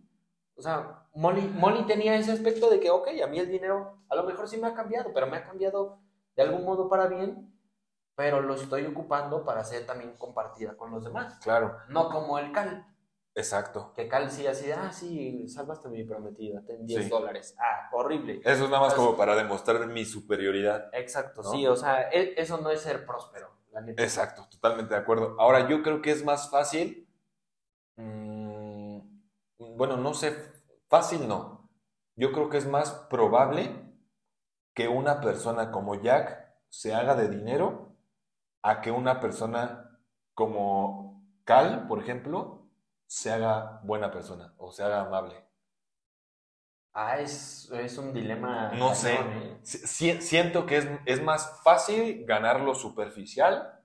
o 0.55 0.61
sea, 0.61 1.05
Molly, 1.13 1.41
Molly 1.55 1.85
tenía 1.85 2.15
ese 2.15 2.31
aspecto 2.31 2.69
de 2.69 2.79
que, 2.79 2.89
ok, 2.89 3.09
a 3.23 3.27
mí 3.27 3.39
el 3.39 3.49
dinero 3.49 3.99
a 4.09 4.15
lo 4.15 4.23
mejor 4.23 4.47
sí 4.47 4.57
me 4.57 4.67
ha 4.67 4.73
cambiado, 4.73 5.11
pero 5.13 5.27
me 5.27 5.37
ha 5.37 5.43
cambiado 5.45 5.99
de 6.35 6.43
algún 6.43 6.63
modo 6.65 6.89
para 6.89 7.07
bien. 7.07 7.53
pero 8.17 8.41
lo 8.41 8.55
estoy 8.55 8.83
ocupando 8.83 9.45
para 9.45 9.63
ser 9.63 9.85
también 9.85 10.17
compartida 10.17 10.75
con 10.75 10.89
los 10.89 11.03
demás. 11.03 11.37
Claro. 11.43 11.77
No 11.87 12.09
como 12.09 12.39
el 12.39 12.51
Cal. 12.51 12.83
Exacto. 13.37 13.93
Que 13.93 14.07
Cal 14.07 14.31
sí 14.31 14.47
así, 14.47 14.71
ah, 14.71 14.91
sí, 14.91 15.47
salvaste 15.47 15.89
a 15.89 15.91
mi 15.91 16.03
prometida, 16.03 16.59
ten 16.65 16.87
10 16.87 17.07
dólares. 17.07 17.55
Ah, 17.59 17.87
horrible. 17.93 18.41
Eso 18.43 18.63
es 18.63 18.69
nada 18.71 18.81
más 18.81 18.95
como 18.95 19.15
para 19.15 19.35
demostrar 19.35 19.85
mi 19.85 20.05
superioridad. 20.05 20.89
Exacto, 20.91 21.43
sí, 21.43 21.67
o 21.67 21.75
sea, 21.75 22.09
e, 22.09 22.33
eso 22.35 22.57
no 22.57 22.71
es 22.71 22.81
ser 22.81 23.05
próspero, 23.05 23.51
la 23.71 23.81
neta. 23.81 24.01
Exacto, 24.01 24.47
totalmente 24.49 24.95
de 24.95 24.99
acuerdo. 24.99 25.35
Ahora, 25.39 25.69
yo 25.69 25.83
creo 25.83 26.01
que 26.01 26.09
es 26.09 26.25
más 26.25 26.49
fácil, 26.49 27.07
mm, 27.97 29.01
bueno, 29.77 29.97
no 29.97 30.15
sé, 30.15 30.35
fácil 30.87 31.27
no. 31.27 31.69
Yo 32.15 32.31
creo 32.31 32.49
que 32.49 32.57
es 32.57 32.65
más 32.65 32.89
probable 33.07 33.69
que 34.73 34.87
una 34.87 35.21
persona 35.21 35.71
como 35.71 35.93
Jack 36.01 36.55
se 36.69 36.95
haga 36.95 37.13
de 37.13 37.29
dinero 37.29 37.95
a 38.63 38.81
que 38.81 38.89
una 38.89 39.19
persona 39.19 39.99
como 40.33 41.23
Cal, 41.43 41.87
por 41.87 41.99
ejemplo, 41.99 42.66
se 43.07 43.31
haga 43.31 43.79
buena 43.83 44.11
persona 44.11 44.53
o 44.57 44.71
se 44.71 44.83
haga 44.83 45.01
amable. 45.01 45.35
Ah, 46.93 47.19
es, 47.19 47.69
un 47.99 48.13
dilema. 48.13 48.71
No 48.73 48.95
sé. 48.95 49.13
¿eh? 49.13 49.57
siento 49.63 50.65
que 50.65 50.77
es, 50.77 50.87
es, 51.05 51.21
más 51.21 51.61
fácil 51.63 52.25
ganar 52.25 52.59
lo 52.61 52.73
superficial 52.73 53.79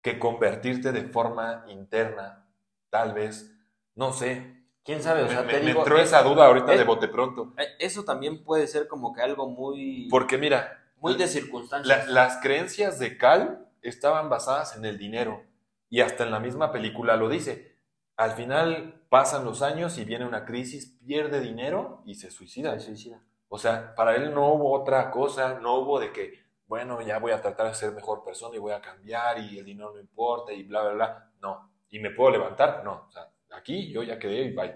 que 0.00 0.18
convertirte 0.18 0.92
de 0.92 1.02
forma 1.02 1.64
interna. 1.68 2.46
Tal 2.88 3.12
vez. 3.12 3.54
No 3.94 4.12
sé. 4.12 4.64
¿Quién 4.82 5.02
sabe? 5.02 5.24
O 5.24 5.28
sea, 5.28 5.42
me, 5.42 5.58
entró 5.58 5.98
esa 5.98 6.22
duda 6.22 6.46
ahorita 6.46 6.72
de 6.72 6.84
bote 6.84 7.06
pronto. 7.06 7.52
Eh, 7.58 7.68
eso 7.78 8.02
también 8.02 8.42
puede 8.42 8.66
ser 8.66 8.88
como 8.88 9.12
que 9.12 9.20
algo 9.20 9.48
muy. 9.48 10.08
Porque 10.10 10.38
mira. 10.38 10.78
Muy 10.96 11.16
de 11.16 11.28
circunstancias. 11.28 12.08
las 12.08 12.38
creencias 12.40 12.98
de 12.98 13.18
Cal 13.18 13.68
estaban 13.82 14.30
basadas 14.30 14.74
en 14.76 14.86
el 14.86 14.96
dinero. 14.96 15.44
Y 15.90 16.00
hasta 16.00 16.24
en 16.24 16.30
la 16.30 16.40
misma 16.40 16.72
película 16.72 17.16
lo 17.16 17.28
dice 17.28 17.71
al 18.16 18.32
final 18.32 19.04
pasan 19.08 19.44
los 19.44 19.62
años 19.62 19.98
y 19.98 20.04
viene 20.04 20.26
una 20.26 20.44
crisis, 20.44 20.98
pierde 21.04 21.40
dinero 21.40 22.02
y 22.04 22.14
se 22.14 22.30
suicida. 22.30 22.78
Se 22.78 22.86
suicida. 22.86 23.22
O 23.48 23.58
sea, 23.58 23.94
para 23.94 24.16
él 24.16 24.34
no 24.34 24.52
hubo 24.54 24.72
otra 24.72 25.10
cosa, 25.10 25.58
no 25.60 25.74
hubo 25.76 26.00
de 26.00 26.12
que, 26.12 26.44
bueno, 26.66 27.00
ya 27.02 27.18
voy 27.18 27.32
a 27.32 27.40
tratar 27.40 27.68
de 27.68 27.74
ser 27.74 27.92
mejor 27.92 28.24
persona 28.24 28.56
y 28.56 28.58
voy 28.58 28.72
a 28.72 28.80
cambiar 28.80 29.38
y 29.38 29.58
el 29.58 29.64
dinero 29.64 29.92
no 29.92 30.00
importa 30.00 30.52
y 30.52 30.62
bla, 30.62 30.82
bla, 30.82 30.92
bla. 30.92 31.32
No. 31.40 31.70
¿Y 31.90 31.98
me 31.98 32.10
puedo 32.10 32.30
levantar? 32.30 32.82
No. 32.84 33.06
O 33.08 33.12
sea, 33.12 33.28
aquí 33.50 33.92
yo 33.92 34.02
ya 34.02 34.18
quedé 34.18 34.42
y 34.42 34.54
bye. 34.54 34.74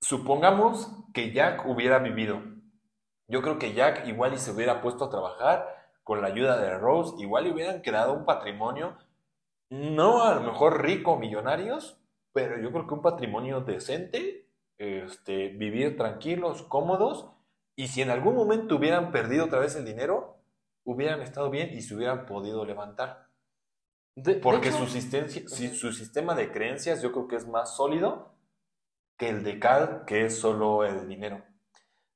Supongamos 0.00 0.88
que 1.12 1.32
Jack 1.32 1.66
hubiera 1.66 1.98
vivido. 1.98 2.40
Yo 3.26 3.42
creo 3.42 3.58
que 3.58 3.72
Jack 3.72 4.06
igual 4.06 4.34
y 4.34 4.38
se 4.38 4.50
hubiera 4.50 4.80
puesto 4.80 5.04
a 5.04 5.10
trabajar 5.10 5.82
con 6.02 6.20
la 6.20 6.28
ayuda 6.28 6.58
de 6.58 6.76
Rose, 6.76 7.14
igual 7.18 7.46
y 7.46 7.50
hubieran 7.50 7.82
quedado 7.82 8.12
un 8.12 8.24
patrimonio, 8.24 8.98
no 9.72 10.22
a 10.22 10.34
lo 10.34 10.42
mejor 10.42 10.82
rico, 10.82 11.18
millonarios, 11.18 11.98
pero 12.32 12.60
yo 12.60 12.70
creo 12.70 12.86
que 12.86 12.94
un 12.94 13.00
patrimonio 13.00 13.62
decente, 13.62 14.46
este, 14.76 15.48
vivir 15.48 15.96
tranquilos, 15.96 16.62
cómodos, 16.62 17.30
y 17.74 17.88
si 17.88 18.02
en 18.02 18.10
algún 18.10 18.34
momento 18.36 18.76
hubieran 18.76 19.12
perdido 19.12 19.46
otra 19.46 19.60
vez 19.60 19.74
el 19.74 19.86
dinero, 19.86 20.36
hubieran 20.84 21.22
estado 21.22 21.48
bien 21.48 21.70
y 21.72 21.80
se 21.80 21.94
hubieran 21.94 22.26
podido 22.26 22.66
levantar. 22.66 23.28
Porque 24.42 24.72
su, 24.72 24.86
su 24.86 25.92
sistema 25.92 26.34
de 26.34 26.52
creencias 26.52 27.00
yo 27.00 27.12
creo 27.12 27.28
que 27.28 27.36
es 27.36 27.48
más 27.48 27.74
sólido 27.74 28.34
que 29.16 29.30
el 29.30 29.42
de 29.42 29.58
Cal, 29.58 30.04
que 30.06 30.26
es 30.26 30.38
solo 30.38 30.84
el 30.84 31.08
dinero. 31.08 31.42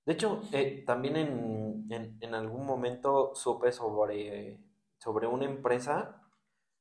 De 0.04 0.12
hecho, 0.12 0.42
eh, 0.52 0.84
también 0.86 1.16
en, 1.16 2.18
en, 2.20 2.34
algún 2.34 2.66
momento 2.66 3.34
supe 3.34 3.72
sobre, 3.72 4.58
sobre 4.98 5.26
una 5.26 5.46
empresa, 5.46 6.22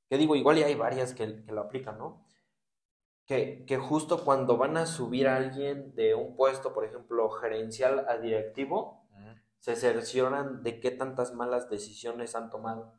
que 0.10 0.18
digo, 0.18 0.36
igual 0.36 0.58
y 0.58 0.64
hay 0.64 0.76
varias 0.76 1.14
que, 1.14 1.44
que 1.44 1.52
lo 1.52 1.62
aplican, 1.62 1.98
¿no? 1.98 2.26
que, 3.26 3.80
justo 3.82 4.24
cuando 4.24 4.58
van 4.58 4.78
a 4.78 4.86
subir 4.86 5.28
a 5.28 5.38
alguien 5.38 5.96
de 5.96 6.14
un 6.14 6.36
puesto, 6.36 6.74
por 6.74 6.86
ejemplo, 6.86 7.30
gerencial 7.30 8.06
a 8.08 8.18
directivo, 8.18 9.04
se 9.60 9.76
cercioran 9.76 10.62
de 10.62 10.80
qué 10.80 10.92
tantas 10.92 11.34
malas 11.34 11.70
decisiones 11.70 12.36
han 12.36 12.52
tomado. 12.52 12.94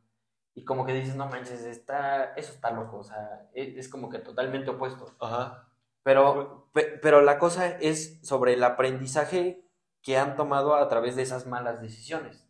Y 0.52 0.64
como 0.64 0.84
que 0.84 0.94
dices, 0.94 1.14
no 1.14 1.28
manches, 1.28 1.62
está, 1.62 2.32
eso 2.34 2.52
está 2.52 2.72
loco, 2.72 2.98
o 2.98 3.04
sea, 3.04 3.48
e, 3.54 3.78
es, 3.78 3.88
como 3.88 4.08
que 4.08 4.18
totalmente 4.18 4.70
opuesto. 4.70 5.14
Ajá. 5.20 5.68
Pero, 6.02 6.70
pero 6.72 7.20
la 7.20 7.38
cosa 7.38 7.68
es 7.68 8.18
sobre 8.22 8.54
el 8.54 8.64
aprendizaje 8.64 9.64
que 10.02 10.16
han 10.16 10.34
tomado 10.34 10.74
a 10.74 10.88
través 10.88 11.14
de 11.14 11.22
esas 11.22 11.46
malas 11.46 11.80
decisiones. 11.80 12.48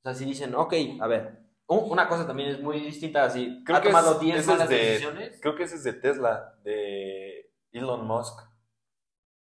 O 0.00 0.02
sea, 0.02 0.14
si 0.14 0.26
dicen, 0.26 0.54
ok, 0.54 0.74
a 1.00 1.06
ver, 1.06 1.45
una 1.68 2.08
cosa 2.08 2.26
también 2.26 2.50
es 2.50 2.60
muy 2.60 2.80
distinta, 2.80 3.24
así, 3.24 3.62
creo 3.64 3.78
ha 3.78 3.80
que 3.80 3.88
tomado 3.88 4.18
10 4.18 4.46
malas 4.46 4.68
decisiones. 4.68 5.38
Creo 5.40 5.54
que 5.56 5.64
ese 5.64 5.76
es 5.76 5.84
de 5.84 5.94
Tesla, 5.94 6.54
de 6.62 7.52
Elon 7.72 8.06
Musk. 8.06 8.40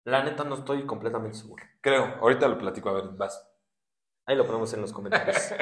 La 0.05 0.23
neta 0.23 0.43
no 0.43 0.55
estoy 0.55 0.85
completamente 0.85 1.37
seguro. 1.37 1.63
Creo, 1.81 2.15
ahorita 2.19 2.47
lo 2.47 2.57
platico, 2.57 2.89
a 2.89 2.93
ver, 2.93 3.09
vas. 3.15 3.47
Ahí 4.25 4.35
lo 4.35 4.45
ponemos 4.45 4.73
en 4.73 4.81
los 4.81 4.91
comentarios. 4.91 5.53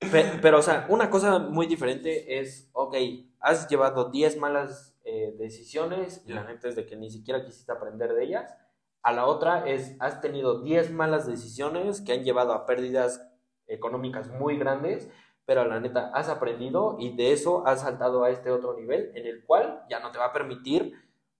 pero, 0.40 0.58
o 0.58 0.62
sea, 0.62 0.86
una 0.88 1.10
cosa 1.10 1.38
muy 1.38 1.66
diferente 1.66 2.40
es, 2.40 2.70
ok, 2.72 2.96
has 3.40 3.68
llevado 3.68 4.10
10 4.10 4.38
malas 4.38 4.96
eh, 5.04 5.34
decisiones 5.38 6.22
y 6.26 6.32
la 6.32 6.44
neta 6.44 6.68
es 6.68 6.76
de 6.76 6.86
que 6.86 6.96
ni 6.96 7.10
siquiera 7.10 7.44
quisiste 7.44 7.72
aprender 7.72 8.14
de 8.14 8.24
ellas. 8.24 8.54
A 9.02 9.12
la 9.12 9.26
otra 9.26 9.66
es, 9.68 9.96
has 9.98 10.20
tenido 10.20 10.62
10 10.62 10.92
malas 10.92 11.26
decisiones 11.26 12.00
que 12.00 12.12
han 12.12 12.24
llevado 12.24 12.52
a 12.52 12.66
pérdidas 12.66 13.28
económicas 13.66 14.28
muy 14.28 14.56
grandes 14.58 15.10
pero 15.44 15.64
la 15.64 15.80
neta, 15.80 16.10
has 16.14 16.28
aprendido 16.28 16.96
y 16.98 17.16
de 17.16 17.32
eso 17.32 17.66
has 17.66 17.82
saltado 17.82 18.24
a 18.24 18.30
este 18.30 18.50
otro 18.50 18.74
nivel 18.74 19.10
en 19.14 19.26
el 19.26 19.44
cual 19.44 19.84
ya 19.90 20.00
no 20.00 20.10
te 20.12 20.18
va 20.18 20.26
a 20.26 20.32
permitir 20.32 20.94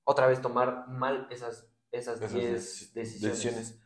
otra 0.04 0.26
vez 0.26 0.40
tomar 0.40 0.88
mal 0.88 1.28
esas, 1.30 1.68
esas, 1.92 2.20
decisiones. 2.20 3.78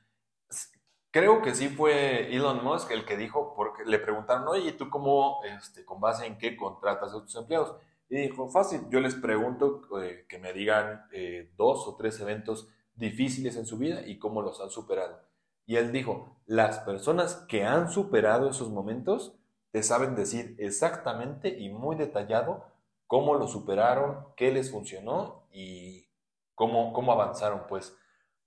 Creo 1.10 1.40
que 1.40 1.54
sí 1.54 1.68
fue 1.68 2.34
Elon 2.34 2.62
Musk 2.62 2.90
el 2.90 3.04
que 3.06 3.16
dijo, 3.16 3.54
porque 3.54 3.84
le 3.84 3.98
preguntaron, 3.98 4.46
oye, 4.48 4.72
¿tú 4.72 4.90
cómo, 4.90 5.40
este, 5.44 5.84
con 5.84 6.00
base 6.00 6.26
en 6.26 6.36
qué 6.36 6.56
contratas 6.56 7.14
a 7.14 7.22
tus 7.22 7.34
empleados? 7.36 7.74
Y 8.08 8.16
dijo, 8.16 8.48
fácil, 8.48 8.82
yo 8.90 9.00
les 9.00 9.14
pregunto 9.14 9.82
eh, 10.00 10.26
que 10.28 10.38
me 10.38 10.52
digan 10.52 11.06
eh, 11.12 11.52
dos 11.56 11.88
o 11.88 11.96
tres 11.96 12.20
eventos 12.20 12.68
difíciles 12.94 13.56
en 13.56 13.66
su 13.66 13.78
vida 13.78 14.06
y 14.06 14.18
cómo 14.18 14.42
los 14.42 14.60
han 14.60 14.70
superado. 14.70 15.20
Y 15.64 15.76
él 15.76 15.90
dijo, 15.90 16.36
las 16.46 16.78
personas 16.80 17.44
que 17.48 17.64
han 17.64 17.90
superado 17.90 18.48
esos 18.48 18.70
momentos 18.70 19.36
te 19.76 19.82
saben 19.82 20.14
decir 20.14 20.56
exactamente 20.58 21.50
y 21.50 21.68
muy 21.68 21.96
detallado 21.96 22.64
cómo 23.06 23.34
lo 23.34 23.46
superaron, 23.46 24.24
qué 24.34 24.50
les 24.50 24.70
funcionó 24.70 25.46
y 25.52 26.08
cómo, 26.54 26.94
cómo 26.94 27.12
avanzaron, 27.12 27.64
pues. 27.68 27.94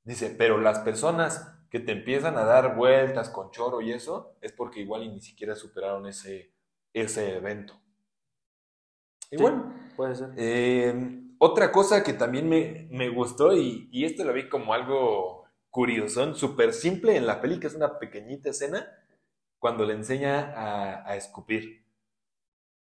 Dice, 0.04 0.34
pero 0.36 0.58
las 0.58 0.80
personas 0.80 1.56
que 1.70 1.80
te 1.80 1.92
empiezan 1.92 2.36
a 2.36 2.46
dar 2.46 2.76
vueltas 2.76 3.30
con 3.30 3.52
choro 3.52 3.80
y 3.80 3.92
eso, 3.92 4.38
es 4.42 4.54
porque 4.54 4.80
igual 4.80 5.04
y 5.04 5.10
ni 5.10 5.22
siquiera 5.22 5.54
superaron 5.54 6.08
ese, 6.08 6.52
ese 6.94 7.38
evento. 7.38 7.80
Y 9.30 9.38
bueno, 9.38 9.72
puede 9.96 10.16
ser. 10.16 10.32
Eh, 10.36 11.22
otra 11.38 11.72
cosa 11.72 12.04
que 12.04 12.14
también 12.14 12.50
me, 12.50 12.88
me 12.90 13.10
gustó, 13.10 13.56
y, 13.56 13.88
y, 13.92 14.06
esto 14.06 14.24
lo 14.24 14.34
vi 14.34 14.50
como 14.50 14.74
algo 14.74 15.46
curioso, 15.70 16.34
súper 16.34 16.74
simple 16.74 17.18
en 17.18 17.28
la 17.28 17.40
peli, 17.40 17.60
que 17.60 17.68
es 17.68 17.76
una 17.76 18.00
pequeñita 18.00 18.50
escena, 18.50 18.88
cuando 19.60 19.86
le 19.86 19.94
enseña 19.94 20.54
a, 21.06 21.16
escupir. 21.16 21.86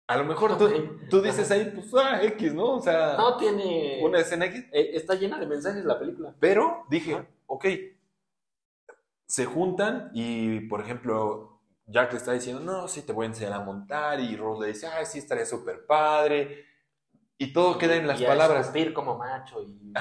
A 0.07 0.17
lo 0.17 0.25
mejor 0.25 0.59
tú, 0.59 1.23
dices 1.23 1.51
ahí, 1.51 1.71
pues, 1.75 1.95
ah, 1.95 2.23
X, 2.23 2.53
¿no? 2.55 2.77
O 2.77 2.81
sea. 2.83 3.17
No 3.17 3.37
tiene. 3.37 4.01
Una 4.03 4.19
escena 4.19 4.47
X. 4.47 4.65
Eh, 4.73 4.91
está 4.95 5.15
llena 5.15 5.39
de 5.39 5.47
mensajes 5.47 5.85
la 5.85 5.99
película. 5.99 6.35
Pero 6.41 6.85
dije, 6.89 7.27
ok. 7.47 7.67
Se 9.27 9.47
juntan 9.47 10.11
y, 10.13 10.61
por 10.69 10.81
ejemplo, 10.81 11.61
Jack 11.87 12.13
le 12.13 12.19
está 12.19 12.33
diciendo, 12.33 12.63
no, 12.63 12.89
sí, 12.89 13.03
te 13.03 13.13
voy 13.13 13.25
a 13.25 13.29
enseñar 13.29 13.55
a 13.55 13.61
montar. 13.61 14.21
Y 14.21 14.37
Rose 14.37 14.63
le 14.63 14.69
dice, 14.69 14.87
ah, 14.87 15.05
sí, 15.05 15.19
estaría 15.19 15.47
súper 15.47 15.87
padre. 15.87 16.67
Y 17.39 17.53
todo 17.53 17.79
queda 17.79 17.97
en 17.97 18.07
las 18.07 18.21
y 18.21 18.25
palabras. 18.25 18.71
A 18.75 18.95
como 18.95 19.17
macho. 19.17 19.63
Y, 19.63 19.93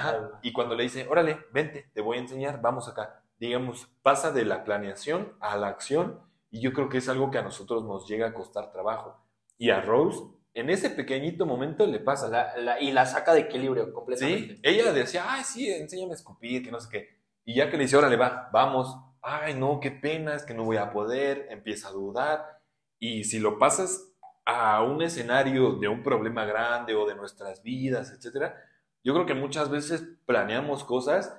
y 0.42 0.54
cuando 0.54 0.76
le 0.76 0.84
dice, 0.84 1.08
órale, 1.10 1.40
vente, 1.52 1.90
te 1.94 2.02
voy 2.02 2.18
a 2.18 2.22
enseñar, 2.22 2.62
vamos 2.62 2.88
acá. 2.90 3.24
Digamos, 3.40 3.88
pasa 4.02 4.32
de 4.32 4.46
la 4.46 4.64
planeación 4.64 5.34
a 5.40 5.58
la 5.58 5.68
acción 5.68 6.33
y 6.54 6.62
yo 6.62 6.72
creo 6.72 6.88
que 6.88 7.00
es 7.00 7.10
algo 7.10 7.32
que 7.32 7.40
a 7.40 7.42
nosotros 7.42 7.84
nos 7.84 8.08
llega 8.08 8.28
a 8.28 8.34
costar 8.34 8.72
trabajo. 8.72 9.20
Y 9.58 9.72
a 9.72 9.82
Rose, 9.82 10.24
en 10.54 10.70
ese 10.70 10.92
pequeñito 10.92 11.48
momento 11.48 11.88
le 11.88 11.98
pasa. 11.98 12.54
y 12.80 12.92
la 12.92 13.08
saca 13.08 13.34
de 13.34 13.42
equilibrio 13.42 13.92
completamente. 13.92 14.58
Sí, 14.58 14.62
ella 14.62 14.94
decía, 14.94 15.26
ay, 15.28 15.44
sí, 15.44 15.68
enséñame 15.68 16.12
a 16.12 16.16
escupir, 16.16 16.64
que 16.64 16.70
no 16.70 16.80
sé 16.80 16.90
qué. 16.92 17.10
Y 17.44 17.56
ya 17.56 17.72
que 17.72 17.78
le 17.78 17.86
dice, 17.86 17.98
órale, 17.98 18.18
va, 18.18 18.52
vamos. 18.54 18.96
Ay, 19.24 19.56
no, 19.56 19.80
qué 19.80 19.90
pena, 19.90 20.36
es 20.36 20.46
que 20.46 20.54
no 20.54 20.64
voy 20.64 20.78
a 20.78 20.92
poder. 20.92 21.48
Empieza 21.50 21.88
a 21.88 21.92
dudar. 21.92 22.62
Y 23.00 23.24
si 23.24 23.40
lo 23.40 23.58
pasas 23.58 24.14
a 24.46 24.84
un 24.84 25.02
escenario 25.02 25.72
de 25.78 25.88
un 25.88 26.04
problema 26.04 26.46
grande 26.46 26.94
o 26.94 27.08
de 27.08 27.16
nuestras 27.16 27.64
vidas, 27.64 28.12
etcétera, 28.12 28.64
yo 29.04 29.16
creo 29.16 29.26
que 29.26 29.34
muchas 29.34 29.72
veces 29.72 30.04
planeamos 30.28 30.84
cosas 30.84 31.36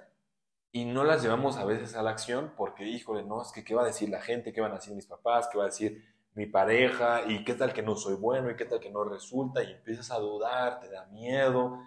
y 0.74 0.86
no 0.86 1.04
las 1.04 1.22
llevamos 1.22 1.56
a 1.56 1.64
veces 1.64 1.94
a 1.94 2.02
la 2.02 2.10
acción 2.10 2.52
porque, 2.56 2.84
híjole, 2.84 3.22
no, 3.22 3.40
es 3.40 3.52
que 3.52 3.62
qué 3.62 3.76
va 3.76 3.82
a 3.82 3.86
decir 3.86 4.08
la 4.08 4.20
gente, 4.20 4.52
qué 4.52 4.60
van 4.60 4.72
a 4.72 4.76
decir 4.76 4.92
mis 4.92 5.06
papás, 5.06 5.48
qué 5.48 5.56
va 5.56 5.64
a 5.64 5.68
decir 5.68 6.04
mi 6.34 6.46
pareja 6.46 7.22
y 7.28 7.44
qué 7.44 7.54
tal 7.54 7.72
que 7.72 7.80
no 7.80 7.94
soy 7.94 8.16
bueno 8.16 8.50
y 8.50 8.56
qué 8.56 8.64
tal 8.64 8.80
que 8.80 8.90
no 8.90 9.04
resulta 9.04 9.62
y 9.62 9.70
empiezas 9.70 10.10
a 10.10 10.18
dudar, 10.18 10.80
te 10.80 10.90
da 10.90 11.06
miedo. 11.06 11.78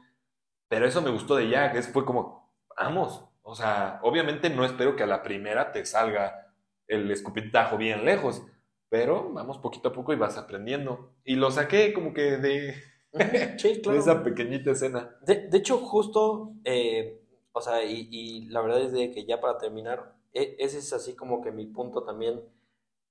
Pero 0.70 0.88
eso 0.88 1.02
me 1.02 1.12
gustó 1.12 1.36
de 1.36 1.50
Jack, 1.50 1.76
es, 1.76 1.90
fue 1.90 2.06
como, 2.06 2.50
vamos, 2.80 3.26
o 3.42 3.56
sea, 3.56 4.00
obviamente 4.04 4.50
no 4.50 4.64
espero 4.64 4.96
que 4.96 5.04
a 5.04 5.08
la 5.08 5.22
primera 5.22 5.74
te 5.74 5.86
salga 5.86 6.54
el 6.88 7.12
escupitajo 7.12 7.76
bien 7.76 8.06
lejos, 8.06 8.42
pero 8.88 9.34
vamos 9.34 9.58
poquito 9.58 9.90
a 9.90 9.94
poco 9.94 10.14
y 10.14 10.16
vas 10.16 10.38
aprendiendo. 10.38 11.12
Y 11.26 11.36
lo 11.36 11.52
saqué 11.52 11.92
como 11.92 12.14
que 12.14 12.38
de, 12.38 12.74
esa 13.98 14.24
pequeñita 14.24 14.72
escena. 14.72 15.14
De, 15.24 15.50
hecho, 15.52 15.78
justo, 15.80 16.54
eh, 16.64 17.27
o 17.58 17.62
sea, 17.62 17.84
y, 17.84 18.46
la 18.50 18.62
verdad 18.62 18.82
es 18.82 18.92
de 18.92 19.12
que 19.12 19.26
ya 19.26 19.42
para 19.42 19.58
terminar, 19.58 20.16
e, 20.34 20.56
ese 20.60 20.78
es 20.78 20.94
así 20.94 21.16
como 21.16 21.42
que 21.42 21.52
mi 21.52 21.66
punto 21.66 22.04
también, 22.04 22.44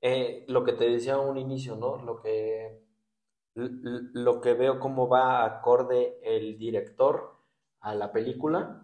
eh, 0.01 0.45
lo 0.49 0.65
que 0.65 0.73
te 0.73 0.89
decía 0.89 1.15
a 1.15 1.21
un 1.21 1.37
inicio, 1.37 1.77
¿no? 1.77 1.97
Lo 1.97 2.21
que, 2.23 2.81
lo 3.55 4.41
que 4.41 4.55
veo 4.55 4.79
cómo 4.79 5.09
va 5.09 5.45
acorde 5.45 6.19
el 6.23 6.59
director 6.59 7.37
a 7.81 7.95
la 7.95 8.13
película. 8.13 8.83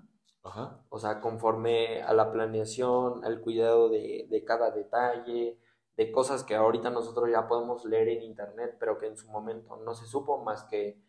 O 0.89 0.99
sea, 0.99 1.21
conforme 1.21 2.03
a 2.03 2.13
la 2.15 2.33
planeación, 2.33 3.25
al 3.25 3.41
cuidado 3.41 3.89
de, 3.89 4.27
de 4.29 4.45
cada 4.45 4.73
detalle, 4.73 5.61
de 5.97 6.13
cosas 6.13 6.43
que 6.43 6.57
ahorita 6.57 6.91
nosotros 6.91 7.31
ya 7.31 7.47
podemos 7.47 7.85
leer 7.85 8.09
en 8.09 8.23
internet, 8.23 8.77
pero 8.81 8.99
que 8.99 9.07
en 9.07 9.17
su 9.17 9.31
momento 9.31 9.77
no 9.77 9.95
se 9.95 10.07
supo 10.07 10.43
más 10.43 10.65
que 10.65 11.01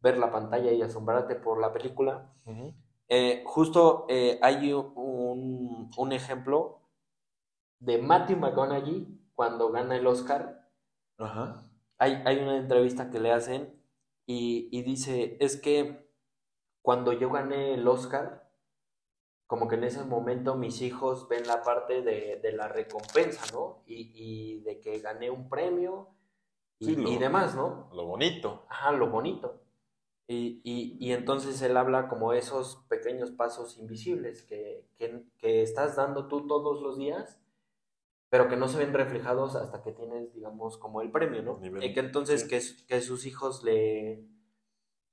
ver 0.00 0.16
la 0.16 0.30
pantalla 0.30 0.72
y 0.72 0.80
asombrarte 0.80 1.34
por 1.36 1.60
la 1.60 1.72
película. 1.72 2.32
Eh, 3.08 3.42
justo 3.46 4.04
eh, 4.08 4.38
hay 4.42 4.72
un, 4.72 5.90
un, 5.96 6.12
ejemplo 6.12 6.82
de 7.78 7.98
Matthew 7.98 8.36
McConaughey 8.36 9.06
cuando 9.34 9.70
gana 9.70 9.96
el 9.96 10.06
Oscar. 10.06 10.68
Hay, 11.98 12.22
hay, 12.26 12.38
una 12.38 12.58
entrevista 12.58 13.10
que 13.10 13.18
le 13.18 13.32
hacen 13.32 13.82
y, 14.26 14.68
y 14.70 14.82
dice, 14.82 15.36
es 15.40 15.56
que 15.60 16.06
cuando 16.82 17.12
yo 17.12 17.30
gané 17.30 17.74
el 17.74 17.88
Oscar, 17.88 18.48
como 19.46 19.66
que 19.66 19.76
en 19.76 19.84
ese 19.84 20.04
momento 20.04 20.56
mis 20.56 20.82
hijos 20.82 21.26
ven 21.28 21.46
la 21.46 21.62
parte 21.62 22.02
de, 22.02 22.38
de 22.42 22.52
la 22.52 22.68
recompensa, 22.68 23.46
¿no? 23.52 23.82
Y, 23.86 24.12
y, 24.14 24.60
de 24.60 24.80
que 24.80 24.98
gané 24.98 25.30
un 25.30 25.48
premio 25.48 26.10
y, 26.78 26.92
y, 26.92 27.16
demás, 27.16 27.54
¿no? 27.54 27.88
Lo 27.94 28.04
bonito. 28.04 28.66
Ajá, 28.68 28.92
lo 28.92 29.08
bonito. 29.08 29.62
Y, 30.30 30.60
y, 30.62 31.12
entonces 31.12 31.62
él 31.62 31.74
habla 31.78 32.06
como 32.08 32.34
esos 32.34 32.84
pequeños 32.90 33.30
pasos 33.30 33.78
invisibles 33.78 34.42
que, 34.42 34.84
que, 34.98 35.24
que, 35.38 35.62
estás 35.62 35.96
dando 35.96 36.28
tú 36.28 36.46
todos 36.46 36.82
los 36.82 36.98
días, 36.98 37.40
pero 38.28 38.46
que 38.46 38.56
no 38.56 38.68
se 38.68 38.76
ven 38.76 38.92
reflejados 38.92 39.56
hasta 39.56 39.80
que 39.80 39.92
tienes, 39.92 40.34
digamos, 40.34 40.76
como 40.76 41.00
el 41.00 41.10
premio, 41.10 41.42
¿no? 41.42 41.58
Y 41.80 41.94
que 41.94 42.00
entonces 42.00 42.44
que, 42.44 42.60
que 42.86 43.00
sus 43.00 43.24
hijos 43.24 43.64
le, 43.64 44.22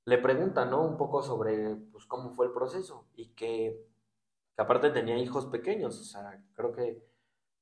le 0.03 0.17
preguntan, 0.17 0.69
¿no? 0.69 0.85
Un 0.85 0.97
poco 0.97 1.23
sobre, 1.23 1.77
pues, 1.93 2.05
cómo 2.05 2.31
fue 2.31 2.47
el 2.47 2.51
proceso 2.51 3.07
y 3.15 3.29
que 3.29 3.87
que 4.55 4.61
aparte 4.61 4.89
tenía 4.91 5.17
hijos 5.17 5.45
pequeños, 5.47 5.99
o 5.99 6.03
sea, 6.03 6.41
creo 6.53 6.71
que 6.71 7.03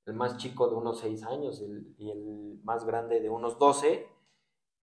el 0.05 0.13
más 0.13 0.37
chico 0.37 0.69
de 0.69 0.75
unos 0.75 0.99
6 0.99 1.23
años 1.23 1.61
y 1.97 2.11
el 2.11 2.59
más 2.63 2.85
grande 2.85 3.19
de 3.19 3.29
unos 3.29 3.57
12, 3.57 4.07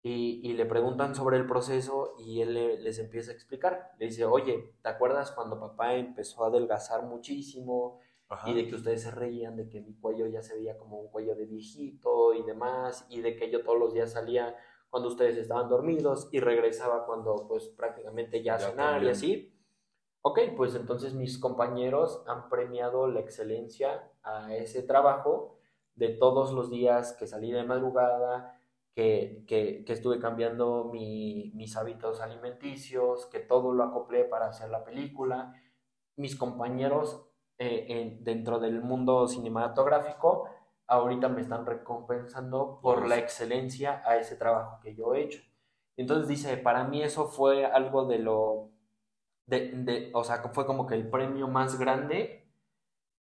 y, 0.05 0.53
le 0.53 0.65
preguntan 0.65 1.15
sobre 1.15 1.37
el 1.37 1.47
proceso 1.47 2.15
y 2.19 2.41
él 2.41 2.83
les 2.83 2.99
empieza 2.99 3.31
a 3.31 3.33
explicar. 3.33 3.91
Le 3.97 4.07
dice, 4.07 4.25
oye, 4.25 4.75
¿te 4.81 4.89
acuerdas 4.89 5.31
cuando 5.31 5.59
papá 5.59 5.93
empezó 5.95 6.43
a 6.43 6.47
adelgazar 6.47 7.03
muchísimo 7.03 7.99
y 8.45 8.53
de 8.53 8.67
que 8.67 8.75
ustedes 8.75 9.03
se 9.03 9.11
reían, 9.11 9.55
de 9.55 9.69
que 9.69 9.79
mi 9.79 9.93
cuello 9.93 10.27
ya 10.27 10.41
se 10.41 10.55
veía 10.55 10.77
como 10.77 10.99
un 10.99 11.07
cuello 11.07 11.35
de 11.35 11.45
viejito 11.45 12.33
y 12.33 12.43
demás, 12.43 13.05
y 13.09 13.21
de 13.21 13.37
que 13.37 13.49
yo 13.49 13.63
todos 13.63 13.79
los 13.79 13.93
días 13.93 14.11
salía 14.11 14.57
cuando 14.89 15.07
ustedes 15.07 15.37
estaban 15.37 15.69
dormidos 15.69 16.27
y 16.31 16.39
regresaba 16.39 17.05
cuando 17.05 17.47
pues 17.47 17.69
prácticamente 17.69 18.43
ya, 18.43 18.57
ya 18.57 18.71
cenar 18.71 19.03
y 19.03 19.09
así? 19.09 19.53
Ok, 20.21 20.39
pues 20.57 20.75
entonces 20.75 21.13
mis 21.13 21.37
compañeros 21.37 22.23
han 22.27 22.49
premiado 22.49 23.07
la 23.07 23.21
excelencia 23.21 24.11
a 24.21 24.53
ese 24.53 24.83
trabajo 24.83 25.59
de 25.95 26.09
todos 26.09 26.51
los 26.51 26.69
días 26.69 27.13
que 27.13 27.27
salí 27.27 27.51
de 27.51 27.63
madrugada, 27.63 28.59
que, 28.95 29.43
que, 29.47 29.83
que 29.85 29.93
estuve 29.93 30.19
cambiando 30.19 30.89
mi, 30.91 31.51
mis 31.55 31.75
hábitos 31.75 32.21
alimenticios, 32.21 33.25
que 33.27 33.39
todo 33.39 33.73
lo 33.73 33.83
acoplé 33.83 34.23
para 34.25 34.47
hacer 34.47 34.69
la 34.69 34.83
película. 34.83 35.53
Mis 36.15 36.35
compañeros 36.35 37.27
eh, 37.57 38.17
dentro 38.21 38.59
del 38.59 38.81
mundo 38.81 39.27
cinematográfico 39.27 40.49
ahorita 40.87 41.29
me 41.29 41.41
están 41.41 41.65
recompensando 41.65 42.79
por 42.81 43.07
la 43.07 43.17
excelencia 43.17 44.01
a 44.05 44.17
ese 44.17 44.35
trabajo 44.35 44.79
que 44.81 44.95
yo 44.95 45.13
he 45.15 45.23
hecho. 45.23 45.41
Entonces 45.97 46.27
dice, 46.27 46.57
para 46.57 46.83
mí 46.83 47.01
eso 47.01 47.27
fue 47.27 47.65
algo 47.65 48.05
de 48.05 48.19
lo 48.19 48.71
de, 49.45 49.71
de, 49.71 50.11
o 50.13 50.23
sea, 50.23 50.37
fue 50.53 50.65
como 50.65 50.85
que 50.87 50.95
el 50.95 51.09
premio 51.09 51.47
más 51.47 51.77
grande, 51.77 52.47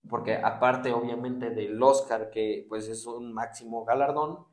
porque 0.09 0.36
aparte 0.36 0.93
obviamente 0.93 1.49
del 1.49 1.82
Oscar, 1.82 2.30
que 2.30 2.66
pues 2.70 2.88
es 2.88 3.05
un 3.05 3.34
máximo 3.34 3.86
galardón, 3.86 4.45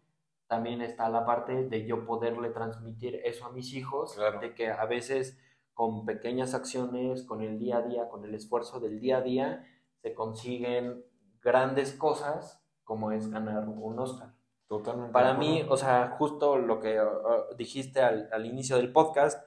también 0.52 0.82
está 0.82 1.08
la 1.08 1.24
parte 1.24 1.64
de 1.64 1.86
yo 1.86 2.04
poderle 2.04 2.50
transmitir 2.50 3.22
eso 3.24 3.46
a 3.46 3.52
mis 3.52 3.72
hijos, 3.72 4.18
de 4.42 4.54
que 4.54 4.68
a 4.68 4.84
veces 4.84 5.38
con 5.72 6.04
pequeñas 6.04 6.52
acciones, 6.52 7.22
con 7.22 7.40
el 7.40 7.58
día 7.58 7.78
a 7.78 7.80
día, 7.80 8.10
con 8.10 8.22
el 8.26 8.34
esfuerzo 8.34 8.78
del 8.78 9.00
día 9.00 9.16
a 9.16 9.20
día, 9.22 9.64
se 10.02 10.12
consiguen 10.12 11.06
grandes 11.40 11.94
cosas 11.94 12.62
como 12.84 13.12
es 13.12 13.30
ganar 13.30 13.66
un 13.66 13.98
Oscar. 13.98 14.34
Totalmente. 14.66 15.14
Para 15.14 15.32
mí, 15.32 15.64
o 15.66 15.78
sea, 15.78 16.16
justo 16.18 16.58
lo 16.58 16.80
que 16.80 17.00
uh, 17.00 17.04
uh, 17.04 17.56
dijiste 17.56 18.02
al, 18.02 18.28
al 18.30 18.44
inicio 18.44 18.76
del 18.76 18.92
podcast, 18.92 19.42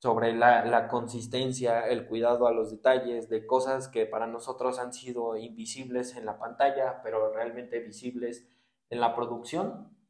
sobre 0.00 0.34
la, 0.34 0.64
la, 0.64 0.88
consistencia, 0.88 1.86
el 1.86 2.08
cuidado 2.08 2.48
a 2.48 2.52
los 2.52 2.72
detalles 2.72 3.28
de 3.28 3.46
cosas 3.46 3.86
que 3.86 4.06
para 4.06 4.26
nosotros 4.26 4.80
han 4.80 4.92
sido 4.92 5.36
invisibles 5.36 6.16
en 6.16 6.26
la 6.26 6.40
pantalla, 6.40 7.00
pero 7.04 7.32
realmente 7.32 7.78
visibles 7.78 8.48
en 8.90 8.98
la 8.98 9.14
producción. 9.14 10.01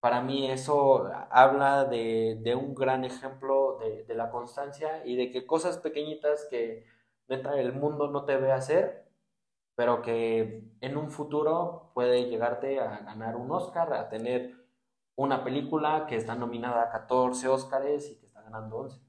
Para 0.00 0.22
mí 0.22 0.50
eso 0.50 1.10
habla 1.30 1.84
de, 1.84 2.38
de 2.40 2.54
un 2.54 2.74
gran 2.74 3.04
ejemplo 3.04 3.78
de, 3.78 4.04
de, 4.04 4.14
la 4.14 4.30
constancia 4.30 5.06
y 5.06 5.14
de 5.14 5.30
que 5.30 5.46
cosas 5.46 5.76
pequeñitas 5.78 6.46
que 6.48 6.86
el 7.28 7.72
mundo 7.74 8.08
no 8.08 8.24
te 8.24 8.36
ve 8.36 8.50
hacer, 8.50 9.04
pero 9.74 10.02
que 10.02 10.64
en 10.80 10.96
un 10.96 11.10
futuro 11.10 11.90
puede 11.94 12.28
llegarte 12.28 12.80
a 12.80 12.98
ganar 13.00 13.36
un 13.36 13.50
Oscar, 13.50 13.92
a 13.92 14.08
tener 14.08 14.56
una 15.16 15.44
película 15.44 16.06
que 16.08 16.16
está 16.16 16.34
nominada 16.34 16.84
a 16.84 16.90
14 16.90 17.48
Oscars 17.48 18.10
y 18.10 18.18
que 18.18 18.26
está 18.26 18.42
ganando 18.42 18.78
11. 18.78 19.00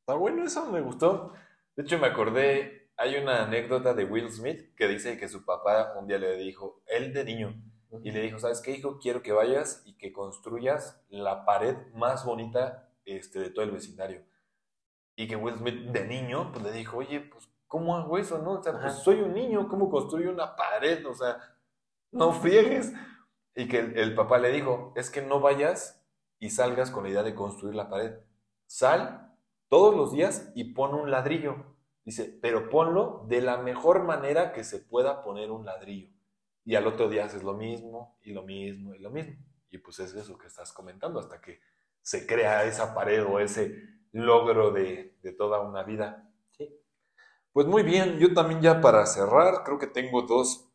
Está 0.00 0.14
bueno, 0.14 0.44
eso 0.44 0.66
me 0.66 0.80
gustó. 0.80 1.32
De 1.76 1.84
hecho, 1.84 1.98
me 1.98 2.08
acordé, 2.08 2.90
hay 2.96 3.16
una 3.16 3.44
anécdota 3.44 3.94
de 3.94 4.04
Will 4.04 4.30
Smith 4.30 4.74
que 4.76 4.88
dice 4.88 5.16
que 5.16 5.28
su 5.28 5.44
papá 5.44 5.94
un 5.98 6.06
día 6.06 6.18
le 6.18 6.36
dijo, 6.36 6.82
él 6.86 7.12
de 7.12 7.24
niño, 7.24 7.54
y 8.02 8.10
le 8.10 8.20
dijo, 8.20 8.38
¿sabes 8.38 8.60
qué, 8.60 8.72
hijo? 8.72 8.98
Quiero 8.98 9.22
que 9.22 9.32
vayas 9.32 9.82
y 9.84 9.96
que 9.96 10.12
construyas 10.12 11.02
la 11.08 11.44
pared 11.44 11.76
más 11.94 12.24
bonita 12.24 12.90
este, 13.04 13.38
de 13.38 13.50
todo 13.50 13.64
el 13.64 13.70
vecindario. 13.70 14.24
Y 15.16 15.28
que 15.28 15.36
Will 15.36 15.56
Smith 15.56 15.90
de 15.90 16.06
niño, 16.06 16.50
pues 16.52 16.64
le 16.64 16.72
dijo, 16.72 16.98
oye, 16.98 17.20
pues, 17.20 17.48
¿cómo 17.66 17.96
hago 17.96 18.18
eso, 18.18 18.38
no? 18.38 18.52
O 18.52 18.62
sea, 18.62 18.78
pues 18.80 18.94
soy 18.94 19.20
un 19.20 19.34
niño, 19.34 19.68
¿cómo 19.68 19.90
construyo 19.90 20.30
una 20.30 20.56
pared? 20.56 21.06
O 21.06 21.14
sea, 21.14 21.38
no 22.10 22.32
friegues. 22.32 22.92
Y 23.54 23.68
que 23.68 23.78
el, 23.78 23.98
el 23.98 24.14
papá 24.14 24.38
le 24.38 24.50
dijo, 24.50 24.92
es 24.96 25.10
que 25.10 25.22
no 25.22 25.40
vayas 25.40 26.04
y 26.38 26.50
salgas 26.50 26.90
con 26.90 27.04
la 27.04 27.10
idea 27.10 27.22
de 27.22 27.34
construir 27.34 27.74
la 27.74 27.88
pared. 27.88 28.18
Sal 28.66 29.36
todos 29.68 29.94
los 29.94 30.12
días 30.12 30.52
y 30.54 30.72
pon 30.72 30.94
un 30.94 31.10
ladrillo. 31.10 31.74
Dice, 32.04 32.38
pero 32.42 32.68
ponlo 32.68 33.24
de 33.28 33.40
la 33.40 33.56
mejor 33.56 34.04
manera 34.04 34.52
que 34.52 34.62
se 34.62 34.78
pueda 34.78 35.22
poner 35.22 35.50
un 35.50 35.64
ladrillo. 35.64 36.13
Y 36.64 36.74
al 36.74 36.86
otro 36.86 37.08
día 37.08 37.24
haces 37.24 37.42
lo 37.42 37.54
mismo 37.54 38.18
y 38.22 38.32
lo 38.32 38.42
mismo 38.42 38.94
y 38.94 38.98
lo 38.98 39.10
mismo. 39.10 39.36
Y 39.70 39.78
pues 39.78 39.98
es 39.98 40.14
eso 40.14 40.38
que 40.38 40.46
estás 40.46 40.72
comentando, 40.72 41.20
hasta 41.20 41.40
que 41.40 41.60
se 42.00 42.26
crea 42.26 42.64
esa 42.64 42.94
pared 42.94 43.24
o 43.24 43.40
ese 43.40 43.82
logro 44.12 44.70
de, 44.70 45.16
toda 45.36 45.60
una 45.60 45.82
vida. 45.82 46.30
Sí. 46.56 46.70
Pues 47.52 47.66
muy 47.66 47.82
bien, 47.82 48.18
yo 48.18 48.32
también 48.32 48.60
ya 48.60 48.80
para 48.80 49.04
cerrar, 49.06 49.64
creo 49.64 49.78
que 49.78 49.86
tengo 49.86 50.22
dos, 50.22 50.70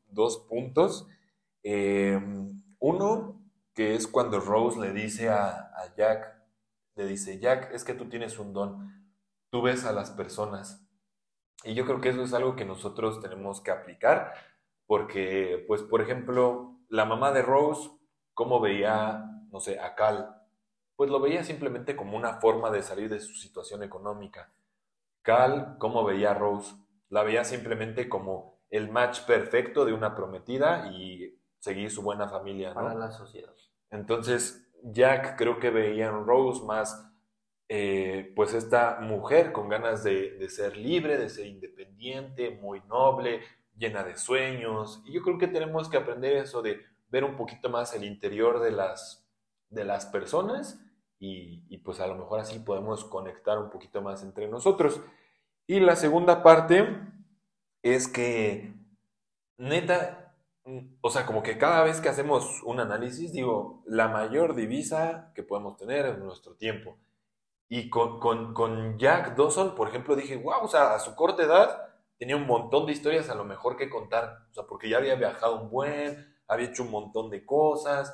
puntos. 0.47 1.07
Em, 1.63 2.61
uno, 2.79 3.41
que 3.73 3.95
es 3.95 4.07
cuando 4.07 4.39
Rose 4.39 4.79
le 4.79 4.91
dice 4.91 5.29
a, 5.29 5.71
a 5.75 5.95
Jack, 5.95 6.39
le 6.95 7.05
dice, 7.05 7.39
Jack, 7.39 7.73
es 7.73 7.83
que 7.83 7.93
tú 7.93 8.09
tienes 8.09 8.37
un 8.37 8.53
don, 8.53 9.13
tú 9.49 9.61
ves 9.61 9.85
a 9.85 9.93
las 9.93 10.11
personas. 10.11 10.85
Y 11.63 11.73
yo 11.73 11.85
creo 11.85 12.01
que 12.01 12.09
eso 12.09 12.23
es 12.23 12.33
algo 12.33 12.55
que 12.55 12.65
nosotros 12.65 13.21
tenemos 13.21 13.61
que 13.61 13.71
aplicar, 13.71 14.33
porque, 14.89 15.63
pues, 15.67 15.83
por 15.83 16.01
ejemplo, 16.01 16.79
la 16.89 17.05
mamá 17.05 17.31
de 17.31 17.43
Rose, 17.43 17.91
¿cómo 18.33 18.59
veía, 18.59 19.23
no 19.51 19.59
sé, 19.59 19.79
a 19.79 19.93
Cal? 19.93 20.35
Pues 20.95 21.11
lo 21.11 21.19
veía 21.19 21.43
simplemente 21.43 21.95
como 21.95 22.17
una 22.17 22.41
forma 22.41 22.71
de 22.71 22.81
salir 22.81 23.07
de 23.07 23.19
su 23.19 23.35
situación 23.35 23.83
económica. 23.83 24.51
Cal, 25.21 25.75
¿cómo 25.77 26.03
veía 26.03 26.31
a 26.31 26.33
Rose? 26.33 26.73
La 27.09 27.21
veía 27.21 27.43
simplemente 27.43 28.09
como 28.09 28.63
el 28.71 28.89
match 28.89 29.27
perfecto 29.27 29.85
de 29.85 29.93
una 29.93 30.15
prometida 30.15 30.91
y 30.91 31.39
seguir 31.59 31.91
su 31.91 32.01
buena 32.01 32.27
familia, 32.27 32.73
Para 32.73 32.95
la 32.95 33.11
sociedad. 33.11 33.53
Entonces, 33.91 34.71
Jack 34.81 35.37
creo 35.37 35.59
que 35.59 35.69
veía 35.69 36.07
en 36.07 36.25
Rose 36.25 36.65
más, 36.65 37.13
eh, 37.67 38.33
pues 38.35 38.55
esta 38.55 39.01
mujer 39.01 39.51
con 39.51 39.69
ganas 39.69 40.03
de, 40.03 40.31
de, 40.31 40.49
ser 40.49 40.77
libre, 40.77 41.19
de 41.19 41.29
ser 41.29 41.45
independiente, 41.45 42.49
muy 42.49 42.81
noble, 42.87 43.41
llena 43.79 44.03
de 44.03 44.17
sueños. 44.17 45.01
Y 45.05 45.13
yo 45.13 45.23
creo 45.23 45.39
que 45.39 45.47
tenemos 45.47 45.89
que 45.89 45.97
aprender 45.97 46.37
eso 46.37 46.61
de 46.61 46.85
ver 47.09 47.23
un 47.23 47.35
poquito 47.35 47.69
más 47.69 47.93
el 47.95 48.03
interior 48.03 48.59
de 48.59 48.71
las, 48.71 49.27
de 49.69 49.85
las 49.85 50.05
personas 50.05 50.79
y, 51.21 51.77
pues 51.79 51.99
a 51.99 52.07
lo 52.07 52.15
mejor 52.15 52.39
así 52.39 52.59
podemos 52.59 53.03
conectar 53.03 53.57
un 53.57 53.69
poquito 53.69 54.01
más 54.01 54.23
entre 54.23 54.47
nosotros. 54.47 55.01
Y 55.67 55.79
la 55.79 55.95
segunda 55.95 56.43
parte 56.43 56.87
es 57.81 58.07
que, 58.07 58.73
neta, 59.57 60.33
o 61.01 61.09
sea, 61.09 61.25
como 61.25 61.43
que 61.43 61.57
cada 61.57 61.83
vez 61.83 61.99
que 61.99 62.09
hacemos 62.09 62.61
un 62.63 62.79
análisis, 62.79 63.33
digo, 63.33 63.83
la 63.85 64.07
mayor 64.07 64.55
divisa 64.55 65.31
que 65.35 65.43
podemos 65.43 65.77
tener 65.77 66.05
es 66.05 66.17
nuestro 66.19 66.55
tiempo. 66.55 66.97
Y 67.67 67.89
con, 67.89 68.19
con, 68.19 68.53
con 68.53 68.97
Jack 68.97 69.35
Dawson, 69.35 69.75
por 69.75 69.89
ejemplo, 69.89 70.15
dije, 70.15 70.37
wow, 70.37 70.63
o 70.63 70.67
sea, 70.67 70.95
a 70.95 70.99
su 70.99 71.15
corta 71.15 71.43
edad 71.43 71.88
tenía 72.19 72.35
un 72.35 72.45
montón 72.45 72.85
de 72.85 72.91
historias 72.91 73.29
a 73.29 73.35
lo 73.35 73.45
mejor 73.45 73.77
que 73.77 73.89
contar. 73.89 74.45
O 74.51 74.53
sea, 74.53 74.65
porque 74.65 74.89
ya 74.89 74.97
había 74.97 75.15
viajado 75.15 75.61
un 75.61 75.69
buen, 75.71 76.35
había 76.47 76.67
hecho 76.67 76.83
un 76.83 76.91
montón 76.91 77.29
de 77.29 77.45
cosas. 77.45 78.13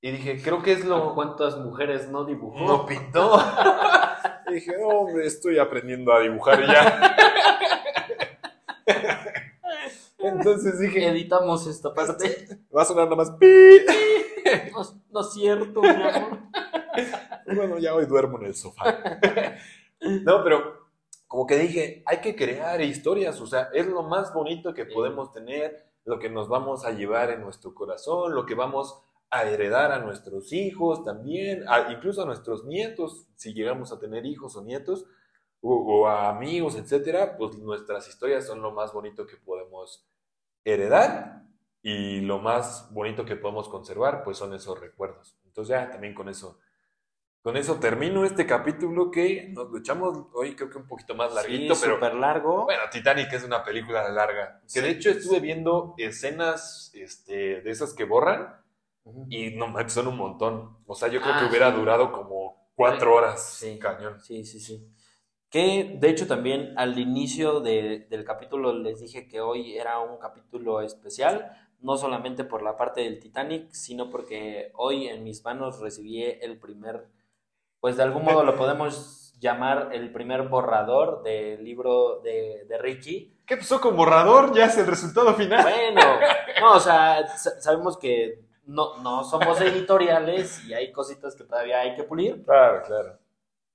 Y 0.00 0.10
dije, 0.10 0.40
creo 0.42 0.62
que 0.62 0.72
es 0.72 0.84
lo... 0.84 1.14
¿Cuántas 1.14 1.58
mujeres 1.58 2.08
no 2.08 2.24
dibujó? 2.24 2.58
No 2.66 2.86
pintó. 2.86 3.38
y 4.48 4.54
dije, 4.54 4.72
hombre, 4.82 5.26
estoy 5.26 5.58
aprendiendo 5.58 6.12
a 6.12 6.20
dibujar 6.20 6.66
ya. 6.66 7.16
Entonces 10.18 10.80
dije... 10.80 11.06
Editamos 11.06 11.66
esta 11.66 11.92
parte. 11.92 12.48
Va 12.76 12.82
a 12.82 12.84
sonar 12.86 13.04
nada 13.04 13.16
más... 13.16 13.32
pi. 13.32 13.46
No, 14.72 14.82
no 15.10 15.20
es 15.20 15.32
cierto, 15.32 15.82
mi 15.82 15.88
amor. 15.88 16.38
Bueno, 17.54 17.78
ya 17.78 17.94
hoy 17.94 18.06
duermo 18.06 18.38
en 18.38 18.46
el 18.46 18.54
sofá. 18.54 18.84
No, 20.00 20.42
pero 20.44 20.85
como 21.28 21.46
que 21.46 21.58
dije, 21.58 22.02
hay 22.06 22.18
que 22.20 22.36
crear 22.36 22.80
historias, 22.80 23.40
o 23.40 23.46
sea, 23.46 23.70
es 23.72 23.86
lo 23.86 24.02
más 24.02 24.32
bonito 24.32 24.74
que 24.74 24.86
podemos 24.86 25.32
tener, 25.32 25.86
lo 26.04 26.18
que 26.18 26.30
nos 26.30 26.48
vamos 26.48 26.84
a 26.84 26.92
llevar 26.92 27.30
en 27.30 27.40
nuestro 27.40 27.74
corazón, 27.74 28.34
lo 28.34 28.46
que 28.46 28.54
vamos 28.54 29.02
a 29.30 29.44
heredar 29.44 29.90
a 29.90 29.98
nuestros 29.98 30.52
hijos 30.52 31.02
también, 31.02 31.64
incluso 31.90 32.22
a 32.22 32.26
nuestros 32.26 32.64
nietos, 32.64 33.26
si 33.34 33.52
llegamos 33.52 33.92
a 33.92 33.98
tener 33.98 34.24
hijos 34.24 34.56
o 34.56 34.62
nietos, 34.62 35.04
o, 35.60 36.06
a 36.06 36.28
amigos, 36.28 36.76
etcétera, 36.76 37.36
pues 37.36 37.56
nuestras 37.58 38.08
historias 38.08 38.46
son 38.46 38.62
lo 38.62 38.70
más 38.70 38.92
bonito 38.92 39.26
que 39.26 39.36
podemos 39.36 40.06
heredar 40.64 41.42
y 41.82 42.20
lo 42.20 42.38
más 42.38 42.92
bonito 42.92 43.24
que 43.24 43.34
podemos 43.34 43.68
conservar, 43.68 44.22
pues 44.22 44.36
son 44.36 44.54
esos 44.54 44.78
recuerdos. 44.78 45.36
Entonces 45.44 45.70
ya 45.70 45.90
también 45.90 46.14
con 46.14 46.28
eso 46.28 46.60
con 47.46 47.56
eso 47.56 47.76
termino 47.78 48.24
este 48.24 48.44
capítulo 48.44 49.08
que 49.08 49.50
nos 49.52 49.70
lo 49.70 49.78
echamos 49.78 50.26
hoy 50.34 50.56
creo 50.56 50.68
que 50.68 50.78
un 50.78 50.88
poquito 50.88 51.14
más 51.14 51.32
larguito, 51.32 51.76
sí, 51.76 51.82
pero 51.84 51.94
súper 51.94 52.14
largo. 52.14 52.64
Bueno, 52.64 52.82
Titanic 52.90 53.32
es 53.32 53.44
una 53.44 53.62
película 53.62 54.08
larga. 54.10 54.60
Que 54.74 54.80
de 54.80 54.90
hecho 54.90 55.10
estuve 55.10 55.38
viendo 55.38 55.94
escenas 55.96 56.90
este, 56.92 57.60
de 57.62 57.70
esas 57.70 57.94
que 57.94 58.02
borran 58.02 58.48
y 59.30 59.50
no 59.50 59.72
son 59.88 60.08
un 60.08 60.16
montón. 60.16 60.78
O 60.86 60.96
sea, 60.96 61.06
yo 61.06 61.20
creo 61.20 61.34
que 61.34 61.44
Ah, 61.44 61.48
hubiera 61.48 61.70
sí. 61.70 61.76
durado 61.78 62.10
como 62.10 62.68
cuatro 62.74 63.14
horas. 63.14 63.40
Sí. 63.60 63.78
Cañón. 63.78 64.20
Sí, 64.20 64.44
sí, 64.44 64.58
sí. 64.58 64.84
Que 65.48 65.96
de 66.00 66.10
hecho 66.10 66.26
también 66.26 66.74
al 66.76 66.98
inicio 66.98 67.60
de- 67.60 68.08
del 68.10 68.24
capítulo 68.24 68.72
les 68.76 68.98
dije 68.98 69.28
que 69.28 69.40
hoy 69.40 69.78
era 69.78 70.00
un 70.00 70.18
capítulo 70.18 70.80
especial, 70.80 71.52
no 71.78 71.96
solamente 71.96 72.42
por 72.42 72.64
la 72.64 72.76
parte 72.76 73.02
del 73.02 73.20
Titanic, 73.20 73.70
sino 73.70 74.10
porque 74.10 74.72
hoy 74.74 75.06
en 75.06 75.22
mis 75.22 75.44
manos 75.44 75.78
recibí 75.78 76.24
el 76.24 76.58
primer, 76.58 77.06
pues 77.80 77.96
de 77.96 78.02
algún 78.02 78.24
modo 78.24 78.44
lo 78.44 78.56
podemos 78.56 79.34
llamar 79.38 79.90
el 79.92 80.12
primer 80.12 80.42
borrador 80.48 81.22
del 81.22 81.62
libro 81.64 82.20
de, 82.20 82.64
de 82.68 82.78
Ricky. 82.78 83.34
¿Qué 83.46 83.56
pasó 83.56 83.80
con 83.80 83.96
borrador? 83.96 84.54
Ya 84.54 84.64
es 84.66 84.78
el 84.78 84.86
resultado 84.86 85.34
final. 85.34 85.62
Bueno, 85.62 86.00
no, 86.60 86.72
o 86.74 86.80
sea, 86.80 87.26
sa- 87.28 87.60
sabemos 87.60 87.96
que 87.98 88.40
no, 88.64 88.96
no 89.02 89.22
somos 89.24 89.60
editoriales 89.60 90.64
y 90.64 90.74
hay 90.74 90.90
cositas 90.90 91.36
que 91.36 91.44
todavía 91.44 91.80
hay 91.80 91.94
que 91.94 92.02
pulir. 92.04 92.42
Claro, 92.44 92.82
claro. 92.86 93.18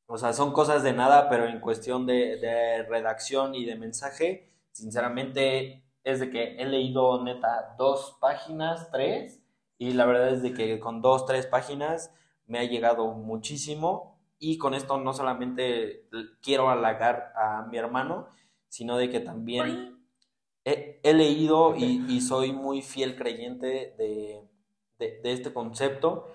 O 0.07 0.17
sea, 0.17 0.33
son 0.33 0.51
cosas 0.51 0.83
de 0.83 0.91
nada, 0.91 1.29
pero 1.29 1.45
en 1.45 1.61
cuestión 1.61 2.05
de, 2.05 2.35
de 2.37 2.83
redacción 2.83 3.55
y 3.55 3.63
de 3.65 3.75
mensaje, 3.77 4.49
sinceramente 4.71 5.83
es 6.03 6.19
de 6.19 6.29
que 6.29 6.55
he 6.57 6.65
leído 6.65 7.23
neta 7.23 7.75
dos 7.77 8.17
páginas, 8.19 8.89
tres, 8.91 9.39
y 9.77 9.91
la 9.93 10.05
verdad 10.05 10.29
es 10.29 10.41
de 10.41 10.53
que 10.53 10.79
con 10.79 11.01
dos, 11.01 11.25
tres 11.25 11.45
páginas 11.47 12.13
me 12.51 12.59
ha 12.59 12.65
llegado 12.65 13.13
muchísimo 13.13 14.19
y 14.37 14.57
con 14.57 14.73
esto 14.73 14.97
no 14.99 15.13
solamente 15.13 16.09
quiero 16.41 16.69
halagar 16.69 17.31
a 17.35 17.65
mi 17.71 17.77
hermano, 17.77 18.27
sino 18.67 18.97
de 18.97 19.09
que 19.09 19.21
también 19.21 20.05
he, 20.65 20.99
he 21.01 21.13
leído 21.13 21.75
y, 21.77 22.05
y 22.09 22.19
soy 22.19 22.51
muy 22.51 22.81
fiel 22.81 23.15
creyente 23.15 23.95
de, 23.97 24.41
de, 24.99 25.21
de 25.21 25.31
este 25.31 25.53
concepto 25.53 26.27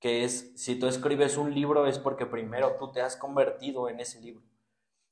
que 0.00 0.24
es 0.24 0.52
si 0.56 0.76
tú 0.80 0.88
escribes 0.88 1.36
un 1.36 1.54
libro 1.54 1.86
es 1.86 2.00
porque 2.00 2.26
primero 2.26 2.74
tú 2.76 2.90
te 2.90 3.00
has 3.00 3.16
convertido 3.16 3.88
en 3.88 4.00
ese 4.00 4.20
libro. 4.20 4.42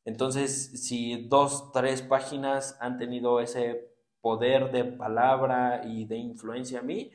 Entonces, 0.05 0.85
si 0.85 1.29
dos, 1.29 1.71
tres 1.73 2.03
páginas 2.03 2.77
han 2.81 2.99
tenido 2.99 3.39
ese 3.39 3.89
poder 4.21 4.73
de 4.73 4.83
palabra 4.83 5.83
y 5.87 6.07
de 6.07 6.17
influencia 6.17 6.81
a 6.81 6.83
mí, 6.83 7.13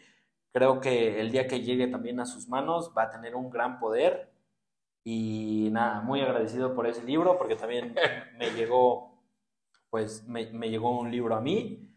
creo 0.56 0.80
que 0.80 1.20
el 1.20 1.34
día 1.34 1.50
que 1.50 1.60
llegue 1.60 1.88
también 1.88 2.22
a 2.22 2.26
sus 2.26 2.48
manos 2.48 2.94
va 2.98 3.04
a 3.04 3.10
tener 3.10 3.36
un 3.36 3.50
gran 3.50 3.78
poder. 3.78 4.32
Y 5.04 5.68
nada, 5.74 6.00
muy 6.00 6.22
agradecido 6.22 6.74
por 6.74 6.88
ese 6.88 7.04
libro 7.04 7.38
porque 7.38 7.58
también 7.58 7.94
me 8.40 8.52
llegó, 8.52 9.22
pues 9.90 10.26
me, 10.26 10.50
me 10.54 10.70
llegó 10.70 10.98
un 10.98 11.12
libro 11.12 11.36
a 11.36 11.42
mí. 11.42 11.94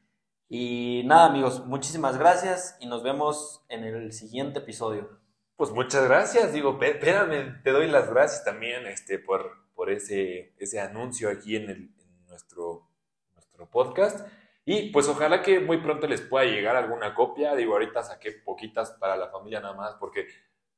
Y 0.49 1.03
nada, 1.05 1.27
amigos, 1.27 1.67
muchísimas 1.67 2.19
gracias 2.19 2.77
y 2.81 2.87
nos 2.87 3.05
vemos 3.05 3.65
en 3.69 3.85
el 3.85 4.13
siguiente 4.13 4.59
episodio. 4.59 5.09
Pues 5.55 5.71
muchas 5.71 6.09
gracias, 6.09 6.53
digo, 6.53 6.81
espérame, 6.83 7.63
te 7.63 7.71
doy 7.71 7.87
las 7.87 8.11
gracias 8.11 8.45
también 8.45 8.89
este, 8.89 9.21
por, 9.21 9.69
por 9.77 9.89
ese, 9.89 10.53
ese 10.59 10.81
anuncio 10.81 11.31
aquí 11.31 11.55
en, 11.55 11.71
el, 11.71 11.95
en 11.97 12.27
nuestro, 12.27 12.91
nuestro 13.35 13.71
podcast. 13.71 14.27
Y 14.71 14.91
pues 14.91 15.09
ojalá 15.09 15.41
que 15.41 15.61
muy 15.61 15.79
pronto 15.79 16.07
les 16.07 16.21
pueda 16.21 16.45
llegar 16.45 16.77
alguna 16.77 17.15
copia. 17.15 17.55
Digo, 17.55 17.73
ahorita 17.73 18.03
saqué 18.03 18.33
poquitas 18.33 18.91
para 19.01 19.17
la 19.17 19.31
familia 19.31 19.61
nada 19.61 19.73
más 19.73 19.95
porque 19.95 20.27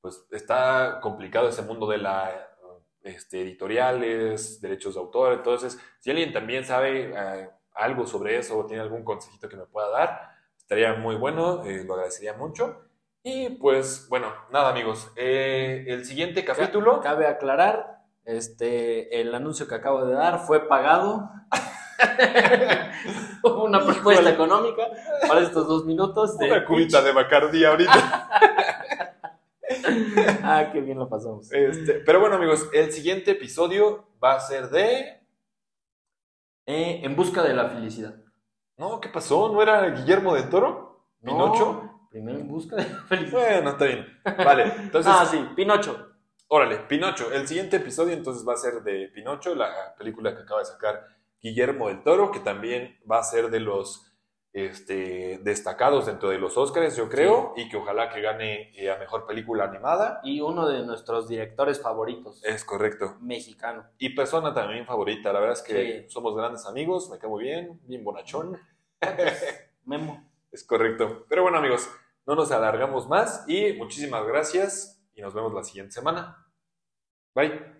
pues 0.00 0.28
está 0.30 1.00
complicado 1.02 1.48
ese 1.48 1.62
mundo 1.62 1.88
de 1.88 1.98
la 1.98 2.50
este, 3.02 3.42
editoriales, 3.42 4.60
derechos 4.60 4.94
de 4.94 5.00
autor. 5.00 5.32
Entonces, 5.32 5.76
si 5.98 6.08
alguien 6.08 6.32
también 6.32 6.64
sabe 6.64 7.12
eh, 7.12 7.50
algo 7.74 8.06
sobre 8.06 8.38
eso 8.38 8.60
o 8.60 8.64
tiene 8.64 8.80
algún 8.80 9.02
consejito 9.02 9.48
que 9.48 9.56
me 9.56 9.66
pueda 9.66 9.88
dar, 9.88 10.36
estaría 10.56 10.94
muy 10.94 11.16
bueno, 11.16 11.64
eh, 11.64 11.82
lo 11.84 11.94
agradecería 11.94 12.34
mucho. 12.34 12.82
Y 13.24 13.56
pues, 13.56 14.06
bueno, 14.08 14.32
nada 14.52 14.70
amigos, 14.70 15.10
eh, 15.16 15.86
el 15.88 16.04
siguiente 16.04 16.44
capítulo... 16.44 17.00
Cabe 17.00 17.26
aclarar, 17.26 18.04
este, 18.24 19.20
el 19.20 19.34
anuncio 19.34 19.66
que 19.66 19.74
acabo 19.74 20.06
de 20.06 20.14
dar 20.14 20.38
fue 20.46 20.68
pagado. 20.68 21.28
Una 23.42 23.84
propuesta 23.84 24.30
económica 24.30 24.88
para 25.26 25.40
estos 25.40 25.66
dos 25.66 25.84
minutos. 25.84 26.38
De 26.38 26.50
Una 26.50 26.64
cubita 26.64 27.02
de 27.02 27.12
Bacardí 27.12 27.64
ahorita. 27.64 28.28
Ah, 30.42 30.68
qué 30.72 30.80
bien 30.80 30.98
lo 30.98 31.08
pasamos. 31.08 31.50
Este, 31.52 31.94
pero 32.00 32.18
bueno 32.18 32.36
amigos, 32.36 32.68
el 32.72 32.92
siguiente 32.92 33.32
episodio 33.32 34.08
va 34.22 34.34
a 34.34 34.40
ser 34.40 34.68
de... 34.68 35.20
Eh, 36.66 37.00
en 37.04 37.14
busca 37.14 37.42
de 37.42 37.54
la 37.54 37.68
felicidad. 37.68 38.14
No, 38.76 39.00
¿qué 39.00 39.08
pasó? 39.08 39.48
¿No 39.48 39.62
era 39.62 39.88
Guillermo 39.90 40.34
de 40.34 40.42
Toro? 40.44 41.06
No, 41.20 41.32
¿Pinocho? 41.32 41.90
primero 42.10 42.38
en 42.40 42.48
busca 42.48 42.76
de 42.76 42.88
la 42.88 43.02
felicidad. 43.04 43.40
Bueno, 43.40 43.70
está 43.70 43.84
bien. 43.84 44.20
Vale, 44.24 44.72
entonces... 44.78 45.12
ah, 45.14 45.24
sí, 45.24 45.38
Pinocho. 45.54 46.08
Órale, 46.48 46.78
Pinocho. 46.78 47.32
El 47.32 47.46
siguiente 47.46 47.76
episodio 47.76 48.12
entonces 48.12 48.46
va 48.46 48.54
a 48.54 48.56
ser 48.56 48.82
de 48.82 49.08
Pinocho, 49.14 49.54
la 49.54 49.94
película 49.96 50.34
que 50.34 50.42
acaba 50.42 50.60
de 50.60 50.66
sacar 50.66 51.06
Guillermo 51.42 51.88
del 51.88 52.02
Toro, 52.02 52.30
que 52.30 52.40
también 52.40 52.98
va 53.10 53.18
a 53.18 53.22
ser 53.24 53.50
de 53.50 53.60
los 53.60 54.06
este, 54.52 55.38
destacados 55.42 56.06
dentro 56.06 56.28
de 56.30 56.38
los 56.38 56.56
Oscars, 56.58 56.96
yo 56.96 57.08
creo, 57.08 57.52
y 57.56 57.68
que 57.68 57.76
ojalá 57.76 58.10
que 58.10 58.20
gane 58.20 58.72
eh, 58.76 58.90
a 58.90 58.96
mejor 58.98 59.24
película 59.26 59.64
animada. 59.64 60.20
Y 60.24 60.40
uno 60.40 60.68
de 60.68 60.84
nuestros 60.84 61.28
directores 61.28 61.80
favoritos. 61.80 62.42
Es 62.44 62.64
correcto. 62.64 63.16
Mexicano. 63.20 63.86
Y 63.98 64.14
persona 64.14 64.52
también 64.52 64.84
favorita, 64.86 65.32
la 65.32 65.40
verdad 65.40 65.56
es 65.56 65.62
que 65.62 66.02
Sí. 66.02 66.10
somos 66.10 66.34
grandes 66.36 66.66
amigos, 66.66 67.08
me 67.10 67.18
cae 67.18 67.30
muy 67.30 67.44
bien, 67.44 67.80
bien 67.84 68.02
bonachón. 68.04 68.58
Memo. 69.84 70.26
Es 70.52 70.64
correcto. 70.64 71.26
Pero 71.28 71.42
bueno 71.42 71.58
amigos, 71.58 71.88
no 72.26 72.34
nos 72.34 72.50
alargamos 72.50 73.08
más 73.08 73.44
y 73.46 73.72
muchísimas 73.74 74.26
gracias 74.26 75.00
y 75.14 75.22
nos 75.22 75.32
vemos 75.32 75.54
la 75.54 75.62
siguiente 75.62 75.92
semana. 75.92 76.44
Bye. 77.36 77.79